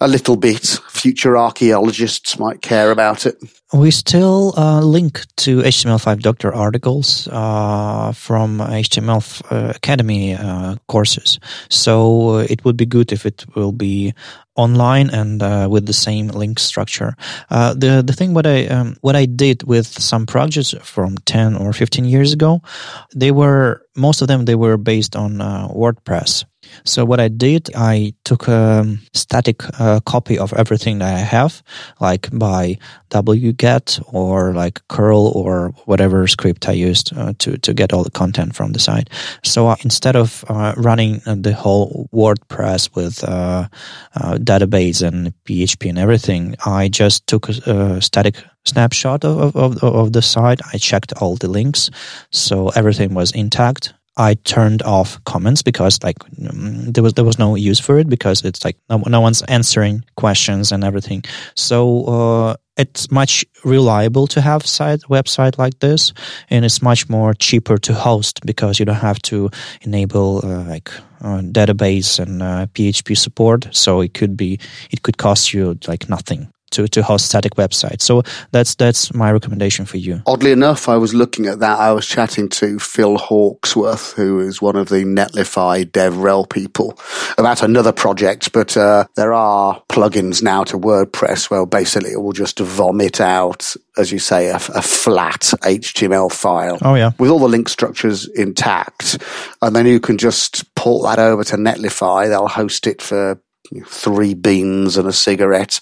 a 0.00 0.08
little 0.08 0.34
bit. 0.36 0.66
Future 0.90 1.38
archaeologists 1.38 2.36
might 2.36 2.60
care 2.60 2.90
about 2.90 3.24
it. 3.24 3.36
We 3.72 3.92
still 3.92 4.52
uh, 4.56 4.80
link 4.80 5.20
to 5.36 5.62
HTML5 5.62 6.22
Doctor 6.22 6.52
articles 6.52 7.28
uh, 7.30 8.10
from 8.10 8.58
HTML 8.58 9.22
uh, 9.52 9.72
Academy 9.76 10.34
uh, 10.34 10.74
courses. 10.88 11.38
So 11.70 12.30
uh, 12.30 12.46
it 12.50 12.64
would 12.64 12.76
be 12.76 12.84
good 12.84 13.12
if 13.12 13.24
it 13.24 13.44
will 13.54 13.70
be 13.70 14.12
online 14.56 15.08
and 15.10 15.40
uh, 15.40 15.68
with 15.70 15.86
the 15.86 15.92
same 15.92 16.28
link 16.28 16.58
structure. 16.58 17.14
the 17.48 18.02
the 18.04 18.12
thing 18.12 18.34
what 18.34 18.46
I 18.46 18.66
um, 18.66 18.96
what 19.02 19.14
I 19.14 19.26
did 19.26 19.62
with 19.62 19.86
some 19.86 20.26
projects 20.26 20.74
from 20.82 21.16
ten 21.24 21.54
or 21.56 21.72
fifteen 21.72 22.06
years 22.06 22.32
ago, 22.32 22.60
they 23.14 23.30
were 23.30 23.86
most 23.94 24.20
of 24.20 24.26
them 24.26 24.46
they 24.46 24.56
were 24.56 24.76
based 24.76 25.14
on 25.14 25.38
WordPress. 25.70 26.44
So 26.84 27.04
what 27.04 27.20
I 27.20 27.28
did, 27.28 27.70
I 27.74 28.14
took 28.24 28.48
a 28.48 28.86
static 29.12 29.62
uh, 29.80 30.00
copy 30.00 30.38
of 30.38 30.52
everything 30.54 30.98
that 30.98 31.14
I 31.14 31.18
have, 31.18 31.62
like 32.00 32.28
by 32.32 32.78
wget 33.10 34.02
or 34.12 34.54
like 34.54 34.80
curl 34.88 35.32
or 35.34 35.74
whatever 35.84 36.26
script 36.26 36.68
I 36.68 36.72
used 36.72 37.16
uh, 37.16 37.34
to 37.38 37.58
to 37.58 37.74
get 37.74 37.92
all 37.92 38.04
the 38.04 38.10
content 38.10 38.54
from 38.54 38.72
the 38.72 38.78
site. 38.78 39.10
So 39.44 39.68
uh, 39.68 39.76
instead 39.84 40.16
of 40.16 40.44
uh, 40.48 40.74
running 40.76 41.20
the 41.26 41.52
whole 41.52 42.08
WordPress 42.12 42.94
with 42.94 43.22
uh, 43.24 43.68
uh, 44.14 44.34
database 44.38 45.06
and 45.06 45.32
PHP 45.44 45.88
and 45.88 45.98
everything, 45.98 46.56
I 46.64 46.88
just 46.88 47.26
took 47.26 47.48
a, 47.48 47.52
a 47.66 48.02
static 48.02 48.36
snapshot 48.64 49.24
of, 49.24 49.56
of, 49.56 49.82
of 49.82 50.12
the 50.12 50.22
site. 50.22 50.60
I 50.72 50.78
checked 50.78 51.12
all 51.14 51.36
the 51.36 51.48
links, 51.48 51.90
so 52.30 52.68
everything 52.70 53.14
was 53.14 53.32
intact 53.32 53.94
I 54.16 54.34
turned 54.34 54.82
off 54.82 55.22
comments 55.24 55.62
because 55.62 56.02
like 56.02 56.18
um, 56.48 56.92
there 56.92 57.02
was 57.02 57.14
there 57.14 57.24
was 57.24 57.38
no 57.38 57.54
use 57.54 57.80
for 57.80 57.98
it 57.98 58.08
because 58.08 58.44
it's 58.44 58.64
like 58.64 58.76
no, 58.90 58.98
no 59.06 59.20
one's 59.20 59.42
answering 59.42 60.04
questions 60.16 60.70
and 60.70 60.84
everything. 60.84 61.24
So 61.54 62.04
uh, 62.04 62.56
it's 62.76 63.10
much 63.10 63.44
reliable 63.64 64.26
to 64.28 64.40
have 64.40 64.66
site 64.66 65.00
website 65.08 65.56
like 65.56 65.78
this, 65.80 66.12
and 66.50 66.64
it's 66.64 66.82
much 66.82 67.08
more 67.08 67.32
cheaper 67.32 67.78
to 67.78 67.94
host 67.94 68.44
because 68.44 68.78
you 68.78 68.84
don't 68.84 68.96
have 68.96 69.22
to 69.22 69.50
enable 69.80 70.40
uh, 70.44 70.64
like 70.64 70.90
uh, 71.22 71.40
database 71.40 72.18
and 72.18 72.42
PHP 72.74 73.12
uh, 73.12 73.14
support. 73.14 73.68
So 73.70 74.02
it 74.02 74.12
could 74.12 74.36
be 74.36 74.60
it 74.90 75.02
could 75.02 75.16
cost 75.16 75.54
you 75.54 75.78
like 75.88 76.10
nothing 76.10 76.52
to, 76.72 76.88
to 76.88 77.02
host 77.02 77.26
static 77.26 77.54
websites. 77.54 78.02
So 78.02 78.22
that's 78.50 78.74
that's 78.74 79.14
my 79.14 79.30
recommendation 79.30 79.84
for 79.84 79.96
you. 79.96 80.22
Oddly 80.26 80.52
enough, 80.52 80.88
I 80.88 80.96
was 80.96 81.14
looking 81.14 81.46
at 81.46 81.60
that. 81.60 81.78
I 81.78 81.92
was 81.92 82.06
chatting 82.06 82.48
to 82.50 82.78
Phil 82.78 83.16
Hawksworth, 83.16 84.12
who 84.12 84.40
is 84.40 84.60
one 84.60 84.76
of 84.76 84.88
the 84.88 85.04
Netlify 85.04 85.84
DevRel 85.84 86.48
people, 86.48 86.98
about 87.38 87.62
another 87.62 87.92
project. 87.92 88.52
But 88.52 88.76
uh, 88.76 89.06
there 89.16 89.32
are 89.32 89.82
plugins 89.88 90.42
now 90.42 90.64
to 90.64 90.78
WordPress 90.78 91.50
where 91.50 91.64
basically 91.66 92.12
it 92.12 92.22
will 92.22 92.32
just 92.32 92.58
vomit 92.58 93.20
out, 93.20 93.74
as 93.96 94.10
you 94.10 94.18
say, 94.18 94.48
a, 94.48 94.56
a 94.56 94.82
flat 94.82 95.40
HTML 95.62 96.32
file. 96.32 96.78
Oh 96.82 96.94
yeah, 96.94 97.12
with 97.18 97.30
all 97.30 97.38
the 97.38 97.48
link 97.48 97.68
structures 97.68 98.26
intact, 98.26 99.22
and 99.60 99.76
then 99.76 99.86
you 99.86 100.00
can 100.00 100.18
just 100.18 100.74
port 100.74 101.04
that 101.04 101.18
over 101.18 101.44
to 101.44 101.56
Netlify. 101.56 102.28
They'll 102.28 102.48
host 102.48 102.86
it 102.86 103.02
for 103.02 103.40
three 103.86 104.34
beans 104.34 104.96
and 104.96 105.08
a 105.08 105.12
cigarette 105.12 105.80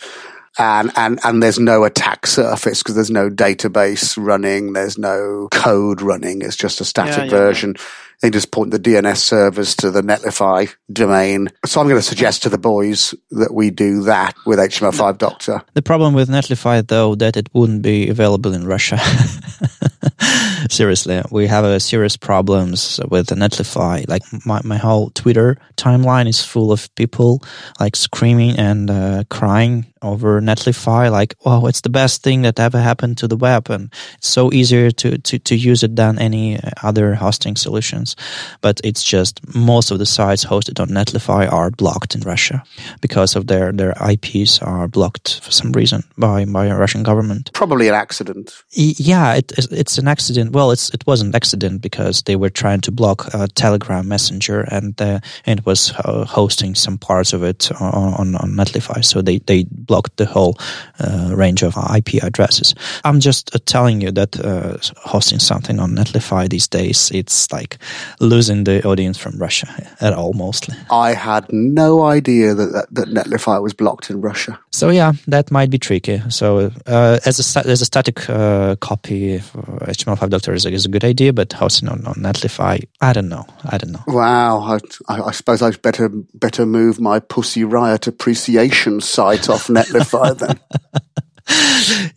and 0.59 0.91
and 0.97 1.21
and 1.25 1.43
there's 1.43 1.59
no 1.59 1.85
attack 1.85 2.27
surface 2.27 2.83
because 2.83 2.95
there's 2.95 3.11
no 3.11 3.31
database 3.31 4.17
running, 4.19 4.73
there's 4.73 4.99
no 4.99 5.49
code 5.51 6.03
running. 6.03 6.43
It's 6.43 6.57
just 6.57 6.81
a 6.81 6.85
static 6.85 7.17
yeah, 7.17 7.25
yeah, 7.25 7.31
version. 7.31 7.75
Yeah. 7.77 7.85
They 8.21 8.29
just 8.29 8.51
point 8.51 8.71
the 8.71 8.79
DNS 8.79 9.17
servers 9.17 9.75
to 9.77 9.91
the 9.91 10.03
Netlify 10.03 10.75
domain. 10.93 11.49
So 11.65 11.81
I'm 11.81 11.89
going 11.89 11.99
to 11.99 12.07
suggest 12.07 12.43
to 12.43 12.51
the 12.51 12.59
boys 12.59 13.15
that 13.31 13.55
we 13.55 13.71
do 13.71 14.03
that 14.03 14.35
with 14.45 14.59
HTML5 14.59 15.17
Doctor. 15.17 15.63
The 15.73 15.81
problem 15.81 16.13
with 16.13 16.29
Netlify, 16.29 16.87
though, 16.87 17.15
that 17.15 17.39
it 17.39 17.49
wouldn't 17.55 17.81
be 17.81 18.11
available 18.11 18.53
in 18.53 18.67
Russia. 18.67 18.99
Seriously, 20.71 21.23
we 21.31 21.47
have 21.47 21.65
a 21.65 21.81
serious 21.81 22.19
problems 22.19 23.01
with 23.09 23.29
Netlify. 23.29 24.07
Like 24.07 24.23
my, 24.45 24.61
my 24.65 24.77
whole 24.77 25.09
Twitter 25.11 25.57
timeline 25.79 26.29
is 26.29 26.45
full 26.45 26.73
of 26.73 26.95
people 26.97 27.43
like 27.81 27.97
screaming 27.97 28.59
and 28.59 28.91
uh, 28.91 29.25
crying 29.31 29.90
over 30.03 30.41
Netlify, 30.41 31.11
like, 31.11 31.35
oh, 31.45 31.67
it's 31.67 31.83
the 31.83 31.91
best 31.91 32.23
thing 32.23 32.43
that 32.43 32.61
ever 32.61 32.81
happened 32.81 33.19
to 33.19 33.29
the 33.29 33.37
web. 33.37 33.71
And 33.71 33.93
it's 34.15 34.29
so 34.29 34.53
easier 34.53 34.91
to, 34.91 35.19
to, 35.19 35.39
to 35.39 35.57
use 35.57 35.83
it 35.83 35.97
than 35.97 36.19
any 36.19 36.61
other 36.83 37.15
hosting 37.15 37.57
solutions. 37.57 38.17
But 38.61 38.81
it's 38.85 39.03
just 39.03 39.41
most 39.55 39.91
of 39.91 39.99
the 39.99 40.07
sites 40.07 40.45
hosted 40.45 40.81
on 40.81 40.89
Netlify 40.89 41.51
are 41.53 41.71
blocked 41.71 42.15
in 42.15 42.23
Russia 42.23 42.63
because 43.01 43.37
of 43.37 43.49
their, 43.49 43.73
their 43.73 43.95
IPs 44.09 44.63
are 44.63 44.89
blocked 44.89 45.41
for 45.41 45.51
some 45.51 45.73
reason 45.73 46.05
by, 46.17 46.45
by 46.45 46.67
a 46.67 46.77
Russian 46.77 47.03
government. 47.03 47.51
Probably 47.53 47.89
an 47.89 47.95
accident. 47.95 48.63
Yeah, 48.71 49.35
it, 49.35 49.53
it's 49.71 49.99
an 49.99 50.09
accident. 50.09 50.53
Well, 50.53 50.61
well, 50.61 50.73
it's 50.73 50.91
it 50.91 51.07
was 51.07 51.23
an 51.23 51.35
accident 51.35 51.81
because 51.81 52.23
they 52.23 52.37
were 52.37 52.51
trying 52.51 52.81
to 52.83 52.93
block 52.93 53.35
uh, 53.35 53.47
Telegram 53.55 54.07
Messenger, 54.07 54.61
and 54.71 55.01
uh, 55.01 55.21
and 55.47 55.61
it 55.61 55.67
was 55.67 55.93
uh, 56.05 56.25
hosting 56.27 56.75
some 56.75 56.99
parts 56.99 57.33
of 57.33 57.43
it 57.43 57.73
on, 57.81 58.15
on, 58.15 58.35
on 58.37 58.51
Netlify. 58.51 59.03
So 59.03 59.23
they 59.23 59.39
they 59.39 59.65
blocked 59.91 60.17
the 60.17 60.27
whole 60.27 60.55
uh, 61.01 61.35
range 61.35 61.65
of 61.65 61.75
IP 61.97 62.23
addresses. 62.23 62.75
I'm 63.03 63.19
just 63.19 63.55
uh, 63.55 63.59
telling 63.67 64.01
you 64.01 64.13
that 64.13 64.39
uh, 64.39 64.77
hosting 65.13 65.41
something 65.41 65.81
on 65.81 65.97
Netlify 65.97 66.49
these 66.49 66.69
days, 66.69 67.11
it's 67.11 67.51
like 67.53 67.79
losing 68.21 68.65
the 68.65 68.87
audience 68.87 69.19
from 69.19 69.37
Russia 69.37 69.67
at 70.01 70.13
all, 70.13 70.33
mostly. 70.33 70.77
I 70.91 71.15
had 71.15 71.45
no 71.53 72.05
idea 72.05 72.55
that, 72.55 72.71
that, 72.73 72.87
that 72.95 73.09
Netlify 73.09 73.61
was 73.61 73.75
blocked 73.75 74.11
in 74.11 74.21
Russia. 74.21 74.61
So 74.71 74.91
yeah, 74.91 75.13
that 75.27 75.51
might 75.51 75.71
be 75.71 75.79
tricky. 75.79 76.23
So 76.29 76.71
as 76.87 77.57
a 77.57 77.69
as 77.69 77.83
a 77.83 77.85
static 77.85 78.17
copy, 78.81 79.39
HTML5 79.39 80.31
Doctor 80.31 80.55
is 80.55 80.67
a, 80.67 80.71
is 80.71 80.87
a 80.87 80.89
good 80.89 81.05
idea, 81.05 81.33
but 81.33 81.53
hosting 81.53 81.89
on, 81.89 82.07
on 82.07 82.15
Netlify, 82.15 82.87
I 83.01 83.13
don't 83.13 83.29
know. 83.29 83.45
I 83.65 83.79
don't 83.79 83.93
know. 83.93 84.05
Wow, 84.07 84.79
I, 85.09 85.21
I 85.31 85.33
suppose 85.33 85.63
I'd 85.63 85.83
better 85.83 86.09
better 86.35 86.65
move 86.65 87.01
my 87.01 87.19
Pussy 87.19 87.65
Riot 87.65 88.07
appreciation 88.07 89.01
site 89.01 89.49
off 89.49 89.69
Then. 90.39 90.61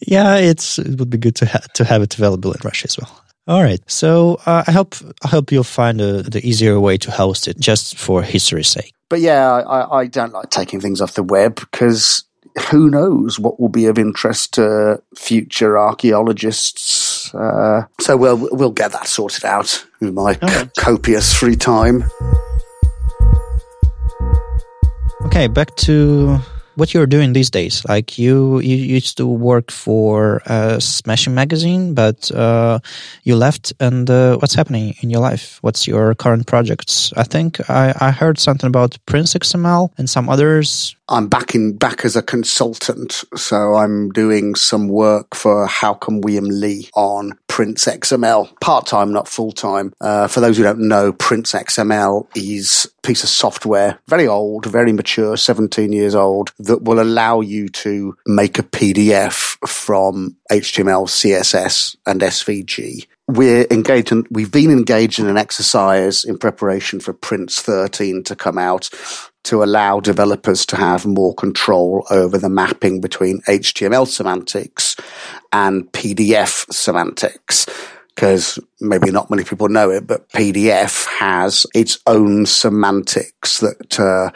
yeah, 0.06 0.36
it's 0.38 0.78
it 0.78 1.00
would 1.00 1.10
be 1.10 1.18
good 1.18 1.36
to 1.36 1.46
ha- 1.46 1.66
to 1.74 1.86
have 1.86 2.02
it 2.02 2.14
available 2.16 2.52
in 2.52 2.60
Russia 2.64 2.88
as 2.90 2.98
well. 2.98 3.24
All 3.46 3.62
right, 3.62 3.82
so 3.88 4.40
uh, 4.46 4.64
I 4.68 4.72
hope 4.72 4.96
I 5.24 5.28
hope 5.28 5.52
you'll 5.52 5.64
find 5.64 6.00
a, 6.00 6.24
the 6.24 6.46
easier 6.48 6.80
way 6.80 6.98
to 6.98 7.12
host 7.12 7.48
it, 7.48 7.60
just 7.60 7.98
for 7.98 8.24
history's 8.24 8.70
sake. 8.70 8.94
But 9.10 9.20
yeah, 9.20 9.52
I, 9.52 10.00
I 10.00 10.08
don't 10.08 10.34
like 10.34 10.50
taking 10.50 10.80
things 10.80 11.02
off 11.02 11.14
the 11.14 11.24
web 11.24 11.56
because 11.56 12.24
who 12.70 12.90
knows 12.90 13.40
what 13.40 13.60
will 13.60 13.70
be 13.70 13.88
of 13.88 13.98
interest 13.98 14.54
to 14.54 15.02
future 15.16 15.78
archaeologists. 15.78 17.34
Uh, 17.34 17.86
so 18.00 18.16
we'll 18.16 18.48
we'll 18.52 18.72
get 18.72 18.92
that 18.92 19.08
sorted 19.08 19.44
out 19.44 19.86
in 20.00 20.14
my 20.14 20.36
c- 20.36 20.70
copious 20.78 21.34
free 21.34 21.56
time. 21.56 22.06
Okay, 25.26 25.48
back 25.48 25.76
to 25.78 26.40
what 26.76 26.94
you're 26.94 27.08
doing 27.08 27.34
these 27.34 27.50
days. 27.50 27.84
Like 27.88 28.18
you, 28.18 28.60
you 28.60 28.76
used 28.76 29.18
to 29.18 29.28
work 29.28 29.72
for 29.72 30.42
a 30.46 30.80
Smashing 30.82 31.34
magazine, 31.34 31.94
but 31.94 32.32
uh, 32.32 32.80
you 33.24 33.36
left. 33.36 33.74
And 33.80 34.10
uh, 34.10 34.38
what's 34.38 34.56
happening 34.56 34.96
in 35.02 35.10
your 35.10 35.22
life? 35.22 35.60
What's 35.62 35.88
your 35.88 36.16
current 36.16 36.48
projects? 36.48 37.14
I 37.16 37.24
think 37.24 37.70
I, 37.70 37.94
I 38.00 38.12
heard 38.12 38.40
something 38.40 38.68
about 38.68 38.98
Prince 39.06 39.34
XML 39.34 39.92
and 39.98 40.10
some 40.10 40.30
others. 40.30 40.96
I'm 41.10 41.28
back 41.28 41.54
in 41.54 41.76
back 41.76 42.06
as 42.06 42.16
a 42.16 42.22
consultant, 42.22 43.26
so 43.36 43.76
I'm 43.76 44.10
doing 44.12 44.56
some 44.56 44.88
work 44.88 45.36
for 45.36 45.68
Håkon 45.68 46.22
Wium 46.22 46.48
Lie 46.50 46.90
on 46.96 47.38
Prince 47.48 47.86
XML, 47.86 48.60
part 48.62 48.88
time, 48.88 49.12
not 49.12 49.28
full 49.28 49.52
time. 49.52 49.94
Uh, 50.00 50.28
for 50.28 50.40
those 50.40 50.58
who 50.58 50.64
don't 50.64 50.88
know, 50.88 51.12
Prince 51.12 51.54
XML 51.54 52.26
is 52.36 52.90
piece 53.04 53.24
of 53.24 53.30
software, 53.30 54.00
very 54.08 54.28
old, 54.28 54.66
very 54.66 54.92
mature, 54.92 55.38
17 55.38 55.92
years 55.92 56.16
old, 56.16 56.52
that 56.60 56.84
will 56.84 57.00
allow 57.00 57.42
you 57.42 57.70
to 57.70 58.16
make 58.26 58.58
a 58.58 58.64
PDF 58.64 59.58
from 59.68 60.36
HTML, 60.52 61.08
CSS, 61.08 61.96
and 62.06 62.22
SVG 62.22 63.06
we're 63.28 63.66
engaged 63.72 64.12
in, 64.12 64.26
we've 64.32 64.52
been 64.52 64.70
engaged 64.70 65.20
in 65.20 65.28
an 65.28 65.38
exercise 65.38 66.26
in 66.26 66.38
preparation 66.38 67.00
for 67.00 67.14
Prince 67.14 67.62
13 67.62 68.24
to 68.24 68.36
come 68.36 68.58
out 68.58 68.90
to 69.44 69.64
allow 69.64 70.00
developers 70.00 70.66
to 70.66 70.76
have 70.76 71.06
more 71.06 71.34
control 71.34 72.06
over 72.10 72.38
the 72.38 72.50
mapping 72.50 73.02
between 73.02 73.42
HTML 73.42 74.08
semantics 74.08 74.96
and 75.52 75.92
PDF 75.92 76.72
semantics. 76.72 77.66
Because 78.16 78.60
maybe 78.80 79.12
not 79.12 79.30
many 79.30 79.44
people 79.44 79.70
know 79.70 79.90
it, 79.90 80.06
but 80.06 80.30
PDF 80.30 81.08
has 81.08 81.66
its 81.74 82.00
own 82.06 82.46
semantics 82.46 83.60
that 83.60 84.00
uh, 84.00 84.30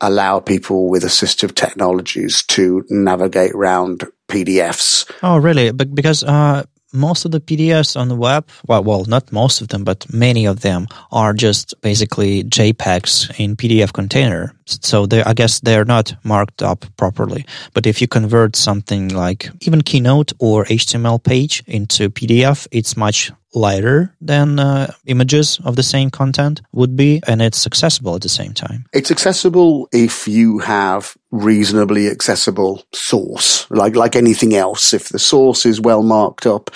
allow 0.00 0.40
people 0.40 0.88
with 0.88 1.02
assistive 1.02 1.54
technologies 1.54 2.44
to 2.44 2.84
navigate 2.88 3.52
around 3.52 4.04
PDFs. 4.28 5.10
Oh, 5.22 5.38
really? 5.38 5.72
Because 5.72 6.22
uh, 6.22 6.64
most 6.96 7.24
of 7.24 7.30
the 7.30 7.40
PDFs 7.40 7.98
on 7.98 8.08
the 8.08 8.16
web, 8.16 8.48
well, 8.66 8.82
well, 8.82 9.04
not 9.04 9.30
most 9.32 9.60
of 9.60 9.68
them, 9.68 9.84
but 9.84 10.12
many 10.12 10.46
of 10.46 10.60
them 10.60 10.88
are 11.12 11.32
just 11.32 11.80
basically 11.82 12.42
JPEGs 12.44 13.38
in 13.38 13.56
PDF 13.56 13.92
container. 13.92 14.54
So 14.66 15.06
they, 15.06 15.22
I 15.22 15.34
guess 15.34 15.60
they're 15.60 15.84
not 15.84 16.14
marked 16.24 16.62
up 16.62 16.84
properly. 16.96 17.46
But 17.74 17.86
if 17.86 18.00
you 18.00 18.08
convert 18.08 18.56
something 18.56 19.08
like 19.10 19.48
even 19.60 19.82
Keynote 19.82 20.32
or 20.38 20.64
HTML 20.64 21.22
page 21.22 21.62
into 21.66 22.10
PDF, 22.10 22.66
it's 22.72 22.96
much 22.96 23.30
lighter 23.56 24.14
than 24.20 24.60
uh, 24.60 24.92
images 25.06 25.58
of 25.64 25.74
the 25.74 25.82
same 25.82 26.10
content 26.10 26.60
would 26.72 26.94
be, 26.94 27.22
and 27.26 27.40
it's 27.40 27.66
accessible 27.66 28.14
at 28.14 28.20
the 28.20 28.28
same 28.28 28.52
time. 28.52 28.84
It's 28.92 29.10
accessible 29.10 29.88
if 29.92 30.28
you 30.28 30.58
have 30.58 31.16
reasonably 31.30 32.08
accessible 32.08 32.84
source, 32.92 33.68
like 33.70 33.96
like 33.96 34.14
anything 34.14 34.54
else. 34.54 34.92
If 34.92 35.08
the 35.08 35.18
source 35.18 35.66
is 35.66 35.80
well 35.80 36.02
marked 36.02 36.46
up, 36.46 36.70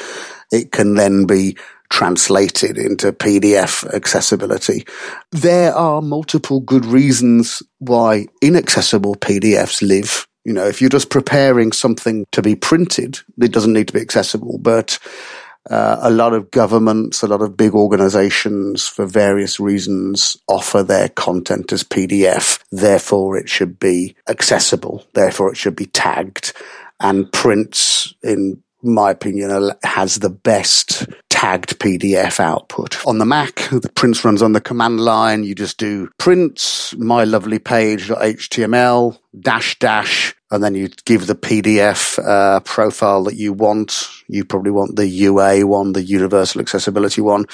it 0.51 0.73
can 0.73 0.95
then 0.95 1.27
be 1.27 1.57
translated 1.91 2.79
into 2.79 3.13
PDF 3.13 3.85
accessibility. 3.93 4.87
There 5.33 5.75
are 5.75 6.01
multiple 6.01 6.61
good 6.61 6.87
reasons 6.87 7.63
why 7.79 8.29
inaccessible 8.41 9.17
PDFs 9.17 9.83
live. 9.83 10.27
You 10.45 10.55
know, 10.55 10.67
if 10.67 10.81
you're 10.81 10.89
just 10.89 11.11
preparing 11.11 11.73
something 11.73 12.25
to 12.33 12.41
be 12.41 12.57
printed, 12.57 13.19
it 13.39 13.53
doesn't 13.53 13.75
need 13.75 13.89
to 13.89 13.93
be 13.93 14.01
accessible, 14.01 14.57
but 14.59 14.99
uh, 15.71 15.99
a 16.03 16.11
lot 16.11 16.35
of 16.35 16.51
governments, 16.51 17.23
a 17.23 17.29
lot 17.29 17.43
of 17.43 17.57
big 17.57 17.75
organizations, 17.75 18.87
for 18.87 19.07
various 19.07 19.61
reasons, 19.61 20.37
offer 20.49 20.83
their 20.83 21.09
content 21.09 21.73
as 21.73 21.85
PDF. 21.85 22.63
Therefore, 22.73 23.37
it 23.37 23.49
should 23.49 23.79
be 23.79 24.17
accessible. 24.29 25.07
Therefore, 25.15 25.53
it 25.53 25.57
should 25.57 25.77
be 25.77 25.87
tagged. 25.87 26.53
And 26.99 27.33
Prince, 27.33 28.13
in 28.23 28.63
my 28.83 29.11
opinion, 29.11 29.71
has 29.85 30.17
the 30.17 30.31
best 30.31 31.07
tagged 31.29 31.79
PDF 31.79 32.41
output. 32.41 33.07
On 33.07 33.19
the 33.19 33.25
Mac, 33.25 33.69
the 33.71 33.91
Prince 33.95 34.25
runs 34.25 34.43
on 34.43 34.53
the 34.53 34.61
command 34.61 35.01
line. 35.01 35.45
You 35.45 35.55
just 35.55 35.79
do 35.79 36.11
Prince, 36.19 36.95
my 36.97 37.25
lovely 37.25 37.59
page.html, 37.59 39.19
dash 39.39 39.79
dash, 39.79 40.35
and 40.51 40.63
then 40.63 40.75
you 40.75 40.89
give 41.05 41.27
the 41.27 41.35
PDF 41.35 42.19
uh, 42.25 42.61
profile 42.61 43.25
that 43.25 43.37
you 43.37 43.53
want. 43.53 44.09
You 44.27 44.45
probably 44.45 44.73
want 44.73 44.97
the 44.97 45.07
UA 45.07 45.67
one, 45.67 45.93
the 45.93 46.03
universal 46.03 46.61
accessibility 46.61 47.21
one, 47.21 47.47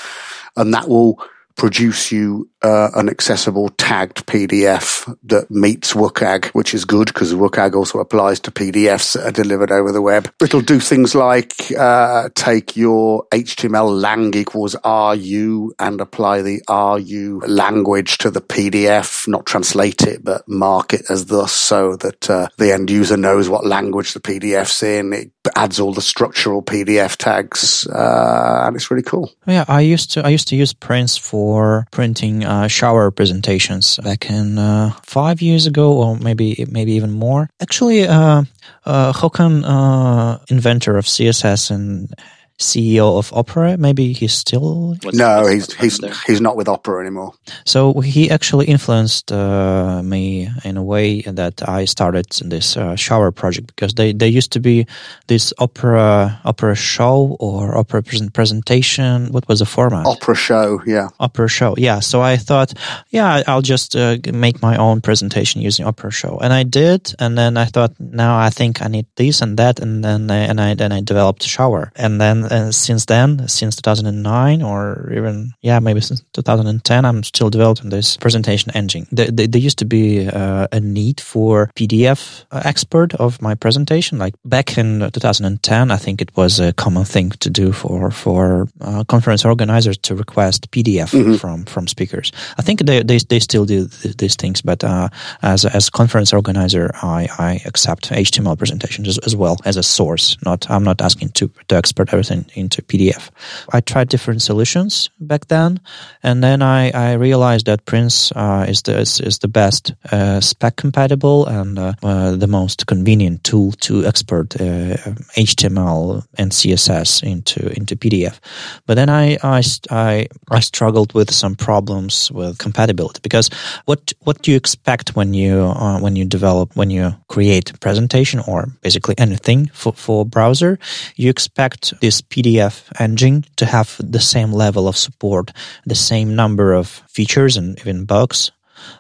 and 0.57 0.73
that 0.73 0.89
will 0.89 1.23
produce 1.57 2.13
you 2.13 2.49
uh, 2.67 2.91
an 2.95 3.09
accessible 3.09 3.69
tagged 3.69 4.27
PDF 4.27 5.17
that 5.23 5.49
meets 5.51 5.95
WCAG, 5.95 6.47
which 6.47 6.75
is 6.75 6.85
good 6.85 7.07
because 7.07 7.33
WCAG 7.33 7.75
also 7.75 8.01
applies 8.01 8.41
to 8.41 8.51
PDFs 8.51 9.13
that 9.13 9.27
are 9.27 9.31
delivered 9.31 9.71
over 9.71 9.93
the 9.93 10.03
web. 10.03 10.33
It'll 10.43 10.61
do 10.61 10.81
things 10.81 11.15
like 11.15 11.55
uh, 11.79 12.29
take 12.35 12.77
your 12.77 13.27
HTML 13.31 14.01
lang 14.01 14.35
equals 14.35 14.75
RU 14.85 15.75
and 15.79 16.01
apply 16.01 16.43
the 16.43 16.61
RU 16.69 17.41
language 17.47 18.19
to 18.19 18.31
the 18.33 18.41
PDF, 18.41 19.29
not 19.29 19.47
translate 19.47 20.03
it, 20.03 20.25
but 20.25 20.43
mark 20.49 20.93
it 20.93 21.09
as 21.09 21.27
thus 21.27 21.53
so 21.53 21.95
that 21.97 22.29
uh, 22.29 22.49
the 22.59 22.73
end 22.73 22.91
user 22.91 23.17
knows 23.17 23.49
what 23.49 23.65
language 23.65 24.13
the 24.13 24.21
PDF's 24.21 24.83
in. 24.83 25.13
It 25.13 25.31
adds 25.55 25.79
all 25.79 25.93
the 25.93 26.03
structural 26.03 26.63
PDF 26.63 27.17
tags, 27.17 27.87
uh, 27.87 28.65
and 28.67 28.75
it's 28.75 28.91
really 28.91 29.05
cool. 29.05 29.31
Yeah, 29.47 29.65
I 29.69 29.83
used 29.83 30.11
to 30.13 30.27
I 30.27 30.31
used 30.31 30.49
to 30.49 30.57
use 30.57 30.73
Prince 30.73 31.17
for 31.17 31.87
printing 31.93 32.45
uh, 32.57 32.69
shower 32.69 33.11
presentations 33.11 33.99
back 34.03 34.31
in 34.31 34.59
uh, 34.59 34.91
five 35.03 35.43
years 35.43 35.67
ago, 35.67 35.93
or 35.93 36.17
maybe 36.17 36.65
maybe 36.71 36.93
even 36.93 37.13
more. 37.13 37.49
Actually, 37.61 38.07
uh, 38.07 38.45
uh, 38.85 39.13
Håkon, 39.13 39.63
uh, 39.65 40.39
inventor 40.49 40.97
of 40.97 41.05
CSS 41.05 41.71
and 41.71 42.15
CEO 42.59 43.19
of 43.19 43.33
Opera. 43.33 43.77
Maybe 43.77 44.13
he's 44.13 44.33
still 44.33 44.97
what's, 45.03 45.17
no, 45.17 45.43
what's, 45.43 45.75
he's 45.75 45.75
he's 45.75 45.99
there? 45.99 46.15
he's 46.27 46.41
not 46.41 46.57
with 46.57 46.69
Opera 46.69 47.01
anymore. 47.01 47.33
So 47.65 48.01
he 48.01 48.31
actually 48.31 48.67
influenced 48.67 49.31
uh, 49.31 50.03
me 50.03 50.49
in 50.65 50.77
a 50.77 50.83
way 50.83 51.23
that 51.23 51.69
I 51.69 51.85
started 51.85 52.27
this 52.45 52.77
uh, 52.77 52.97
shower 52.97 53.31
project 53.31 53.67
because 53.69 53.95
they 53.95 54.13
they 54.13 54.29
used 54.29 54.53
to 54.53 54.61
be 54.61 54.87
this 55.27 55.53
opera 55.59 56.41
opera 56.45 56.75
show 56.75 57.37
or 57.41 57.77
opera 57.77 58.03
present 58.03 58.33
presentation. 58.33 59.33
What 59.33 59.49
was 59.49 59.59
the 59.59 59.67
format? 59.67 60.07
Opera 60.07 60.35
show, 60.35 60.83
yeah. 60.87 61.09
Opera 61.21 61.49
show, 61.49 61.75
yeah. 61.77 62.01
So 62.01 62.23
I 62.23 62.37
thought, 62.37 62.73
yeah, 63.11 63.43
I'll 63.47 63.63
just 63.63 63.97
uh, 63.97 64.17
make 64.33 64.63
my 64.63 64.77
own 64.77 65.01
presentation 65.01 65.61
using 65.61 65.87
opera 65.87 66.11
show, 66.11 66.39
and 66.39 66.53
I 66.53 66.63
did. 66.63 67.15
And 67.19 67.37
then 67.37 67.57
I 67.57 67.67
thought, 67.67 67.93
now 68.01 68.39
I 68.39 68.51
think 68.51 68.83
I 68.83 68.89
need 68.89 69.07
this 69.17 69.43
and 69.43 69.57
that, 69.59 69.81
and 69.81 70.05
then 70.05 70.31
and 70.31 70.61
I 70.61 70.75
then 70.75 70.93
I 70.93 71.01
developed 71.01 71.43
shower, 71.43 71.93
and 71.97 72.21
then 72.21 72.46
and 72.51 72.75
since 72.75 73.07
then, 73.07 73.49
since 73.49 73.77
2009 73.77 74.63
or 74.63 75.13
even 75.13 75.53
yeah 75.63 75.79
maybe 75.79 76.01
since 76.01 76.23
2010, 76.33 77.05
I'm 77.05 77.23
still 77.23 77.51
developing 77.51 77.91
this 77.91 78.17
presentation 78.17 78.73
engine. 78.75 79.07
There, 79.11 79.31
there 79.31 79.61
used 79.61 79.79
to 79.79 79.85
be 79.85 80.29
uh, 80.29 80.67
a 80.73 80.81
need 80.81 81.21
for 81.21 81.71
PDF 81.77 82.45
expert 82.53 83.15
of 83.15 83.41
my 83.41 83.55
presentation. 83.55 84.19
Like 84.19 84.35
back 84.45 84.79
in 84.79 85.01
2010, 85.13 85.91
I 85.91 85.97
think 85.97 86.21
it 86.21 86.37
was 86.37 86.61
a 86.61 86.73
common 86.73 87.05
thing 87.05 87.31
to 87.31 87.51
do 87.51 87.73
for 87.73 88.11
for 88.11 88.69
uh, 88.81 89.05
conference 89.05 89.45
organizers 89.45 89.99
to 89.99 90.15
request 90.15 90.71
PDF 90.71 91.11
mm-hmm. 91.11 91.35
from 91.35 91.65
from 91.65 91.87
speakers. 91.87 92.33
I 92.59 92.63
think 92.63 92.81
they 92.87 93.03
they, 93.03 93.19
they 93.19 93.41
still 93.41 93.65
do 93.65 93.89
th- 93.89 94.17
these 94.17 94.37
things, 94.37 94.63
but 94.63 94.85
uh, 94.85 95.09
as 95.43 95.65
as 95.65 95.91
conference 95.91 96.33
organizer, 96.33 96.91
I, 97.03 97.29
I 97.39 97.61
accept 97.65 98.11
HTML 98.11 98.59
presentations 98.59 99.09
as, 99.09 99.19
as, 99.19 99.37
well 99.37 99.57
as 99.65 99.77
a 99.77 99.83
source. 99.83 100.37
Not 100.45 100.71
I'm 100.71 100.85
not 100.85 101.01
asking 101.01 101.31
to 101.31 101.51
to 101.69 101.77
export 101.77 102.13
everything 102.13 102.36
into 102.55 102.83
PDF. 102.83 103.31
I 103.73 103.81
tried 103.81 104.09
different 104.09 104.43
solutions 104.43 105.11
back 105.21 105.47
then, 105.49 105.81
and 106.23 106.43
then 106.43 106.63
I, 106.63 106.91
I 106.91 107.13
realized 107.15 107.67
that 107.67 107.85
Prince 107.87 108.33
uh, 108.33 108.67
is 108.69 108.83
the 108.83 108.99
is, 108.99 109.21
is 109.21 109.39
the 109.39 109.49
best 109.49 109.95
uh, 110.13 110.41
spec 110.41 110.77
compatible 110.77 111.47
and 111.47 111.79
uh, 111.79 111.93
uh, 112.03 112.37
the 112.37 112.47
most 112.47 112.87
convenient 112.87 113.45
tool 113.45 113.73
to 113.73 114.05
export 114.07 114.51
HTML 114.51 116.25
and 116.39 116.53
CSS 116.53 117.23
into 117.23 117.73
into 117.77 117.97
PDF. 117.97 118.39
But 118.87 118.95
then 118.95 119.09
I 119.09 119.39
I, 119.43 119.63
I, 119.91 120.27
I 120.51 120.61
struggled 120.61 121.15
with 121.15 121.33
some 121.33 121.55
problems 121.55 122.31
with 122.33 122.59
compatibility 122.59 123.21
because 123.23 123.51
what 123.85 124.13
what 124.21 124.43
do 124.43 124.51
you 124.51 124.57
expect 124.57 125.17
when 125.17 125.35
you 125.35 125.61
uh, 125.63 125.99
when 126.01 126.17
you 126.17 126.25
develop 126.25 126.77
when 126.77 126.91
you 126.91 127.15
create 127.29 127.71
a 127.71 127.79
presentation 127.79 128.41
or 128.47 128.67
basically 128.83 129.15
anything 129.19 129.71
for 129.73 129.93
for 129.93 130.25
browser? 130.25 130.79
You 131.17 131.31
expect 131.31 131.99
this 132.01 132.21
PDF 132.29 132.91
engine 133.01 133.45
to 133.57 133.67
have 133.67 133.97
the 133.99 134.21
same 134.21 134.53
level 134.53 134.89
of 134.89 134.97
support, 134.97 135.53
the 135.85 135.95
same 135.95 136.35
number 136.35 136.73
of 136.73 137.03
features 137.09 137.57
and 137.57 137.79
even 137.81 138.05
bugs 138.05 138.53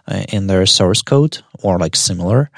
uh, 0.08 0.24
in 0.28 0.46
their 0.46 0.66
source 0.66 1.02
code 1.02 1.38
or 1.62 1.78
like 1.78 1.96
similar, 1.96 2.50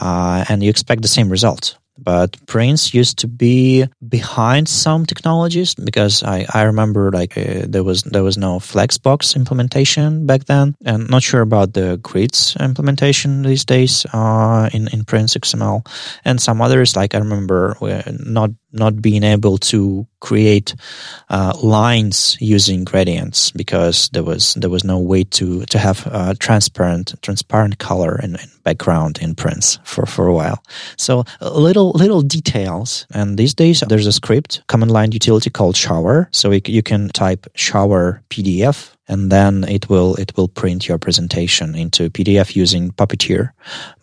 uh, 0.00 0.44
and 0.48 0.62
you 0.62 0.70
expect 0.70 1.02
the 1.02 1.08
same 1.08 1.28
result. 1.28 1.76
But 1.98 2.36
Prince 2.46 2.94
used 2.94 3.18
to 3.18 3.28
be 3.28 3.86
behind 4.08 4.68
some 4.68 5.06
technologies 5.06 5.74
because 5.74 6.22
I, 6.22 6.46
I 6.52 6.62
remember 6.62 7.12
like 7.12 7.36
uh, 7.38 7.66
there 7.68 7.84
was 7.84 8.02
there 8.02 8.24
was 8.24 8.36
no 8.36 8.58
Flexbox 8.58 9.36
implementation 9.36 10.26
back 10.26 10.46
then, 10.46 10.74
and 10.84 11.08
not 11.08 11.22
sure 11.22 11.42
about 11.42 11.74
the 11.74 11.98
grids 12.02 12.56
implementation 12.58 13.42
these 13.42 13.64
days 13.64 14.06
uh, 14.12 14.68
in 14.72 14.88
in 14.88 15.04
Prince 15.04 15.36
XML, 15.36 15.86
and 16.24 16.40
some 16.40 16.60
others 16.60 16.96
like 16.96 17.14
I 17.14 17.18
remember 17.18 17.76
not 18.18 18.50
not 18.72 19.00
being 19.02 19.22
able 19.22 19.58
to 19.58 20.06
create 20.20 20.74
uh, 21.28 21.52
lines 21.62 22.36
using 22.40 22.84
gradients 22.84 23.50
because 23.52 24.08
there 24.10 24.22
was 24.24 24.54
there 24.54 24.70
was 24.70 24.84
no 24.84 24.98
way 24.98 25.24
to 25.24 25.64
to 25.66 25.78
have 25.78 26.06
a 26.06 26.34
transparent 26.34 27.14
transparent 27.22 27.78
color 27.78 28.14
and 28.22 28.38
background 28.64 29.18
in 29.20 29.34
Prince 29.34 29.78
for 29.84 30.06
for 30.06 30.26
a 30.26 30.34
while. 30.34 30.62
So 30.96 31.24
little 31.40 31.90
little 31.92 32.22
details. 32.22 33.06
And 33.10 33.38
these 33.38 33.54
days 33.54 33.82
there's 33.88 34.06
a 34.06 34.12
script 34.12 34.62
command 34.68 34.90
line 34.90 35.12
utility 35.12 35.50
called 35.50 35.76
Shower. 35.76 36.28
So 36.32 36.50
you 36.50 36.82
can 36.82 37.08
type 37.08 37.46
Shower 37.54 38.22
PDF 38.30 38.92
and 39.08 39.30
then 39.30 39.64
it 39.64 39.88
will 39.88 40.14
it 40.16 40.32
will 40.36 40.48
print 40.48 40.88
your 40.88 40.98
presentation 40.98 41.74
into 41.74 42.10
PDF 42.10 42.54
using 42.54 42.92
Puppeteer, 42.92 43.50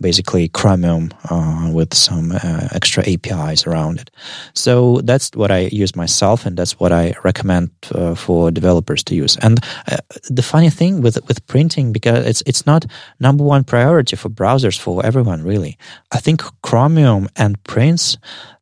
basically 0.01 0.49
Chromium 0.49 1.11
uh, 1.29 1.69
with 1.73 1.93
some 1.93 2.31
uh, 2.31 2.67
extra 2.71 3.03
APIs 3.07 3.65
around 3.65 3.99
it. 3.99 4.11
So 4.53 5.01
that's 5.01 5.31
what 5.35 5.51
I 5.51 5.69
use 5.71 5.95
myself, 5.95 6.45
and 6.45 6.57
that's 6.57 6.79
what 6.79 6.91
I 6.91 7.13
recommend 7.23 7.71
uh, 7.95 8.15
for 8.15 8.51
developers 8.51 9.03
to 9.05 9.15
use. 9.15 9.37
And 9.37 9.59
uh, 9.91 9.97
the 10.29 10.43
funny 10.43 10.69
thing 10.69 11.01
with 11.01 11.17
with 11.27 11.45
printing, 11.47 11.93
because 11.93 12.25
it's 12.25 12.43
it's 12.45 12.65
not 12.65 12.85
number 13.19 13.43
one 13.43 13.63
priority 13.63 14.15
for 14.15 14.29
browsers 14.29 14.77
for 14.77 15.05
everyone 15.05 15.43
really. 15.43 15.77
I 16.11 16.19
think 16.19 16.41
Chromium 16.61 17.29
and 17.35 17.61
Prince 17.63 18.17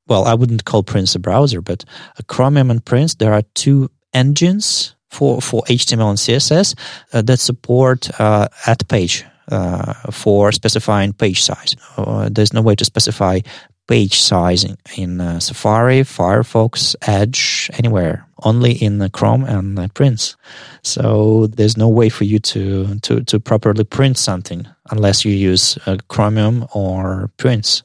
well, 0.07 0.23
I 0.23 0.35
wouldn't 0.35 0.63
call 0.63 0.83
Prince 0.83 1.15
a 1.15 1.19
browser, 1.19 1.61
but 1.61 1.83
Chromium 2.27 2.71
and 2.71 2.83
Prince, 2.85 3.15
there 3.15 3.33
are 3.33 3.43
two 3.55 3.89
engines 4.13 4.95
for, 5.09 5.41
for 5.41 5.63
HTML 5.63 6.09
and 6.09 6.17
CSS 6.17 6.75
uh, 7.13 7.21
that 7.21 7.39
support 7.39 8.09
uh, 8.19 8.47
at 8.65 8.87
page 8.87 9.25
uh, 9.51 9.93
for 10.11 10.51
specifying 10.51 11.13
page 11.13 11.41
size. 11.41 11.75
Uh, 11.97 12.29
there's 12.31 12.53
no 12.53 12.61
way 12.61 12.75
to 12.75 12.85
specify 12.85 13.39
page 13.87 14.19
size 14.19 14.65
in, 14.65 14.77
in 14.97 15.21
uh, 15.21 15.39
Safari, 15.39 16.01
Firefox, 16.01 16.95
Edge, 17.03 17.69
anywhere. 17.73 18.25
Only 18.43 18.73
in 18.73 19.09
Chrome 19.09 19.45
and 19.45 19.91
Prince. 19.95 20.35
So 20.83 21.47
there's 21.47 21.75
no 21.75 21.87
way 21.87 22.09
for 22.09 22.23
you 22.23 22.37
to, 22.39 22.99
to, 22.99 23.23
to 23.23 23.39
properly 23.39 23.83
print 23.83 24.17
something 24.19 24.67
unless 24.91 25.25
you 25.25 25.31
use 25.31 25.79
Chromium 26.09 26.67
or 26.71 27.31
Prince. 27.37 27.81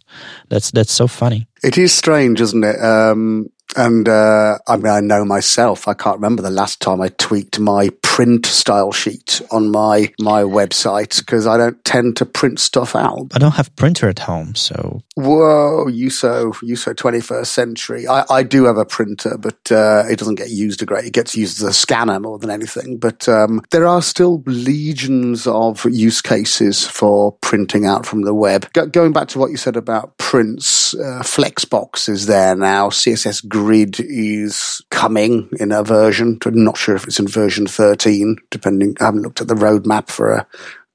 That's 0.50 0.70
that's 0.72 0.92
so 0.92 1.06
funny. 1.06 1.46
It 1.62 1.78
is 1.78 1.94
strange, 1.94 2.42
isn't 2.42 2.64
it? 2.64 2.78
Um, 2.84 3.48
and 3.76 4.08
uh, 4.08 4.58
I 4.66 4.76
mean, 4.76 4.86
I 4.86 5.00
know 5.00 5.24
myself. 5.24 5.88
I 5.88 5.94
can't 5.94 6.16
remember 6.16 6.42
the 6.42 6.50
last 6.50 6.80
time 6.80 7.00
I 7.00 7.08
tweaked 7.08 7.58
my 7.58 7.90
print 8.02 8.44
style 8.44 8.92
sheet 8.92 9.40
on 9.50 9.70
my 9.70 10.12
my 10.18 10.42
website 10.42 11.18
because 11.18 11.46
I 11.46 11.56
don't 11.56 11.82
tend 11.84 12.16
to 12.18 12.26
print 12.26 12.60
stuff 12.60 12.94
out. 12.94 13.28
I 13.34 13.38
don't 13.38 13.54
have 13.54 13.74
printer 13.76 14.08
at 14.08 14.18
home, 14.18 14.54
so 14.54 15.02
whoa, 15.14 15.86
you 15.86 16.10
so 16.10 16.52
you 16.62 16.76
so 16.76 16.92
twenty 16.92 17.20
first 17.20 17.52
century. 17.52 18.06
I, 18.06 18.24
I 18.28 18.42
do 18.42 18.64
have 18.64 18.76
a 18.76 18.84
printer, 18.84 19.38
but 19.38 19.72
uh, 19.72 20.04
it 20.10 20.18
doesn't 20.18 20.34
get 20.34 20.50
used 20.50 20.82
a 20.82 20.86
great. 20.86 21.06
It 21.06 21.12
gets 21.12 21.36
used 21.36 21.62
as 21.62 21.68
a 21.68 21.72
scanner 21.72 22.20
more 22.20 22.38
than 22.38 22.50
anything. 22.50 22.98
But 22.98 23.28
um, 23.28 23.62
there 23.70 23.86
are 23.86 24.02
still 24.02 24.42
legions 24.46 25.46
of 25.46 25.84
use 25.86 26.20
cases 26.20 26.86
for 26.86 27.32
printing 27.40 27.86
out 27.86 28.04
from 28.04 28.22
the 28.22 28.34
web. 28.34 28.70
Go- 28.72 28.86
going 28.86 29.12
back 29.12 29.28
to 29.28 29.38
what 29.38 29.50
you 29.50 29.56
said 29.56 29.76
about 29.76 30.18
Prince, 30.18 30.94
uh, 30.94 31.22
Flexbox 31.22 32.08
is 32.08 32.26
there 32.26 32.54
now. 32.54 32.90
CSS 32.90 33.48
Grid 33.48 33.61
is 34.00 34.82
coming 34.90 35.48
in 35.58 35.72
a 35.72 35.82
version. 35.82 36.38
I'm 36.44 36.64
not 36.64 36.76
sure 36.76 36.94
if 36.96 37.04
it's 37.04 37.18
in 37.18 37.28
version 37.28 37.66
13, 37.66 38.36
depending. 38.50 38.96
I 39.00 39.04
haven't 39.04 39.22
looked 39.22 39.40
at 39.40 39.48
the 39.48 39.54
roadmap 39.54 40.08
for 40.08 40.32
a 40.32 40.46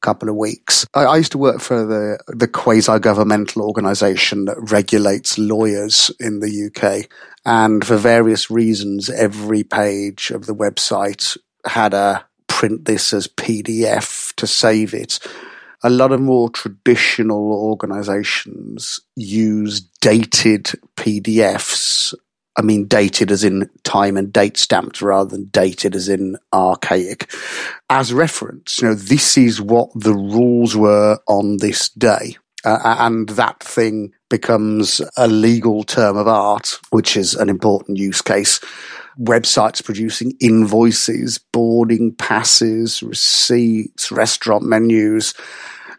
couple 0.02 0.30
of 0.30 0.36
weeks. 0.36 0.86
I, 0.94 1.04
I 1.04 1.18
used 1.18 1.32
to 1.34 1.38
work 1.38 1.60
for 1.60 1.86
the, 1.86 2.20
the 2.28 2.48
quasi 2.48 3.00
governmental 3.00 3.64
organization 3.64 4.46
that 4.46 4.58
regulates 4.72 5.38
lawyers 5.38 6.12
in 6.20 6.40
the 6.40 6.72
UK. 6.72 7.10
And 7.46 7.86
for 7.86 7.98
various 7.98 8.52
reasons, 8.52 9.10
every 9.10 9.64
page 9.64 10.32
of 10.32 10.46
the 10.46 10.56
website 10.56 11.38
had 11.66 11.94
a 11.94 12.26
print 12.48 12.86
this 12.86 13.14
as 13.14 13.28
PDF 13.28 14.34
to 14.36 14.48
save 14.48 14.94
it 14.94 15.20
a 15.84 15.90
lot 15.90 16.12
of 16.12 16.20
more 16.20 16.50
traditional 16.50 17.54
organizations 17.54 19.00
use 19.16 19.82
dated 20.02 20.72
PDFs 20.96 22.14
I 22.58 22.64
mean 22.64 22.86
dated 22.86 23.32
as 23.32 23.44
in 23.44 23.70
time 23.84 24.18
and 24.18 24.34
date 24.34 24.58
stamped 24.58 25.02
rather 25.02 25.30
than 25.30 25.46
dated 25.46 25.96
as 25.96 26.10
in 26.10 26.38
archaic 26.52 27.32
as 27.90 28.12
reference. 28.12 28.82
You 28.82 28.90
know, 28.90 28.96
this 28.96 29.38
is 29.38 29.62
what 29.62 29.90
the 29.94 30.14
rules 30.14 30.76
were 30.76 31.20
on 31.28 31.58
this 31.58 31.90
day. 31.90 32.38
Uh, 32.66 32.80
and 33.00 33.30
that 33.30 33.62
thing 33.64 34.12
becomes 34.30 35.02
a 35.16 35.28
legal 35.28 35.84
term 35.84 36.18
of 36.18 36.28
art, 36.28 36.80
which 36.90 37.16
is 37.16 37.36
an 37.36 37.48
important 37.48 37.98
use 37.98 38.22
case. 38.22 38.60
Websites 39.20 39.84
producing 39.84 40.34
invoices, 40.42 41.38
boarding 41.38 42.14
passes, 42.16 43.02
receipts, 43.02 44.12
restaurant 44.12 44.64
menus, 44.64 45.34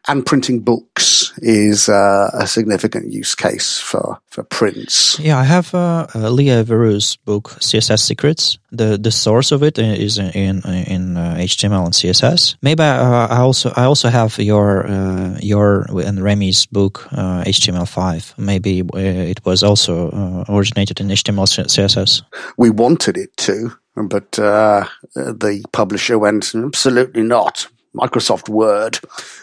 and 0.06 0.24
printing 0.24 0.60
books 0.60 1.32
is 1.38 1.88
uh, 1.88 2.30
a 2.32 2.46
significant 2.46 3.12
use 3.12 3.34
case 3.34 3.78
for, 3.78 4.18
for 4.28 4.44
Prince. 4.44 5.18
Yeah, 5.18 5.38
I 5.38 5.44
have 5.44 5.74
uh, 5.74 6.06
uh, 6.14 6.30
Lea 6.30 6.62
Verou's 6.62 7.16
book 7.16 7.50
CSS 7.60 8.00
Secrets. 8.00 8.58
The 8.70 8.98
the 8.98 9.10
source 9.10 9.52
of 9.52 9.62
it 9.62 9.78
is 9.78 10.18
in 10.18 10.30
in, 10.30 10.62
in 10.86 11.16
uh, 11.16 11.36
HTML 11.38 11.84
and 11.84 11.94
CSS. 11.94 12.56
Maybe 12.62 12.82
uh, 12.82 13.26
I 13.28 13.38
also 13.38 13.72
I 13.76 13.84
also 13.84 14.08
have 14.08 14.38
your 14.38 14.86
uh, 14.86 15.38
your 15.40 15.86
and 16.04 16.20
Remy's 16.22 16.66
book 16.66 17.08
HTML5. 17.10 18.38
Maybe 18.38 18.80
it 18.94 19.44
was 19.44 19.62
also 19.62 20.44
originated 20.48 21.00
in 21.00 21.08
HTML 21.08 21.46
CSS. 21.46 22.22
We 22.56 22.70
wanted 22.70 23.16
it 23.16 23.36
to, 23.38 23.72
but 23.96 24.32
the 24.32 25.64
publisher 25.72 26.18
went 26.18 26.54
absolutely 26.54 27.22
not 27.22 27.68
Microsoft 27.94 28.48
Word. 28.48 28.98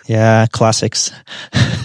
Yeah, 0.07 0.45
classics. 0.51 1.11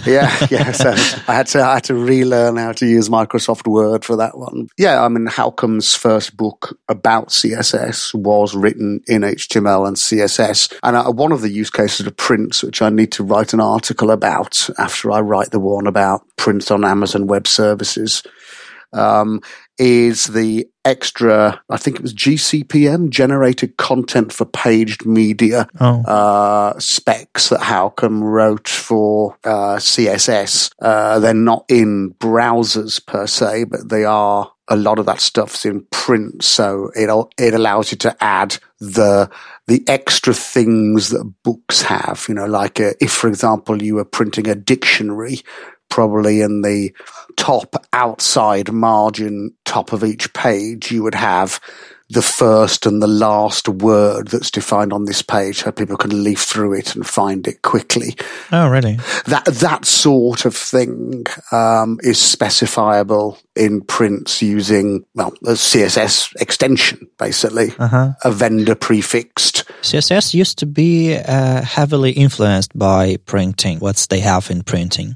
yeah, 0.05 0.35
yeah. 0.51 0.71
So 0.71 0.91
I 0.91 1.35
had 1.35 1.47
to 1.47 1.61
I 1.61 1.75
had 1.75 1.83
to 1.85 1.95
relearn 1.95 2.57
how 2.57 2.71
to 2.73 2.85
use 2.85 3.09
Microsoft 3.09 3.67
Word 3.67 4.05
for 4.05 4.15
that 4.17 4.37
one. 4.37 4.67
Yeah, 4.77 5.03
I 5.03 5.07
mean, 5.07 5.27
Håkon's 5.27 5.95
first 5.95 6.37
book 6.37 6.77
about 6.87 7.29
CSS 7.29 8.13
was 8.13 8.55
written 8.55 9.01
in 9.07 9.21
HTML 9.21 9.87
and 9.87 9.97
CSS, 9.97 10.73
and 10.83 10.95
uh, 10.95 11.11
one 11.11 11.31
of 11.31 11.41
the 11.41 11.49
use 11.49 11.69
cases 11.69 12.05
of 12.05 12.15
Prince, 12.17 12.63
which 12.63 12.81
I 12.81 12.89
need 12.89 13.11
to 13.13 13.23
write 13.23 13.53
an 13.53 13.61
article 13.61 14.11
about 14.11 14.69
after 14.77 15.11
I 15.11 15.21
write 15.21 15.51
the 15.51 15.59
one 15.59 15.87
about 15.87 16.23
Prince 16.37 16.71
on 16.71 16.85
Amazon 16.85 17.27
Web 17.27 17.47
Services. 17.47 18.23
Um, 18.93 19.41
is 19.81 20.25
the 20.27 20.69
extra, 20.85 21.59
I 21.67 21.77
think 21.77 21.95
it 21.95 22.03
was 22.03 22.13
GCPM, 22.13 23.09
generated 23.09 23.77
content 23.77 24.31
for 24.31 24.45
paged 24.45 25.07
media 25.07 25.67
Oh, 25.79 26.03
uh, 26.03 26.79
specs 26.79 27.49
that 27.49 27.61
Håkon 27.61 28.21
wrote 28.21 28.67
for 28.67 29.37
uh, 29.43 29.77
CSS. 29.77 30.71
Uh, 30.79 31.17
they're 31.17 31.33
not 31.33 31.65
in 31.67 32.13
browsers 32.19 33.03
per 33.03 33.25
se, 33.25 33.65
but 33.65 33.89
they 33.89 34.05
are. 34.05 34.51
A 34.67 34.77
lot 34.77 34.99
of 34.99 35.05
that 35.07 35.19
stuff's 35.19 35.65
in 35.65 35.85
print, 35.91 36.43
so 36.43 36.91
it 36.95 37.09
it 37.37 37.53
allows 37.53 37.91
you 37.91 37.97
to 37.97 38.15
add 38.23 38.57
the 38.79 39.29
the 39.67 39.83
extra 39.85 40.33
things 40.33 41.09
that 41.09 41.29
books 41.43 41.81
have. 41.81 42.25
You 42.29 42.35
know, 42.35 42.45
like 42.45 42.79
uh 42.79 42.93
if, 43.01 43.11
for 43.11 43.27
example, 43.27 43.83
you 43.83 43.95
were 43.95 44.05
printing 44.05 44.47
a 44.47 44.55
dictionary, 44.55 45.41
probably 45.91 46.41
in 46.41 46.63
the 46.63 46.91
top 47.35 47.75
outside 47.93 48.71
margin 48.71 49.53
top 49.65 49.93
of 49.93 50.03
each 50.03 50.33
page, 50.33 50.91
you 50.91 51.03
would 51.03 51.15
have 51.15 51.59
the 52.11 52.21
first 52.21 52.85
and 52.85 53.01
the 53.01 53.07
last 53.07 53.69
word 53.69 54.27
that's 54.27 54.51
defined 54.51 54.91
on 54.91 55.05
this 55.05 55.21
page 55.21 55.59
so 55.59 55.71
people 55.71 55.95
can 55.95 56.23
leaf 56.23 56.41
through 56.41 56.73
it 56.73 56.93
and 56.93 57.07
find 57.07 57.47
it 57.47 57.61
quickly. 57.61 58.15
oh, 58.51 58.67
really? 58.67 58.97
That, 59.27 59.45
that 59.45 59.85
sort 59.85 60.43
of 60.43 60.53
thing, 60.53 61.25
um, 61.53 61.99
is 62.03 62.17
specifiable 62.17 63.41
in 63.55 63.81
Prince 63.81 64.41
using, 64.41 65.05
well, 65.15 65.33
a 65.43 65.53
CSS 65.53 66.33
extension, 66.41 67.07
basically. 67.17 67.73
Uh 67.79 67.87
huh. 67.87 68.11
A 68.25 68.31
vendor 68.31 68.75
prefixed. 68.75 69.63
CSS 69.81 70.33
used 70.33 70.57
to 70.59 70.65
be 70.65 71.15
uh, 71.15 71.61
heavily 71.61 72.11
influenced 72.11 72.77
by 72.77 73.17
printing, 73.25 73.79
what 73.79 74.05
they 74.09 74.19
have 74.19 74.51
in 74.51 74.63
printing. 74.63 75.15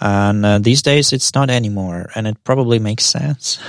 And 0.00 0.44
uh, 0.44 0.58
these 0.58 0.82
days 0.82 1.12
it's 1.12 1.34
not 1.34 1.50
anymore, 1.50 2.10
and 2.14 2.26
it 2.26 2.42
probably 2.44 2.78
makes 2.78 3.04
sense. 3.04 3.58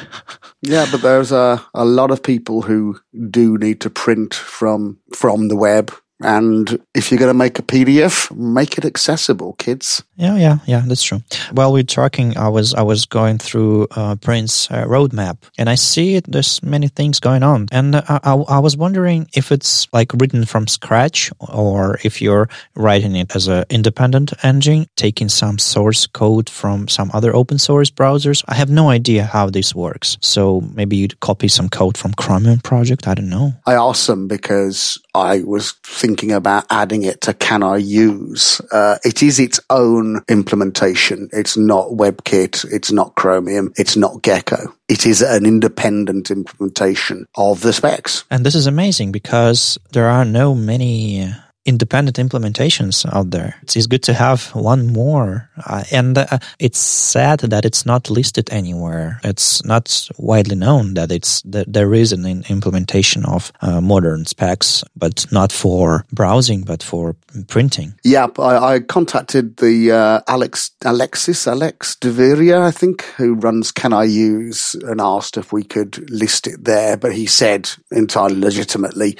Yeah, 0.63 0.87
but 0.91 1.03
there's 1.03 1.31
a, 1.31 1.63
a 1.75 1.85
lot 1.85 2.09
of 2.09 2.23
people 2.23 2.63
who 2.63 2.99
do 3.29 3.59
need 3.59 3.79
to 3.81 3.91
print 3.91 4.33
from, 4.33 4.97
from 5.15 5.49
the 5.49 5.55
web. 5.55 5.93
And 6.21 6.79
if 6.95 7.11
you're 7.11 7.19
going 7.19 7.29
to 7.29 7.37
make 7.37 7.59
a 7.59 7.61
PDF, 7.61 8.35
make 8.35 8.77
it 8.77 8.85
accessible, 8.85 9.53
kids. 9.53 10.03
Yeah, 10.15 10.35
yeah, 10.35 10.57
yeah, 10.65 10.81
that's 10.85 11.03
true. 11.03 11.21
While 11.51 11.71
we're 11.71 11.83
talking, 11.83 12.35
I 12.37 12.49
was 12.49 12.73
I 12.73 12.81
was 12.81 13.05
going 13.05 13.37
through 13.37 13.87
uh, 13.91 14.15
Prince's 14.15 14.67
uh, 14.71 14.85
roadmap, 14.85 15.37
and 15.59 15.69
I 15.69 15.75
see 15.75 16.15
it, 16.15 16.25
there's 16.27 16.63
many 16.63 16.87
things 16.87 17.19
going 17.19 17.43
on, 17.43 17.67
and 17.71 17.95
uh, 17.95 18.01
I, 18.07 18.33
I 18.33 18.59
was 18.59 18.75
wondering 18.75 19.27
if 19.35 19.51
it's 19.51 19.87
like 19.93 20.11
written 20.13 20.45
from 20.45 20.65
scratch, 20.65 21.29
or 21.39 21.99
if 22.03 22.19
you're 22.19 22.49
writing 22.75 23.15
it 23.15 23.35
as 23.35 23.47
an 23.47 23.65
independent 23.69 24.33
engine, 24.43 24.87
taking 24.95 25.29
some 25.29 25.59
source 25.59 26.07
code 26.07 26.49
from 26.49 26.87
some 26.87 27.11
other 27.13 27.35
open 27.35 27.59
source 27.59 27.91
browsers. 27.91 28.43
I 28.47 28.55
have 28.55 28.71
no 28.71 28.89
idea 28.89 29.23
how 29.23 29.51
this 29.51 29.75
works. 29.75 30.17
So 30.21 30.61
maybe 30.73 30.97
you'd 30.97 31.19
copy 31.19 31.47
some 31.47 31.69
code 31.69 31.95
from 31.95 32.13
Chromium 32.13 32.59
project. 32.59 33.07
I 33.07 33.13
don't 33.13 33.29
know. 33.29 33.53
I 33.67 33.75
asked 33.75 34.07
them 34.07 34.27
because 34.27 34.99
I 35.13 35.41
was 35.43 35.73
thinking 35.83 36.06
about 36.31 36.65
adding 36.69 37.03
it 37.03 37.21
to 37.21 37.33
Can 37.33 37.63
I 37.63 37.77
Use. 37.77 38.61
Uh, 38.71 38.97
it 39.03 39.23
is 39.23 39.39
its 39.39 39.59
own 39.69 40.21
implementation. 40.29 41.29
It's 41.31 41.57
not 41.57 41.89
WebKit. 41.89 42.65
It's 42.71 42.91
not 42.91 43.15
Chromium. 43.15 43.73
It's 43.75 43.95
not 43.95 44.21
Gecko. 44.21 44.73
It 44.87 45.05
is 45.05 45.21
an 45.21 45.45
independent 45.45 46.31
implementation 46.31 47.27
of 47.35 47.61
the 47.61 47.73
specs. 47.73 48.23
And 48.29 48.45
this 48.45 48.55
is 48.55 48.67
amazing 48.67 49.11
because 49.11 49.77
there 49.91 50.07
are 50.07 50.25
no 50.25 50.55
many 50.55 51.33
independent 51.67 52.17
implementations 52.17 53.05
out 53.13 53.29
there. 53.31 53.55
It's 53.61 53.85
good 53.85 54.03
to 54.03 54.13
have 54.13 54.47
one 54.55 54.87
more. 54.87 55.49
Uh, 55.65 55.83
and 55.91 56.17
uh, 56.17 56.39
it's 56.59 56.79
sad 56.79 57.41
that 57.41 57.65
it's 57.65 57.85
not 57.85 58.09
listed 58.09 58.49
anywhere. 58.51 59.19
It's 59.23 59.63
not 59.65 60.09
widely 60.17 60.55
known 60.55 60.93
that 60.95 61.11
it's 61.11 61.41
that 61.41 61.71
there 61.71 61.93
is 61.93 62.13
an 62.13 62.25
implementation 62.49 63.25
of 63.25 63.51
uh, 63.61 63.81
modern 63.81 64.25
specs, 64.25 64.83
but 64.95 65.25
not 65.31 65.51
for 65.51 66.05
browsing, 66.11 66.63
but 66.63 66.81
for 66.81 67.15
printing. 67.47 67.93
Yeah, 68.03 68.27
I, 68.39 68.75
I 68.75 68.79
contacted 68.79 69.57
the 69.57 69.91
uh, 69.91 70.21
Alex 70.27 70.71
Alexis 70.85 71.47
Alex 71.47 71.95
Deveria, 71.95 72.61
I 72.61 72.71
think, 72.71 73.03
who 73.17 73.35
runs 73.35 73.71
Can 73.71 73.93
I 73.93 74.05
Use, 74.05 74.73
and 74.73 75.01
asked 75.01 75.37
if 75.37 75.51
we 75.51 75.63
could 75.63 76.09
list 76.09 76.47
it 76.47 76.63
there. 76.63 76.95
But 76.97 77.13
he 77.13 77.25
said 77.25 77.69
entirely 77.91 78.39
legitimately 78.39 79.17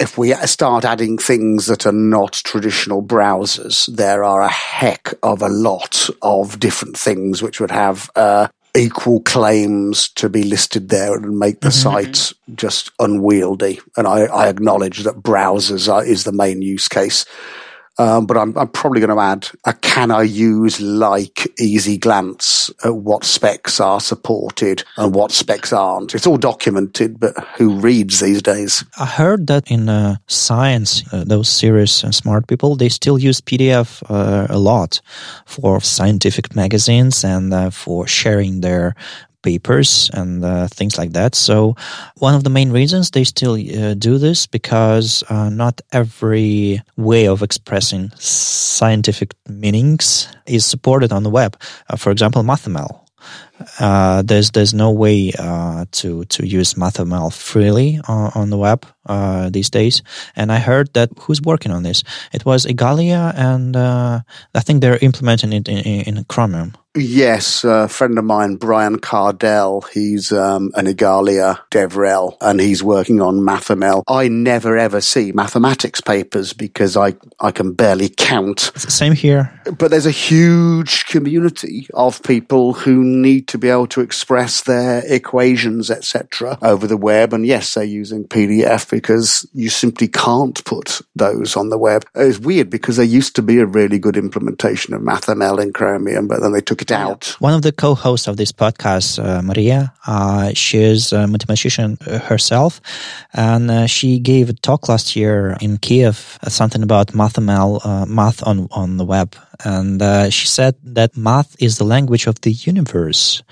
if 0.00 0.16
we 0.16 0.32
start 0.46 0.84
adding 0.84 1.18
things 1.18 1.66
that 1.66 1.86
are 1.86 1.92
not 1.92 2.32
traditional 2.32 3.02
browsers, 3.02 3.86
there 3.94 4.24
are 4.24 4.40
a 4.40 4.48
heck 4.48 5.12
of 5.22 5.42
a 5.42 5.48
lot 5.48 6.08
of 6.22 6.58
different 6.58 6.96
things 6.96 7.42
which 7.42 7.60
would 7.60 7.70
have 7.70 8.10
uh, 8.16 8.48
equal 8.74 9.20
claims 9.20 10.08
to 10.08 10.28
be 10.30 10.42
listed 10.42 10.88
there 10.88 11.14
and 11.14 11.38
make 11.38 11.60
the 11.60 11.68
Mm-hmm. 11.68 12.12
site 12.14 12.32
just 12.54 12.90
unwieldy. 12.98 13.78
And 13.96 14.06
I, 14.06 14.20
I 14.22 14.48
acknowledge 14.48 15.00
that 15.04 15.16
browsers 15.16 15.92
are, 15.92 16.04
is 16.04 16.24
the 16.24 16.32
main 16.32 16.62
use 16.62 16.88
case. 16.88 17.26
Um, 18.00 18.24
but 18.24 18.38
I'm, 18.38 18.56
I'm 18.56 18.68
probably 18.68 19.00
going 19.00 19.14
to 19.14 19.22
add 19.22 19.50
a 19.66 19.74
can 19.74 20.10
I 20.10 20.22
use 20.22 20.80
like 20.80 21.52
easy 21.60 21.98
glance 21.98 22.70
at 22.82 22.96
what 22.96 23.24
specs 23.24 23.78
are 23.78 24.00
supported 24.00 24.84
and 24.96 25.14
what 25.14 25.32
specs 25.32 25.70
aren't. 25.70 26.14
It's 26.14 26.26
all 26.26 26.38
documented, 26.38 27.20
but 27.20 27.36
who 27.58 27.78
reads 27.78 28.20
these 28.20 28.40
days? 28.40 28.82
I 28.98 29.04
heard 29.04 29.48
that 29.48 29.70
in 29.70 29.90
uh, 29.90 30.16
science, 30.28 31.04
uh, 31.12 31.24
those 31.24 31.50
serious 31.50 32.02
and 32.02 32.14
smart 32.14 32.46
people, 32.46 32.74
they 32.74 32.88
still 32.88 33.18
use 33.18 33.42
PDF 33.42 34.02
uh, 34.08 34.46
a 34.48 34.58
lot 34.58 35.02
for 35.44 35.82
scientific 35.82 36.56
magazines 36.56 37.22
and 37.22 37.52
uh, 37.52 37.68
for 37.68 38.06
sharing 38.06 38.62
their 38.62 38.94
papers 39.42 40.10
and 40.14 40.44
uh, 40.44 40.68
things 40.68 40.98
like 40.98 41.12
that. 41.12 41.34
So 41.34 41.76
one 42.16 42.34
of 42.34 42.44
the 42.44 42.50
main 42.50 42.70
reasons 42.70 43.10
they 43.10 43.24
still 43.24 43.54
uh, 43.54 43.94
do 43.94 44.18
this 44.18 44.46
because 44.46 45.24
uh, 45.28 45.50
not 45.50 45.80
every 45.92 46.82
way 46.96 47.26
of 47.26 47.42
expressing 47.42 48.10
scientific 48.16 49.34
meanings 49.48 50.28
is 50.46 50.64
supported 50.64 51.12
on 51.12 51.22
the 51.22 51.30
web. 51.30 51.56
Uh, 51.88 51.96
for 51.96 52.10
example, 52.10 52.42
MathML. 52.42 53.00
Uh, 53.78 54.22
there's 54.22 54.50
there's 54.50 54.74
no 54.74 54.90
way 54.90 55.32
uh, 55.38 55.84
to 55.92 56.24
to 56.26 56.46
use 56.46 56.74
MathML 56.74 57.32
freely 57.32 58.00
on, 58.08 58.32
on 58.34 58.50
the 58.50 58.58
web 58.58 58.86
uh, 59.06 59.50
these 59.50 59.70
days. 59.70 60.02
And 60.36 60.52
I 60.52 60.58
heard 60.58 60.92
that 60.94 61.10
who's 61.18 61.42
working 61.42 61.72
on 61.72 61.82
this? 61.82 62.02
It 62.32 62.44
was 62.44 62.66
Igalia, 62.66 63.34
and 63.36 63.76
uh, 63.76 64.20
I 64.54 64.60
think 64.60 64.80
they're 64.80 64.98
implementing 65.00 65.52
it 65.52 65.68
in, 65.68 65.78
in, 65.78 66.16
in 66.16 66.24
Chromium. 66.24 66.74
Yes, 66.96 67.62
a 67.62 67.86
friend 67.86 68.18
of 68.18 68.24
mine, 68.24 68.56
Brian 68.56 68.98
Kardell, 68.98 69.88
he's 69.92 70.32
um, 70.32 70.72
an 70.74 70.86
Igalia 70.86 71.60
DevRel 71.70 72.36
and 72.40 72.60
he's 72.60 72.82
working 72.82 73.20
on 73.20 73.36
MathML. 73.36 74.02
I 74.08 74.26
never 74.26 74.76
ever 74.76 75.00
see 75.00 75.30
mathematics 75.30 76.00
papers 76.00 76.52
because 76.52 76.96
I, 76.96 77.14
I 77.38 77.52
can 77.52 77.74
barely 77.74 78.08
count. 78.08 78.72
Same 78.74 79.12
here. 79.12 79.52
But 79.78 79.92
there's 79.92 80.06
a 80.06 80.10
huge 80.10 81.06
community 81.06 81.86
of 81.94 82.24
people 82.24 82.72
who 82.72 83.04
need 83.04 83.46
to 83.50 83.58
be 83.58 83.68
able 83.68 83.88
to 83.88 84.00
express 84.00 84.62
their 84.62 85.02
equations, 85.06 85.90
etc., 85.90 86.56
over 86.62 86.86
the 86.86 86.96
web. 86.96 87.32
And 87.32 87.44
yes, 87.44 87.74
they're 87.74 87.84
using 87.84 88.24
PDF 88.24 88.88
because 88.88 89.48
you 89.52 89.68
simply 89.68 90.06
can't 90.08 90.64
put 90.64 91.00
those 91.16 91.56
on 91.56 91.68
the 91.68 91.78
web. 91.78 92.06
It's 92.14 92.38
weird 92.38 92.70
because 92.70 92.96
there 92.96 93.04
used 93.04 93.34
to 93.36 93.42
be 93.42 93.58
a 93.58 93.66
really 93.66 93.98
good 93.98 94.16
implementation 94.16 94.94
of 94.94 95.02
MathML 95.02 95.60
in 95.60 95.72
Chromium, 95.72 96.28
but 96.28 96.40
then 96.40 96.52
they 96.52 96.60
took 96.60 96.80
it 96.80 96.92
out. 96.92 97.36
One 97.40 97.54
of 97.54 97.62
the 97.62 97.72
co-hosts 97.72 98.28
of 98.28 98.36
this 98.36 98.52
podcast, 98.52 99.22
uh, 99.22 99.42
Maria, 99.42 99.92
uh, 100.06 100.52
she's 100.54 101.12
a 101.12 101.26
mathematician 101.26 101.98
herself, 102.00 102.80
and 103.34 103.70
uh, 103.70 103.86
she 103.86 104.20
gave 104.20 104.48
a 104.48 104.52
talk 104.52 104.88
last 104.88 105.16
year 105.16 105.56
in 105.60 105.78
Kiev, 105.78 106.38
uh, 106.42 106.50
something 106.50 106.82
about 106.82 107.08
MathML, 107.08 107.84
uh, 107.84 108.06
math 108.06 108.46
on 108.46 108.68
on 108.70 108.96
the 108.96 109.04
web, 109.04 109.34
and 109.64 110.00
uh, 110.00 110.30
she 110.30 110.46
said 110.46 110.76
that 110.82 111.16
math 111.16 111.56
is 111.62 111.78
the 111.78 111.84
language 111.84 112.26
of 112.26 112.40
the 112.40 112.52
universe. 112.52 113.42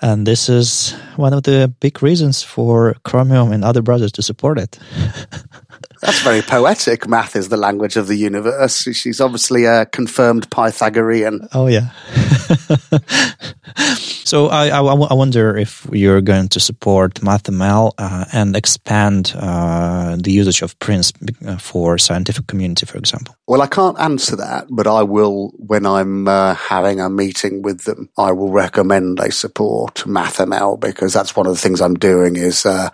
And 0.00 0.26
this 0.26 0.48
is 0.48 0.92
one 1.16 1.32
of 1.32 1.44
the 1.44 1.72
big 1.80 2.02
reasons 2.02 2.42
for 2.42 2.94
Chromium 3.04 3.52
and 3.52 3.64
other 3.64 3.80
browsers 3.80 4.12
to 4.12 4.22
support 4.22 4.58
it. 4.58 4.78
That's 6.04 6.20
very 6.20 6.42
poetic. 6.42 7.08
Math 7.08 7.34
is 7.34 7.48
the 7.48 7.56
language 7.56 7.96
of 7.96 8.08
the 8.08 8.14
universe. 8.14 8.82
She's 8.92 9.22
obviously 9.22 9.64
a 9.64 9.86
confirmed 9.86 10.50
Pythagorean. 10.50 11.48
Oh 11.54 11.66
yeah. 11.66 11.92
so 14.24 14.48
I, 14.48 14.68
I, 14.68 14.80
I, 14.82 15.14
wonder 15.14 15.56
if 15.56 15.86
you're 15.90 16.20
going 16.20 16.48
to 16.48 16.60
support 16.60 17.14
MathML 17.14 17.92
uh, 17.96 18.26
and 18.34 18.54
expand 18.54 19.32
uh, 19.34 20.16
the 20.20 20.30
usage 20.30 20.60
of 20.60 20.78
Prince 20.78 21.14
for 21.58 21.96
scientific 21.96 22.48
community, 22.48 22.84
for 22.84 22.98
example. 22.98 23.34
Well, 23.46 23.62
I 23.62 23.66
can't 23.66 23.98
answer 23.98 24.36
that, 24.36 24.66
but 24.68 24.86
I 24.86 25.02
will 25.04 25.54
when 25.56 25.86
I'm 25.86 26.28
uh, 26.28 26.54
having 26.54 27.00
a 27.00 27.08
meeting 27.08 27.62
with 27.62 27.84
them. 27.84 28.10
I 28.18 28.32
will 28.32 28.50
recommend 28.50 29.16
they 29.16 29.30
support 29.30 30.04
MathML 30.04 30.78
because 30.80 31.14
that's 31.14 31.34
one 31.34 31.46
of 31.46 31.54
the 31.54 31.60
things 31.60 31.80
I'm 31.80 31.94
doing 31.94 32.36
is 32.36 32.66
uh, 32.66 32.90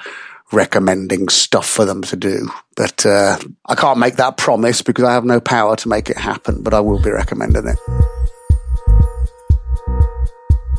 recommending 0.53 1.29
stuff 1.29 1.67
for 1.67 1.85
them 1.85 2.03
to 2.03 2.17
do. 2.17 2.49
But 2.77 3.07
uh, 3.07 3.39
I 3.67 3.75
can't 3.75 3.99
make 3.99 4.17
that 4.17 4.37
promise 4.37 4.83
because 4.83 5.05
I 5.05 5.13
have 5.13 5.25
no 5.25 5.41
power 5.41 5.77
to 5.77 5.89
make 5.89 6.11
it 6.11 6.19
happen, 6.19 6.63
but 6.63 6.75
I 6.75 6.81
will 6.81 7.01
be 7.01 7.11
recommending 7.11 7.67
it. 7.67 7.79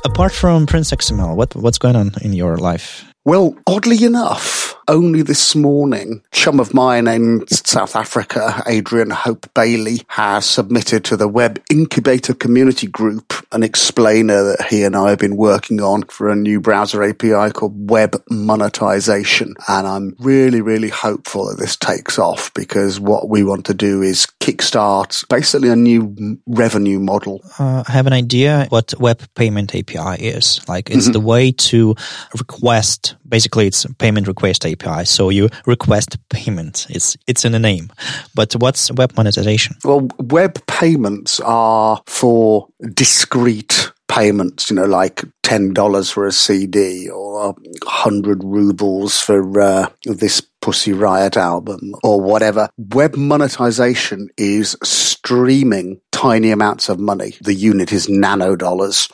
Apart 0.04 0.34
from 0.34 0.66
Prince 0.66 0.92
XML, 0.92 1.36
what 1.36 1.56
what's 1.56 1.78
going 1.78 1.96
on 1.96 2.12
in 2.22 2.34
your 2.34 2.58
life? 2.58 3.06
Well, 3.24 3.56
oddly 3.68 4.04
enough, 4.04 4.76
only 4.92 5.22
this 5.22 5.56
morning, 5.56 6.22
chum 6.32 6.60
of 6.60 6.74
mine 6.74 7.08
in 7.08 7.48
South 7.48 7.96
Africa, 7.96 8.62
Adrian 8.68 9.10
Hope 9.10 9.52
Bailey, 9.54 10.02
has 10.10 10.46
submitted 10.46 11.06
to 11.06 11.16
the 11.16 11.30
Web 11.30 11.64
Incubator 11.72 12.34
Community 12.34 12.88
Group 12.88 13.34
an 13.54 13.64
explainer 13.64 14.44
that 14.44 14.68
he 14.70 14.84
and 14.84 14.96
I 14.96 15.12
have 15.12 15.20
been 15.20 15.38
working 15.38 15.82
on 15.82 16.04
for 16.04 16.30
a 16.30 16.36
new 16.36 16.60
browser 16.60 17.04
API 17.04 17.52
called 17.52 17.90
Web 17.90 18.22
Monetization. 18.30 19.56
And 19.68 19.88
I'm 19.88 20.16
really, 20.20 20.60
really 20.60 20.90
hopeful 20.90 21.48
that 21.48 21.58
this 21.58 21.78
takes 21.78 22.20
off 22.20 22.54
because 22.54 23.00
what 23.00 23.30
we 23.30 23.44
want 23.46 23.66
to 23.68 23.74
do 23.74 24.02
is 24.02 24.28
kickstart 24.42 25.26
basically 25.30 25.70
a 25.70 25.76
new 25.76 26.38
revenue 26.46 27.00
model. 27.00 27.42
Uh, 27.58 27.84
I 27.88 27.92
have 27.92 28.08
an 28.08 28.14
idea 28.14 28.68
what 28.70 28.94
Web 29.00 29.22
Payment 29.36 29.74
API 29.74 30.22
is. 30.22 30.68
Like 30.68 30.90
it's 30.90 31.06
mm-hmm. 31.06 31.14
the 31.14 31.20
way 31.22 31.54
to 31.54 31.96
request 32.38 33.16
basically 33.32 33.66
it's 33.66 33.86
payment 33.98 34.28
request 34.28 34.66
API. 34.66 34.81
So 35.04 35.30
you 35.30 35.50
request 35.66 36.18
payment. 36.30 36.88
It's 36.90 37.18
it's 37.28 37.46
in 37.46 37.52
the 37.52 37.60
name. 37.60 37.92
But 38.36 38.54
what's 38.54 38.92
web 38.92 39.16
monetization? 39.18 39.76
Well, 39.84 40.08
web 40.20 40.66
payments 40.68 41.40
are 41.42 42.02
for 42.08 42.68
discrete 42.94 43.92
payments, 44.12 44.70
you 44.70 44.76
know, 44.76 44.86
like 44.86 45.24
$10 45.44 46.12
for 46.12 46.28
a 46.28 46.32
CD 46.34 47.10
or 47.10 47.54
100 47.54 48.44
rubles 48.44 49.20
for 49.20 49.60
uh, 49.60 49.88
this 50.04 50.42
Pussy 50.62 50.92
Riot 50.92 51.38
album 51.38 51.96
or 52.04 52.20
whatever. 52.20 52.70
Web 52.78 53.16
monetization 53.16 54.30
is 54.38 54.76
streaming 54.84 56.02
tiny 56.12 56.52
amounts 56.52 56.90
of 56.90 57.00
money. 57.00 57.36
The 57.42 57.54
unit 57.54 57.94
is 57.94 58.10
nano 58.10 58.56
dollars, 58.56 59.08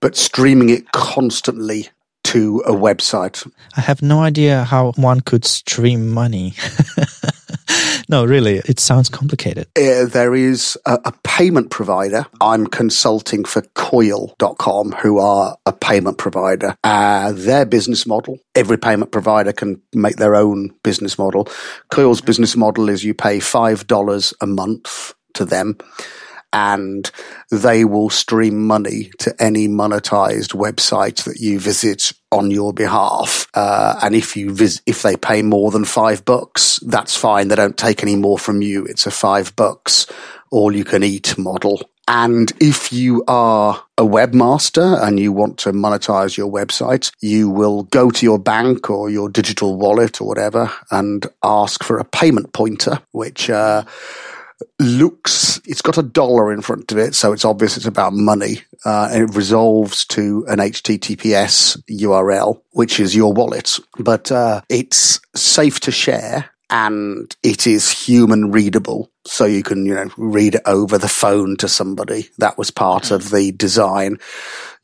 but 0.00 0.16
streaming 0.16 0.70
it 0.70 0.92
constantly 0.92 1.88
to 2.28 2.62
a 2.66 2.72
website. 2.72 3.50
I 3.74 3.80
have 3.80 4.02
no 4.02 4.20
idea 4.20 4.64
how 4.64 4.92
one 4.96 5.22
could 5.22 5.46
stream 5.46 6.10
money. 6.10 6.52
no, 8.10 8.26
really, 8.26 8.56
it 8.66 8.78
sounds 8.78 9.08
complicated. 9.08 9.66
Uh, 9.74 10.04
there 10.04 10.34
is 10.34 10.76
a, 10.84 10.98
a, 11.06 11.12
payment 11.24 11.70
provider. 11.70 12.26
I'm 12.42 12.66
consulting 12.66 13.46
for 13.46 13.62
Coil.com, 13.74 14.92
who 14.92 15.18
are 15.18 15.56
a 15.64 15.72
payment 15.72 16.18
provider. 16.18 16.76
Uh, 16.84 17.32
their 17.32 17.64
business 17.64 18.06
model, 18.06 18.38
every 18.54 18.76
payment 18.76 19.10
provider 19.10 19.54
can 19.54 19.80
make 19.94 20.16
their 20.16 20.36
own 20.36 20.74
business 20.84 21.18
model. 21.18 21.48
Coil's 21.90 22.20
business 22.20 22.56
model 22.56 22.90
is 22.90 23.04
you 23.04 23.14
pay 23.14 23.38
$5 23.38 24.34
a 24.42 24.46
month 24.46 25.14
to 25.32 25.46
them 25.46 25.78
and 26.52 27.10
they 27.50 27.84
will 27.84 28.10
stream 28.10 28.66
money 28.66 29.10
to 29.18 29.34
any 29.42 29.68
monetized 29.68 30.54
website 30.54 31.24
that 31.24 31.40
you 31.40 31.58
visit 31.58 32.12
on 32.30 32.50
your 32.50 32.72
behalf. 32.72 33.46
Uh, 33.54 33.98
and 34.02 34.14
if 34.14 34.36
you 34.36 34.52
vis- 34.52 34.82
if 34.86 35.02
they 35.02 35.16
pay 35.16 35.42
more 35.42 35.70
than 35.70 35.84
five 35.84 36.24
bucks, 36.24 36.78
that's 36.80 37.16
fine. 37.16 37.48
They 37.48 37.56
don't 37.56 37.76
take 37.76 38.02
any 38.02 38.16
more 38.16 38.38
from 38.38 38.62
you. 38.62 38.84
It's 38.84 39.06
a 39.06 39.10
five 39.10 39.54
bucks 39.56 40.06
all 40.50 40.74
you 40.74 40.84
can 40.84 41.02
eat 41.02 41.36
model. 41.38 41.90
And 42.06 42.50
if 42.58 42.90
you 42.90 43.22
are 43.28 43.82
a 43.98 44.02
webmaster 44.02 45.02
and 45.02 45.20
you 45.20 45.30
want 45.30 45.58
to 45.58 45.72
monetize 45.72 46.38
your 46.38 46.50
website, 46.50 47.12
you 47.20 47.50
will 47.50 47.82
go 47.84 48.10
to 48.10 48.24
your 48.24 48.38
bank 48.38 48.88
or 48.88 49.10
your 49.10 49.28
digital 49.28 49.76
wallet 49.76 50.20
or 50.20 50.28
whatever 50.28 50.72
and 50.90 51.26
ask 51.42 51.84
for 51.84 51.98
a 51.98 52.04
payment 52.04 52.54
pointer, 52.54 53.00
which, 53.12 53.50
uh, 53.50 53.84
looks 54.78 55.60
it's 55.64 55.82
got 55.82 55.98
a 55.98 56.02
dollar 56.02 56.52
in 56.52 56.62
front 56.62 56.90
of 56.92 56.98
it, 56.98 57.14
so 57.14 57.32
it's 57.32 57.44
obvious 57.44 57.76
it's 57.76 57.86
about 57.86 58.12
money. 58.12 58.62
Uh, 58.84 59.10
and 59.12 59.30
it 59.30 59.36
resolves 59.36 60.04
to 60.06 60.44
an 60.48 60.58
HTTPS 60.58 61.82
URL, 61.90 62.62
which 62.70 63.00
is 63.00 63.14
your 63.14 63.32
wallet, 63.32 63.78
but 63.98 64.32
uh, 64.32 64.62
it's 64.68 65.20
safe 65.34 65.80
to 65.80 65.90
share 65.90 66.50
and 66.70 67.34
it 67.42 67.66
is 67.66 67.90
human 67.90 68.50
readable. 68.50 69.10
So 69.26 69.44
you 69.44 69.62
can, 69.62 69.84
you 69.86 69.94
know, 69.94 70.10
read 70.16 70.56
it 70.56 70.62
over 70.66 70.98
the 70.98 71.08
phone 71.08 71.56
to 71.58 71.68
somebody. 71.68 72.28
That 72.38 72.58
was 72.58 72.70
part 72.70 73.10
of 73.10 73.30
the 73.30 73.52
design. 73.52 74.18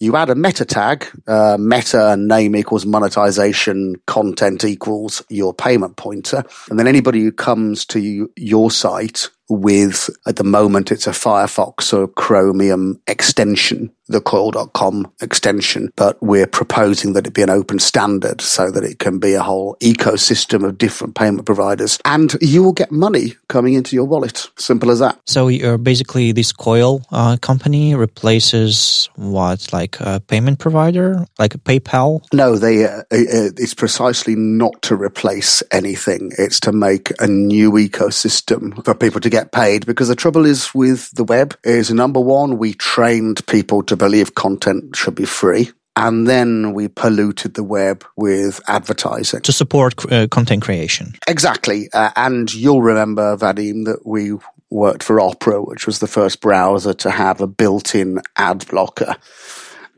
You 0.05 0.17
add 0.17 0.29
a 0.29 0.35
meta 0.35 0.67
tag, 0.67 1.07
uh, 1.27 1.57
meta 1.59 2.15
name 2.19 2.55
equals 2.57 2.85
monetization, 2.85 3.97
content 4.07 4.63
equals 4.63 5.23
your 5.31 5.55
payment 5.55 5.97
pointer. 5.97 6.45
And 6.69 6.79
then 6.79 6.87
anybody 6.87 7.23
who 7.23 7.33
comes 7.33 7.87
to 7.87 8.29
your 8.37 8.71
site 8.71 9.31
with, 9.49 10.11
at 10.27 10.37
the 10.37 10.45
moment, 10.45 10.91
it's 10.91 11.07
a 11.07 11.11
Firefox 11.11 11.93
or 11.93 12.09
Chromium 12.09 13.01
extension, 13.07 13.91
the 14.09 14.21
coil.com 14.21 15.11
extension, 15.21 15.91
but 15.97 16.21
we're 16.23 16.47
proposing 16.47 17.13
that 17.15 17.27
it 17.27 17.35
be 17.35 17.43
an 17.43 17.51
open 17.51 17.79
standard 17.79 18.41
so 18.41 18.71
that 18.71 18.85
it 18.85 18.99
can 18.99 19.19
be 19.19 19.35
a 19.35 19.43
whole 19.43 19.77
ecosystem 19.81 20.67
of 20.67 20.79
different 20.79 21.15
payment 21.15 21.47
providers 21.47 21.99
and 22.05 22.35
you 22.41 22.63
will 22.63 22.73
get 22.73 22.91
money 22.91 23.35
coming 23.49 23.75
into 23.75 23.97
your 23.97 24.05
wallet. 24.05 24.49
Simple 24.57 24.91
as 24.91 24.99
that. 24.99 25.19
So 25.27 25.49
you're 25.49 25.79
basically 25.79 26.33
this 26.33 26.53
coil 26.53 27.03
uh, 27.11 27.37
company 27.39 27.95
replaces 27.95 29.09
what, 29.17 29.73
like 29.73 29.94
a 30.01 30.21
payment 30.21 30.59
provider, 30.59 31.27
like 31.39 31.53
PayPal? 31.65 32.25
No, 32.33 32.57
they, 32.57 32.85
uh, 32.85 32.99
uh, 32.99 33.05
it's 33.11 33.75
precisely 33.75 34.35
not 34.35 34.83
to 34.83 34.97
replace 34.97 35.63
anything. 35.71 36.33
It's 36.39 36.61
to 36.61 36.73
make 36.73 37.13
a 37.21 37.27
new 37.27 37.73
ecosystem 37.73 38.85
for 38.85 38.95
people 38.95 39.21
to 39.21 39.31
get 39.31 39.53
paid 39.53 39.87
because 39.87 40.09
the 40.09 40.17
trouble 40.17 40.47
is 40.47 40.75
with 40.75 41.11
the 41.13 41.25
web 41.25 41.57
is 41.65 41.91
number 41.91 42.21
one, 42.21 42.59
we 42.59 42.75
trained 42.75 43.47
people 43.47 43.83
to 43.85 43.97
believe 43.97 44.35
content 44.35 44.97
should 44.97 45.15
be 45.15 45.27
free. 45.27 45.71
And 45.97 46.27
then 46.27 46.73
we 46.73 46.89
polluted 46.89 47.55
the 47.55 47.63
web 47.63 48.05
with 48.17 48.61
advertising. 48.67 49.43
To 49.43 49.53
support 49.53 50.11
uh, 50.11 50.27
content 50.27 50.63
creation. 50.63 51.15
Exactly. 51.29 51.89
Uh, 51.93 52.11
and 52.17 52.53
you'll 52.53 52.83
remember, 52.83 53.37
Vadim, 53.37 53.85
that 53.85 54.05
we 54.05 54.33
worked 54.71 55.05
for 55.05 55.21
Opera, 55.21 55.63
which 55.63 55.87
was 55.87 56.01
the 56.01 56.09
first 56.09 56.41
browser 56.41 56.95
to 56.95 57.11
have 57.11 57.41
a 57.41 57.47
built-in 57.47 58.21
ad 58.35 58.67
blocker. 58.67 59.15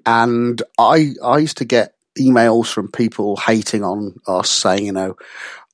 And 0.06 0.62
I, 0.78 1.14
I 1.22 1.38
used 1.38 1.58
to 1.58 1.64
get 1.64 1.94
emails 2.18 2.72
from 2.72 2.90
people 2.90 3.36
hating 3.36 3.82
on 3.84 4.14
us 4.26 4.48
saying, 4.48 4.86
you 4.86 4.92
know, 4.92 5.16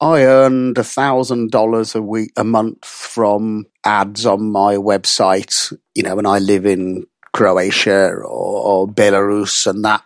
I 0.01 0.25
earned 0.25 0.79
a 0.79 0.85
thousand 0.85 1.53
dollars 1.53 1.95
a 1.95 2.03
week, 2.03 2.33
a 2.37 2.43
month 2.43 2.85
from 2.85 3.67
ads 3.85 4.27
on 4.27 4.51
my 4.51 4.75
website, 4.77 5.73
you 5.95 6.03
know, 6.03 6.19
and 6.19 6.27
I 6.27 6.39
live 6.39 6.67
in 6.67 7.07
Croatia 7.33 8.09
or, 8.09 8.25
or 8.25 8.89
Belarus 8.89 9.67
and 9.67 9.85
that 9.85 10.03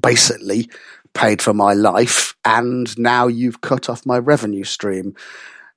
basically 0.00 0.70
paid 1.14 1.42
for 1.42 1.52
my 1.52 1.72
life. 1.74 2.34
And 2.44 2.96
now 2.98 3.26
you've 3.26 3.60
cut 3.60 3.88
off 3.88 4.06
my 4.06 4.18
revenue 4.18 4.64
stream. 4.64 5.14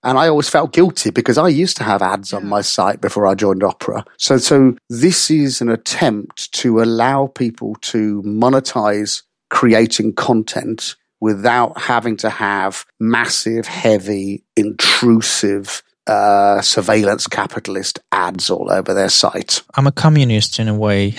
And 0.05 0.19
I 0.19 0.27
always 0.27 0.47
felt 0.47 0.71
guilty 0.71 1.09
because 1.09 1.39
I 1.39 1.47
used 1.47 1.77
to 1.77 1.83
have 1.83 2.03
ads 2.03 2.31
on 2.31 2.45
my 2.45 2.61
site 2.61 3.01
before 3.01 3.25
I 3.25 3.33
joined 3.33 3.63
Opera. 3.63 4.05
So, 4.17 4.37
so 4.37 4.75
this 4.87 5.31
is 5.31 5.61
an 5.61 5.69
attempt 5.69 6.51
to 6.53 6.79
allow 6.79 7.25
people 7.25 7.75
to 7.81 8.21
monetize 8.21 9.23
creating 9.49 10.13
content 10.13 10.95
without 11.19 11.81
having 11.81 12.17
to 12.17 12.29
have 12.29 12.85
massive, 12.99 13.65
heavy, 13.65 14.43
intrusive 14.55 15.81
uh, 16.07 16.61
surveillance 16.61 17.25
capitalist 17.27 17.99
ads 18.11 18.49
all 18.49 18.71
over 18.71 18.93
their 18.93 19.09
site. 19.09 19.63
I'm 19.75 19.87
a 19.87 19.91
communist 19.91 20.59
in 20.59 20.67
a 20.67 20.75
way. 20.75 21.15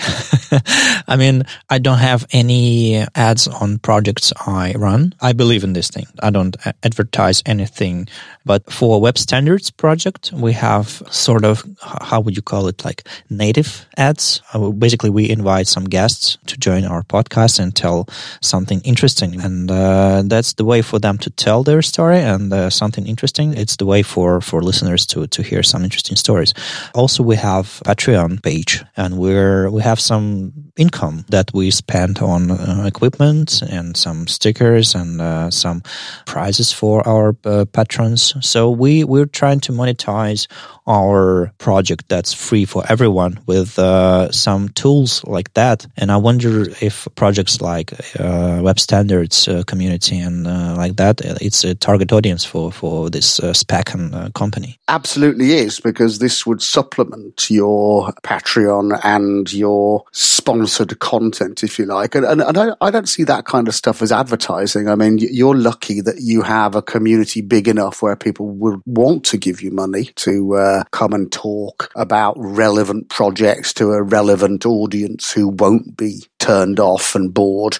I 1.07 1.15
mean, 1.17 1.43
I 1.69 1.79
don't 1.79 1.97
have 1.97 2.25
any 2.31 3.05
ads 3.13 3.47
on 3.47 3.79
projects 3.79 4.31
I 4.45 4.73
run. 4.77 5.13
I 5.21 5.33
believe 5.33 5.63
in 5.65 5.73
this 5.73 5.89
thing. 5.89 6.07
I 6.23 6.29
don't 6.29 6.55
advertise 6.83 7.43
anything. 7.45 8.07
But 8.45 8.71
for 8.71 9.01
web 9.01 9.17
standards 9.17 9.71
project, 9.71 10.31
we 10.31 10.53
have 10.53 11.03
sort 11.11 11.43
of, 11.43 11.65
how 11.81 12.21
would 12.21 12.37
you 12.37 12.41
call 12.41 12.67
it, 12.67 12.85
like 12.85 13.05
native 13.29 13.85
ads. 13.97 14.41
Uh, 14.53 14.69
basically, 14.69 15.09
we 15.09 15.29
invite 15.29 15.67
some 15.67 15.83
guests 15.83 16.37
to 16.45 16.57
join 16.57 16.85
our 16.85 17.03
podcast 17.03 17.59
and 17.59 17.75
tell 17.75 18.07
something 18.41 18.79
interesting. 18.85 19.41
And 19.41 19.69
uh, 19.69 20.23
that's 20.25 20.53
the 20.53 20.63
way 20.63 20.81
for 20.81 20.97
them 20.97 21.17
to 21.17 21.29
tell 21.29 21.63
their 21.63 21.81
story 21.81 22.19
and 22.19 22.53
uh, 22.53 22.69
something 22.69 23.05
interesting. 23.05 23.53
It's 23.53 23.75
the 23.75 23.85
way 23.85 24.01
for, 24.01 24.39
for 24.39 24.61
listeners 24.61 24.76
listeners 24.77 25.05
to 25.07 25.27
to 25.27 25.41
hear 25.41 25.63
some 25.63 25.83
interesting 25.83 26.17
stories. 26.17 26.53
Also, 26.93 27.23
we 27.23 27.35
have 27.35 27.81
Patreon 27.85 28.41
page, 28.41 28.83
and 28.95 29.17
we're 29.17 29.69
we 29.71 29.81
have 29.81 29.99
some 29.99 30.66
income 30.77 31.25
that 31.29 31.51
we 31.53 31.71
spend 31.71 32.19
on 32.19 32.51
uh, 32.51 32.83
equipment 32.85 33.61
and 33.63 33.97
some 33.97 34.27
stickers 34.27 34.95
and 34.95 35.19
uh, 35.21 35.49
some 35.49 35.81
prizes 36.25 36.71
for 36.71 37.07
our 37.07 37.35
uh, 37.45 37.65
patrons. 37.65 38.33
So 38.41 38.69
we 38.69 39.03
we're 39.03 39.25
trying 39.25 39.59
to 39.61 39.71
monetize 39.71 40.47
our 40.87 41.51
project 41.57 42.07
that's 42.07 42.33
free 42.33 42.63
for 42.63 42.83
everyone 42.87 43.39
with 43.45 43.77
uh, 43.77 44.31
some 44.31 44.69
tools 44.69 45.23
like 45.25 45.53
that. 45.53 45.85
And 45.97 46.11
I 46.11 46.17
wonder 46.17 46.65
if 46.81 47.07
projects 47.15 47.59
like 47.59 47.91
uh, 48.17 48.61
web 48.63 48.79
standards 48.79 49.49
uh, 49.49 49.63
community 49.67 50.17
and 50.17 50.45
like 50.77 50.95
that, 50.95 51.19
it's 51.41 51.65
a 51.65 51.75
target 51.75 52.13
audience 52.13 52.45
for, 52.45 52.71
for 52.71 53.09
this 53.09 53.41
spec 53.51 53.93
and 53.93 54.33
company. 54.33 54.79
Absolutely 54.87 55.51
is 55.51 55.81
because 55.81 56.19
this 56.19 56.45
would 56.45 56.61
supplement 56.61 57.49
your 57.49 58.13
Patreon 58.23 58.97
and 59.03 59.51
your 59.51 60.05
sponsor 60.13 60.66
sponsored 60.67 60.99
content, 60.99 61.63
if 61.63 61.79
you 61.79 61.85
like. 61.85 62.13
And, 62.13 62.25
and, 62.25 62.41
and 62.41 62.57
I, 62.57 62.69
I, 62.81 62.91
don't 62.91 63.07
see 63.07 63.23
that 63.23 63.45
kind 63.45 63.67
of 63.67 63.75
stuff 63.75 64.01
as 64.01 64.11
advertising. 64.11 64.89
I 64.89 64.95
mean, 64.95 65.17
you're 65.17 65.55
lucky 65.55 66.01
that 66.01 66.19
you 66.19 66.41
have 66.41 66.75
a 66.75 66.81
community 66.81 67.41
big 67.41 67.67
enough 67.67 68.01
where 68.01 68.15
people 68.15 68.47
would 68.47 68.81
want 68.85 69.23
to 69.25 69.37
give 69.37 69.61
you 69.61 69.71
money 69.71 70.05
to 70.15 70.55
uh, 70.55 70.83
come 70.91 71.13
and 71.13 71.31
talk 71.31 71.91
about 71.95 72.35
relevant 72.37 73.09
projects 73.09 73.73
to 73.75 73.91
a 73.93 74.03
relevant 74.03 74.65
audience 74.65 75.31
who 75.31 75.47
won't 75.47 75.95
be 75.95 76.25
turned 76.47 76.79
off 76.79 77.13
and 77.13 77.33
bored. 77.33 77.77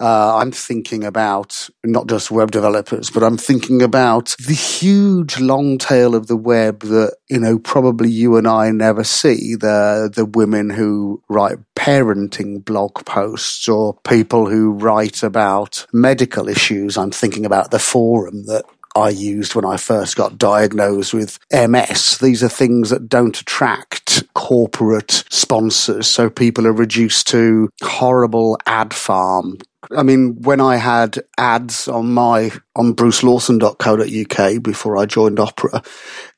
Uh, 0.00 0.38
I'm 0.38 0.50
thinking 0.50 1.04
about 1.04 1.68
not 1.84 2.08
just 2.08 2.30
web 2.30 2.50
developers, 2.50 3.08
but 3.08 3.22
I'm 3.22 3.36
thinking 3.36 3.82
about 3.82 4.34
the 4.44 4.54
huge 4.54 5.38
long 5.38 5.78
tail 5.78 6.16
of 6.16 6.26
the 6.26 6.36
web 6.36 6.80
that, 6.80 7.16
you 7.28 7.38
know, 7.38 7.58
probably 7.58 8.10
you 8.10 8.36
and 8.36 8.48
I 8.48 8.72
never 8.72 9.04
see. 9.04 9.54
The, 9.54 10.10
the 10.12 10.24
women 10.24 10.70
who 10.70 11.22
write 11.28 11.58
parenting 11.76 12.64
blog 12.64 13.04
posts 13.04 13.68
or 13.68 13.98
people 14.04 14.48
who 14.48 14.72
write 14.72 15.22
about 15.22 15.86
medical 15.92 16.48
issues. 16.48 16.96
I'm 16.96 17.12
thinking 17.12 17.46
about 17.46 17.70
the 17.70 17.78
forum 17.78 18.46
that 18.46 18.64
I 18.96 19.10
used 19.10 19.54
when 19.54 19.64
I 19.64 19.76
first 19.76 20.16
got 20.16 20.38
diagnosed 20.38 21.14
with 21.14 21.38
MS. 21.52 22.18
These 22.18 22.42
are 22.42 22.48
things 22.48 22.90
that 22.90 23.08
don't 23.08 23.40
attract 23.40 24.24
corporate 24.34 25.24
sponsors. 25.30 26.08
So 26.08 26.28
people 26.28 26.66
are 26.66 26.72
reduced 26.72 27.28
to 27.28 27.70
horrible 27.82 28.58
ad 28.66 28.92
farm. 28.92 29.58
I 29.96 30.02
mean, 30.02 30.40
when 30.42 30.60
I 30.60 30.76
had 30.76 31.18
ads 31.38 31.88
on 31.88 32.12
my, 32.12 32.50
on 32.76 32.94
brucelawson.co.uk 32.94 34.62
before 34.62 34.96
I 34.96 35.06
joined 35.06 35.40
Opera, 35.40 35.82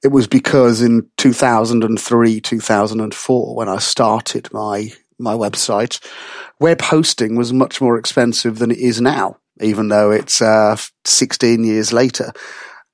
it 0.03 0.09
was 0.09 0.27
because 0.27 0.81
in 0.81 1.09
2003, 1.17 2.41
2004, 2.41 3.57
when 3.57 3.69
I 3.69 3.79
started 3.79 4.53
my, 4.53 4.93
my 5.19 5.35
website, 5.35 6.01
web 6.61 6.81
hosting 6.81 7.37
was 7.37 7.53
much 7.53 7.81
more 7.81 7.99
expensive 7.99 8.59
than 8.59 8.71
it 8.71 8.79
is 8.79 9.01
now 9.01 9.37
even 9.61 9.89
though 9.89 10.11
it's 10.11 10.41
uh, 10.43 10.77
16 11.05 11.65
years 11.65 11.93
later. 11.93 12.33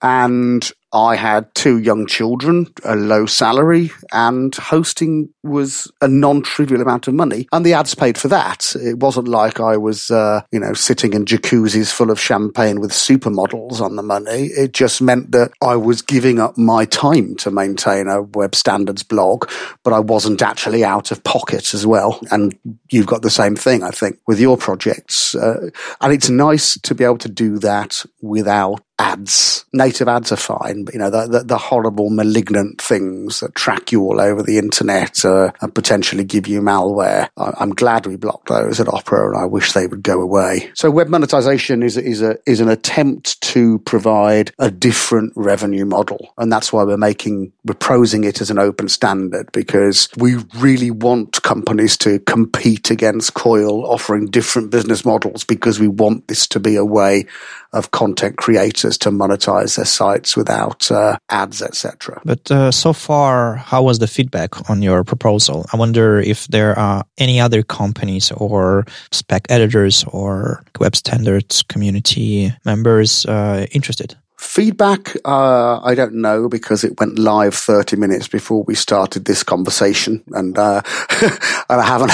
And 0.03 0.71
I 0.93 1.17
had 1.17 1.55
two 1.55 1.79
young 1.79 2.07
children, 2.07 2.67
a 2.85 2.97
low 2.97 3.27
salary, 3.27 3.91
and 4.13 4.55
hosting 4.55 5.29
was 5.43 5.91
a 6.01 6.09
non-trivial 6.09 6.81
amount 6.81 7.09
of 7.09 7.15
money. 7.15 7.47
And 7.53 7.65
the 7.65 7.75
ads 7.75 7.95
paid 7.95 8.17
for 8.17 8.29
that. 8.29 8.75
It 8.77 8.99
wasn't 8.99 9.29
like 9.29 9.61
I 9.61 9.77
was, 9.77 10.11
uh, 10.11 10.43
you 10.51 10.61
know, 10.61 10.73
sitting 10.73 11.13
in 11.13 11.25
jacuzzis 11.25 11.93
full 11.93 12.11
of 12.11 12.21
champagne 12.21 12.81
with 12.81 12.93
supermodels 12.93 13.81
on 13.81 13.97
the 13.97 14.03
money. 14.03 14.47
It 14.47 14.73
just 14.73 15.03
meant 15.03 15.33
that 15.33 15.53
I 15.61 15.77
was 15.77 16.03
giving 16.03 16.39
up 16.39 16.57
my 16.57 16.85
time 16.87 17.37
to 17.37 17.51
maintain 17.51 18.09
a 18.09 18.23
web 18.23 18.55
standards 18.55 19.03
blog, 19.03 19.51
but 19.85 19.93
I 19.93 20.01
wasn't 20.01 20.43
actually 20.43 20.85
out 20.85 21.11
of 21.11 21.25
pocket 21.25 21.75
as 21.75 21.87
well. 21.87 22.21
And 22.31 22.59
you've 22.91 23.07
got 23.07 23.23
the 23.23 23.31
same 23.31 23.57
thing, 23.57 23.83
I 23.83 23.91
think, 23.91 24.19
with 24.27 24.41
your 24.41 24.57
projects. 24.57 25.35
Uh, 25.35 25.71
and 26.01 26.13
it's 26.13 26.31
nice 26.31 26.79
to 26.81 26.95
be 26.95 27.05
able 27.05 27.19
to 27.19 27.29
do 27.29 27.59
that 27.59 28.05
without 28.23 28.81
ads. 28.99 29.65
Native 29.73 30.09
ads 30.09 30.33
are 30.33 30.37
fine, 30.37 30.78
but 30.85 30.95
you 30.95 31.01
know, 31.01 31.11
the, 31.11 31.27
the, 31.27 31.45
the 31.45 31.59
horrible 31.59 32.11
malignant 32.11 32.81
things 32.81 33.41
that 33.41 33.55
track 33.55 33.93
you 33.93 34.03
all 34.03 34.21
over 34.21 34.43
the 34.43 34.59
internet 34.59 35.25
uh, 35.25 35.51
and 35.61 35.75
potentially 35.75 36.25
give 36.25 36.47
you 36.47 36.61
malware. 36.61 37.29
I, 37.37 37.63
am 37.63 37.75
glad 37.75 38.07
we 38.07 38.17
blocked 38.17 38.49
those 38.49 38.81
at 38.81 38.89
Opera 38.89 39.29
and 39.29 39.39
I 39.39 39.47
wish 39.47 39.73
they 39.73 39.87
would 39.87 40.03
go 40.03 40.21
away. 40.21 40.71
So 40.75 40.91
web 40.91 41.09
monetization 41.09 41.83
is, 41.83 41.97
is 41.97 42.23
a, 42.23 42.39
is 42.47 42.61
an 42.61 42.69
attempt 42.69 43.41
to 43.43 43.79
provide 43.81 44.53
a 44.59 44.71
different 44.71 45.33
revenue 45.37 45.85
model. 45.85 46.33
And 46.39 46.53
that's 46.53 46.73
why 46.73 46.85
we're 46.85 46.97
making, 46.97 47.53
we're 47.65 47.75
prosing 47.75 48.25
it 48.25 48.41
as 48.41 48.51
an 48.51 48.59
open 48.59 48.89
standard 48.89 49.51
because 49.53 50.09
we 50.17 50.37
really 50.57 50.91
want 50.91 51.43
companies 51.43 51.97
to 51.99 52.19
compete 52.21 52.91
against 52.91 53.35
Coil 53.35 53.87
offering 53.87 54.27
different 54.27 54.71
business 54.71 55.05
models 55.05 55.45
because 55.45 55.79
we 55.81 55.89
want 55.89 56.29
this 56.29 56.47
to 56.49 56.61
be 56.61 56.77
a 56.77 56.85
way 56.85 57.27
of 57.73 57.91
content 57.91 58.37
creators 58.37 58.97
to 58.99 59.11
monetize 59.11 59.77
their 59.77 59.85
sites 59.85 60.37
without 60.37 60.68
uh, 60.91 61.19
ads, 61.29 61.63
etc. 61.63 62.21
But 62.25 62.51
uh, 62.51 62.71
so 62.71 62.93
far, 62.93 63.57
how 63.57 63.83
was 63.83 63.99
the 63.99 64.07
feedback 64.07 64.71
on 64.71 64.83
your 64.83 65.05
proposal? 65.05 65.67
I 65.73 65.77
wonder 65.77 66.21
if 66.21 66.47
there 66.49 66.79
are 66.79 67.05
any 67.19 67.41
other 67.41 67.63
companies 67.63 68.33
or 68.33 68.85
spec 69.13 69.47
editors 69.51 70.05
or 70.09 70.65
web 70.81 70.97
standards 70.97 71.63
community 71.63 72.53
members 72.65 73.27
uh, 73.27 73.67
interested. 73.73 74.17
Feedback, 74.39 75.17
uh, 75.25 75.81
I 75.83 75.97
don't 75.97 76.15
know 76.15 76.49
because 76.49 76.85
it 76.85 77.01
went 77.01 77.19
live 77.19 77.55
30 77.55 77.97
minutes 77.97 78.29
before 78.29 78.63
we 78.63 78.77
started 78.77 79.25
this 79.25 79.43
conversation. 79.43 80.23
And, 80.31 80.57
uh, 80.57 80.81
and 81.69 81.81
I 81.81 81.85
haven't, 81.85 82.13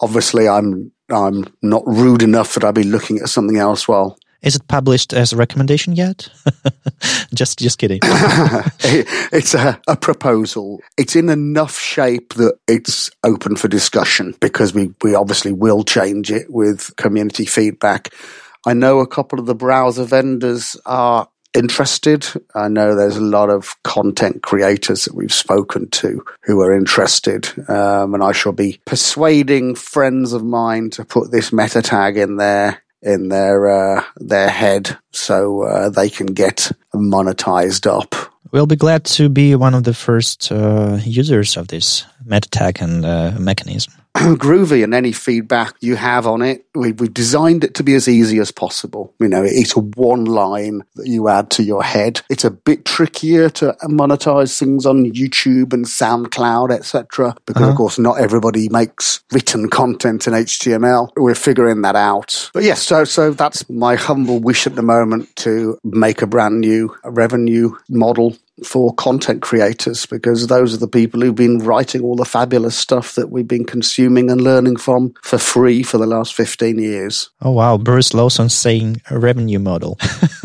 obviously 0.00 0.46
I'm, 0.46 0.92
I'm 1.08 1.46
not 1.62 1.82
rude 1.86 2.22
enough 2.22 2.52
that 2.54 2.64
I'd 2.64 2.74
be 2.74 2.82
looking 2.82 3.18
at 3.18 3.30
something 3.30 3.56
else 3.56 3.88
while 3.88 4.18
is 4.44 4.54
it 4.54 4.68
published 4.68 5.14
as 5.14 5.32
a 5.32 5.36
recommendation 5.36 5.94
yet? 5.94 6.28
just, 7.34 7.58
just 7.58 7.78
kidding. 7.78 8.00
it's 8.02 9.54
a, 9.54 9.80
a, 9.88 9.96
proposal. 9.96 10.80
It's 10.98 11.16
in 11.16 11.30
enough 11.30 11.78
shape 11.78 12.34
that 12.34 12.58
it's 12.68 13.10
open 13.24 13.56
for 13.56 13.68
discussion 13.68 14.34
because 14.40 14.74
we, 14.74 14.92
we 15.02 15.14
obviously 15.14 15.52
will 15.52 15.82
change 15.82 16.30
it 16.30 16.50
with 16.50 16.94
community 16.96 17.46
feedback. 17.46 18.12
I 18.66 18.74
know 18.74 19.00
a 19.00 19.06
couple 19.06 19.38
of 19.38 19.46
the 19.46 19.54
browser 19.54 20.04
vendors 20.04 20.76
are 20.84 21.26
interested. 21.54 22.26
I 22.54 22.68
know 22.68 22.94
there's 22.94 23.16
a 23.16 23.22
lot 23.22 23.48
of 23.48 23.82
content 23.82 24.42
creators 24.42 25.06
that 25.06 25.14
we've 25.14 25.32
spoken 25.32 25.88
to 25.90 26.22
who 26.42 26.60
are 26.60 26.76
interested. 26.76 27.48
Um, 27.68 28.12
and 28.12 28.22
I 28.22 28.32
shall 28.32 28.52
be 28.52 28.80
persuading 28.84 29.76
friends 29.76 30.34
of 30.34 30.44
mine 30.44 30.90
to 30.90 31.04
put 31.04 31.30
this 31.30 31.52
meta 31.52 31.80
tag 31.80 32.18
in 32.18 32.36
there 32.36 32.83
in 33.04 33.28
their 33.28 33.68
uh, 33.68 34.04
their 34.16 34.48
head, 34.48 34.98
so 35.16 35.62
uh, 35.62 35.90
they 35.90 36.10
can 36.10 36.26
get 36.26 36.72
monetized 36.94 37.86
up. 37.86 38.14
We'll 38.52 38.66
be 38.66 38.76
glad 38.76 39.04
to 39.16 39.28
be 39.28 39.56
one 39.56 39.74
of 39.74 39.82
the 39.82 39.94
first 39.94 40.52
uh, 40.52 40.98
users 41.04 41.56
of 41.56 41.68
this 41.68 42.04
meta 42.24 42.48
tag 42.48 42.80
and 42.80 43.04
uh, 43.04 43.32
mechanism. 43.38 43.94
groovy 44.14 44.84
and 44.84 44.94
any 44.94 45.10
feedback 45.10 45.74
you 45.80 45.96
have 45.96 46.24
on 46.24 46.40
it. 46.40 46.64
We, 46.72 46.88
have 46.88 47.12
designed 47.12 47.64
it 47.64 47.74
to 47.74 47.82
be 47.82 47.94
as 47.94 48.06
easy 48.06 48.38
as 48.38 48.52
possible. 48.52 49.12
You 49.18 49.26
know, 49.26 49.42
it's 49.42 49.76
a 49.76 49.80
one 49.80 50.24
line 50.26 50.84
that 50.94 51.08
you 51.08 51.28
add 51.28 51.50
to 51.52 51.64
your 51.64 51.82
head. 51.82 52.20
It's 52.30 52.44
a 52.44 52.50
bit 52.50 52.84
trickier 52.84 53.50
to 53.50 53.76
monetize 53.82 54.56
things 54.56 54.86
on 54.86 55.04
YouTube 55.04 55.72
and 55.72 55.84
SoundCloud, 55.84 56.70
etc. 56.70 57.34
Because 57.44 57.62
uh-huh. 57.62 57.72
of 57.72 57.76
course, 57.76 57.98
not 57.98 58.20
everybody 58.20 58.68
makes 58.68 59.24
written 59.32 59.68
content 59.68 60.28
in 60.28 60.32
HTML. 60.32 61.10
We're 61.16 61.34
figuring 61.34 61.82
that 61.82 61.96
out. 61.96 62.50
But 62.54 62.62
yes, 62.62 62.84
so, 62.84 63.02
so 63.02 63.32
that's 63.32 63.68
my 63.68 63.96
humble 63.96 64.38
wish 64.38 64.68
at 64.68 64.76
the 64.76 64.82
moment 64.82 65.03
to 65.36 65.78
make 65.84 66.22
a 66.22 66.26
brand 66.26 66.60
new 66.60 66.94
revenue 67.04 67.74
model 67.88 68.36
for 68.62 68.94
content 68.94 69.42
creators 69.42 70.06
because 70.06 70.46
those 70.46 70.72
are 70.72 70.78
the 70.78 70.86
people 70.88 71.20
who've 71.20 71.34
been 71.34 71.58
writing 71.58 72.02
all 72.02 72.14
the 72.14 72.24
fabulous 72.24 72.76
stuff 72.76 73.14
that 73.16 73.28
we've 73.28 73.48
been 73.48 73.64
consuming 73.64 74.30
and 74.30 74.40
learning 74.40 74.76
from 74.76 75.12
for 75.22 75.38
free 75.38 75.82
for 75.82 75.98
the 75.98 76.06
last 76.06 76.34
15 76.34 76.78
years. 76.78 77.30
Oh, 77.40 77.50
wow. 77.50 77.76
Bruce 77.76 78.14
Lawson 78.14 78.48
saying 78.48 79.02
a 79.10 79.18
revenue 79.18 79.58
model. 79.58 79.98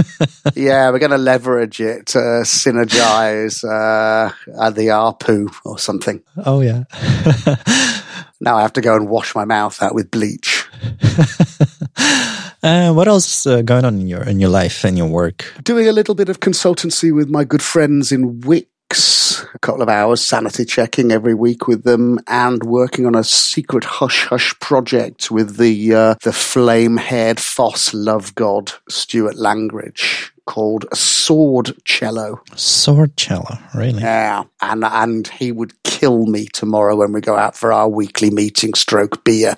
yeah, 0.56 0.90
we're 0.90 1.00
going 1.00 1.12
to 1.12 1.18
leverage 1.18 1.80
it 1.80 2.08
to 2.08 2.20
synergize 2.44 3.64
uh, 3.64 4.34
at 4.60 4.76
the 4.76 4.88
ARPU 4.88 5.54
or 5.64 5.78
something. 5.78 6.24
Oh, 6.46 6.62
yeah. 6.62 6.86
now 8.42 8.58
I 8.58 8.62
have 8.64 8.74
to 8.74 8.82
go 8.82 8.96
and 8.96 9.08
wash 9.08 9.36
my 9.36 9.46
mouth 9.46 9.82
out 9.84 9.94
with 9.94 10.10
bleach. 10.10 10.59
Uh, 12.62 12.92
what 12.92 13.08
else 13.08 13.48
uh, 13.48 13.62
going 13.62 13.86
on 13.86 13.96
in 14.02 14.08
your 14.08 14.24
in 14.24 14.40
your 14.40 14.50
life 14.50 14.84
and 14.84 14.98
your 14.98 15.08
work? 15.08 15.54
Doing 15.64 15.88
a 15.88 15.94
little 15.94 16.14
bit 16.14 16.28
of 16.28 16.42
consultancy 16.42 17.16
with 17.16 17.30
my 17.30 17.46
good 17.46 17.62
friends 17.62 18.12
in 18.12 18.42
Wix. 18.42 19.46
A 19.54 19.60
couple 19.60 19.82
of 19.82 19.88
hours 19.88 20.22
sanity 20.22 20.66
checking 20.66 21.12
every 21.12 21.34
week 21.34 21.68
with 21.68 21.84
them, 21.84 22.20
and 22.28 22.62
working 22.64 23.06
on 23.06 23.16
a 23.16 23.24
secret 23.24 23.86
hush 23.86 24.26
hush 24.26 24.60
project 24.60 25.32
with 25.32 25.56
the 25.56 25.94
uh, 25.94 26.16
the 26.22 26.34
flame 26.34 26.98
haired 26.98 27.40
Foss 27.40 27.94
love 27.94 28.36
god 28.36 28.74
Stuart 28.90 29.38
Langridge 29.38 30.34
called 30.50 30.86
Sword 30.96 31.74
Cello. 31.86 32.42
Swordcello, 32.56 33.60
really? 33.76 34.02
Yeah, 34.02 34.46
and 34.62 34.84
and 34.84 35.28
he 35.28 35.52
would 35.52 35.82
kill 35.84 36.26
me 36.26 36.46
tomorrow 36.46 36.96
when 36.96 37.14
we 37.14 37.22
go 37.22 37.38
out 37.38 37.56
for 37.56 37.72
our 37.72 37.88
weekly 37.88 38.32
meeting, 38.32 38.74
stroke 38.74 39.24
beer, 39.24 39.56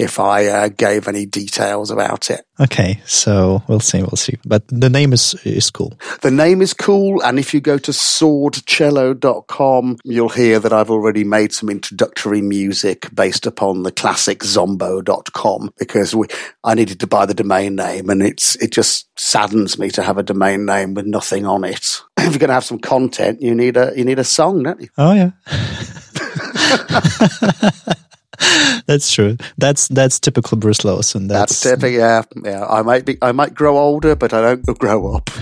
if 0.00 0.18
I 0.18 0.46
uh, 0.46 0.68
gave 0.68 1.06
any 1.06 1.26
details 1.26 1.90
about 1.90 2.30
it. 2.30 2.46
Okay, 2.58 3.02
so 3.04 3.62
we'll 3.68 3.80
see, 3.80 4.00
we'll 4.00 4.16
see. 4.16 4.38
But 4.44 4.66
the 4.68 4.88
name 4.88 5.12
is 5.12 5.34
is 5.44 5.68
cool. 5.70 5.92
The 6.22 6.30
name 6.30 6.62
is 6.62 6.72
cool, 6.74 7.20
and 7.22 7.38
if 7.38 7.52
you 7.54 7.60
go 7.60 7.76
to 7.78 7.90
swordcello.com, 7.90 9.98
you'll 10.04 10.28
hear 10.30 10.58
that 10.58 10.72
I've 10.72 10.90
already 10.90 11.24
made 11.24 11.52
some 11.52 11.68
introductory 11.68 12.40
music 12.40 13.14
based 13.14 13.44
upon 13.46 13.82
the 13.82 13.92
classic 13.92 14.42
zombo.com 14.42 15.74
because 15.78 16.14
we 16.14 16.28
I 16.64 16.72
needed 16.74 17.00
to 17.00 17.06
buy 17.06 17.26
the 17.26 17.34
domain 17.34 17.76
name, 17.76 18.08
and 18.10 18.22
it's 18.22 18.56
it 18.56 18.72
just 18.72 19.08
saddens 19.18 19.78
me 19.78 19.90
to 19.90 20.02
have 20.02 20.18
a 20.18 20.22
domain 20.22 20.64
name 20.64 20.94
with 20.94 21.06
nothing 21.06 21.46
on 21.46 21.64
it. 21.64 22.00
if 22.18 22.30
you're 22.30 22.38
going 22.38 22.48
to 22.48 22.54
have 22.54 22.64
some 22.64 22.78
content, 22.78 23.42
you 23.42 23.54
need 23.54 23.76
a 23.76 23.92
you 23.96 24.04
need 24.04 24.18
a 24.18 24.24
song, 24.24 24.62
don't 24.62 24.80
you? 24.80 24.88
Oh 24.96 25.12
yeah. 25.12 25.32
that's 28.86 29.12
true. 29.12 29.36
That's 29.58 29.88
that's 29.88 30.18
typical 30.18 30.56
Bruce 30.56 30.84
Lawson. 30.84 31.28
That's, 31.28 31.60
that's 31.60 31.80
typical. 31.80 31.98
Yeah, 31.98 32.22
yeah. 32.42 32.66
I 32.66 32.82
might 32.82 33.04
be. 33.04 33.18
I 33.22 33.32
might 33.32 33.54
grow 33.54 33.78
older, 33.78 34.16
but 34.16 34.32
I 34.32 34.40
don't 34.40 34.78
grow 34.78 35.14
up. 35.14 35.30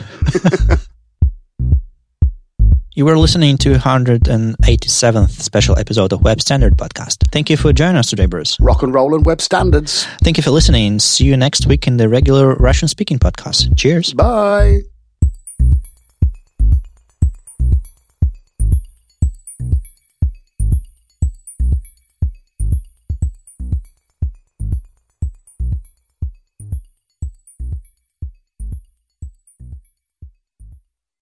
You 2.98 3.04
were 3.04 3.16
listening 3.16 3.56
to 3.58 3.74
187th 3.74 5.30
special 5.30 5.78
episode 5.78 6.12
of 6.12 6.24
Web 6.24 6.40
Standard 6.40 6.76
Podcast. 6.76 7.30
Thank 7.30 7.48
you 7.48 7.56
for 7.56 7.72
joining 7.72 7.94
us 7.94 8.10
today, 8.10 8.26
Bruce. 8.26 8.58
Rock 8.58 8.82
and 8.82 8.92
roll 8.92 9.14
and 9.14 9.24
web 9.24 9.40
standards. 9.40 10.04
Thank 10.24 10.36
you 10.36 10.42
for 10.42 10.50
listening. 10.50 10.98
See 10.98 11.24
you 11.24 11.36
next 11.36 11.68
week 11.68 11.86
in 11.86 11.96
the 11.96 12.08
regular 12.08 12.56
Russian 12.56 12.88
speaking 12.88 13.20
podcast. 13.20 13.76
Cheers. 13.76 14.14
Bye. 14.14 14.80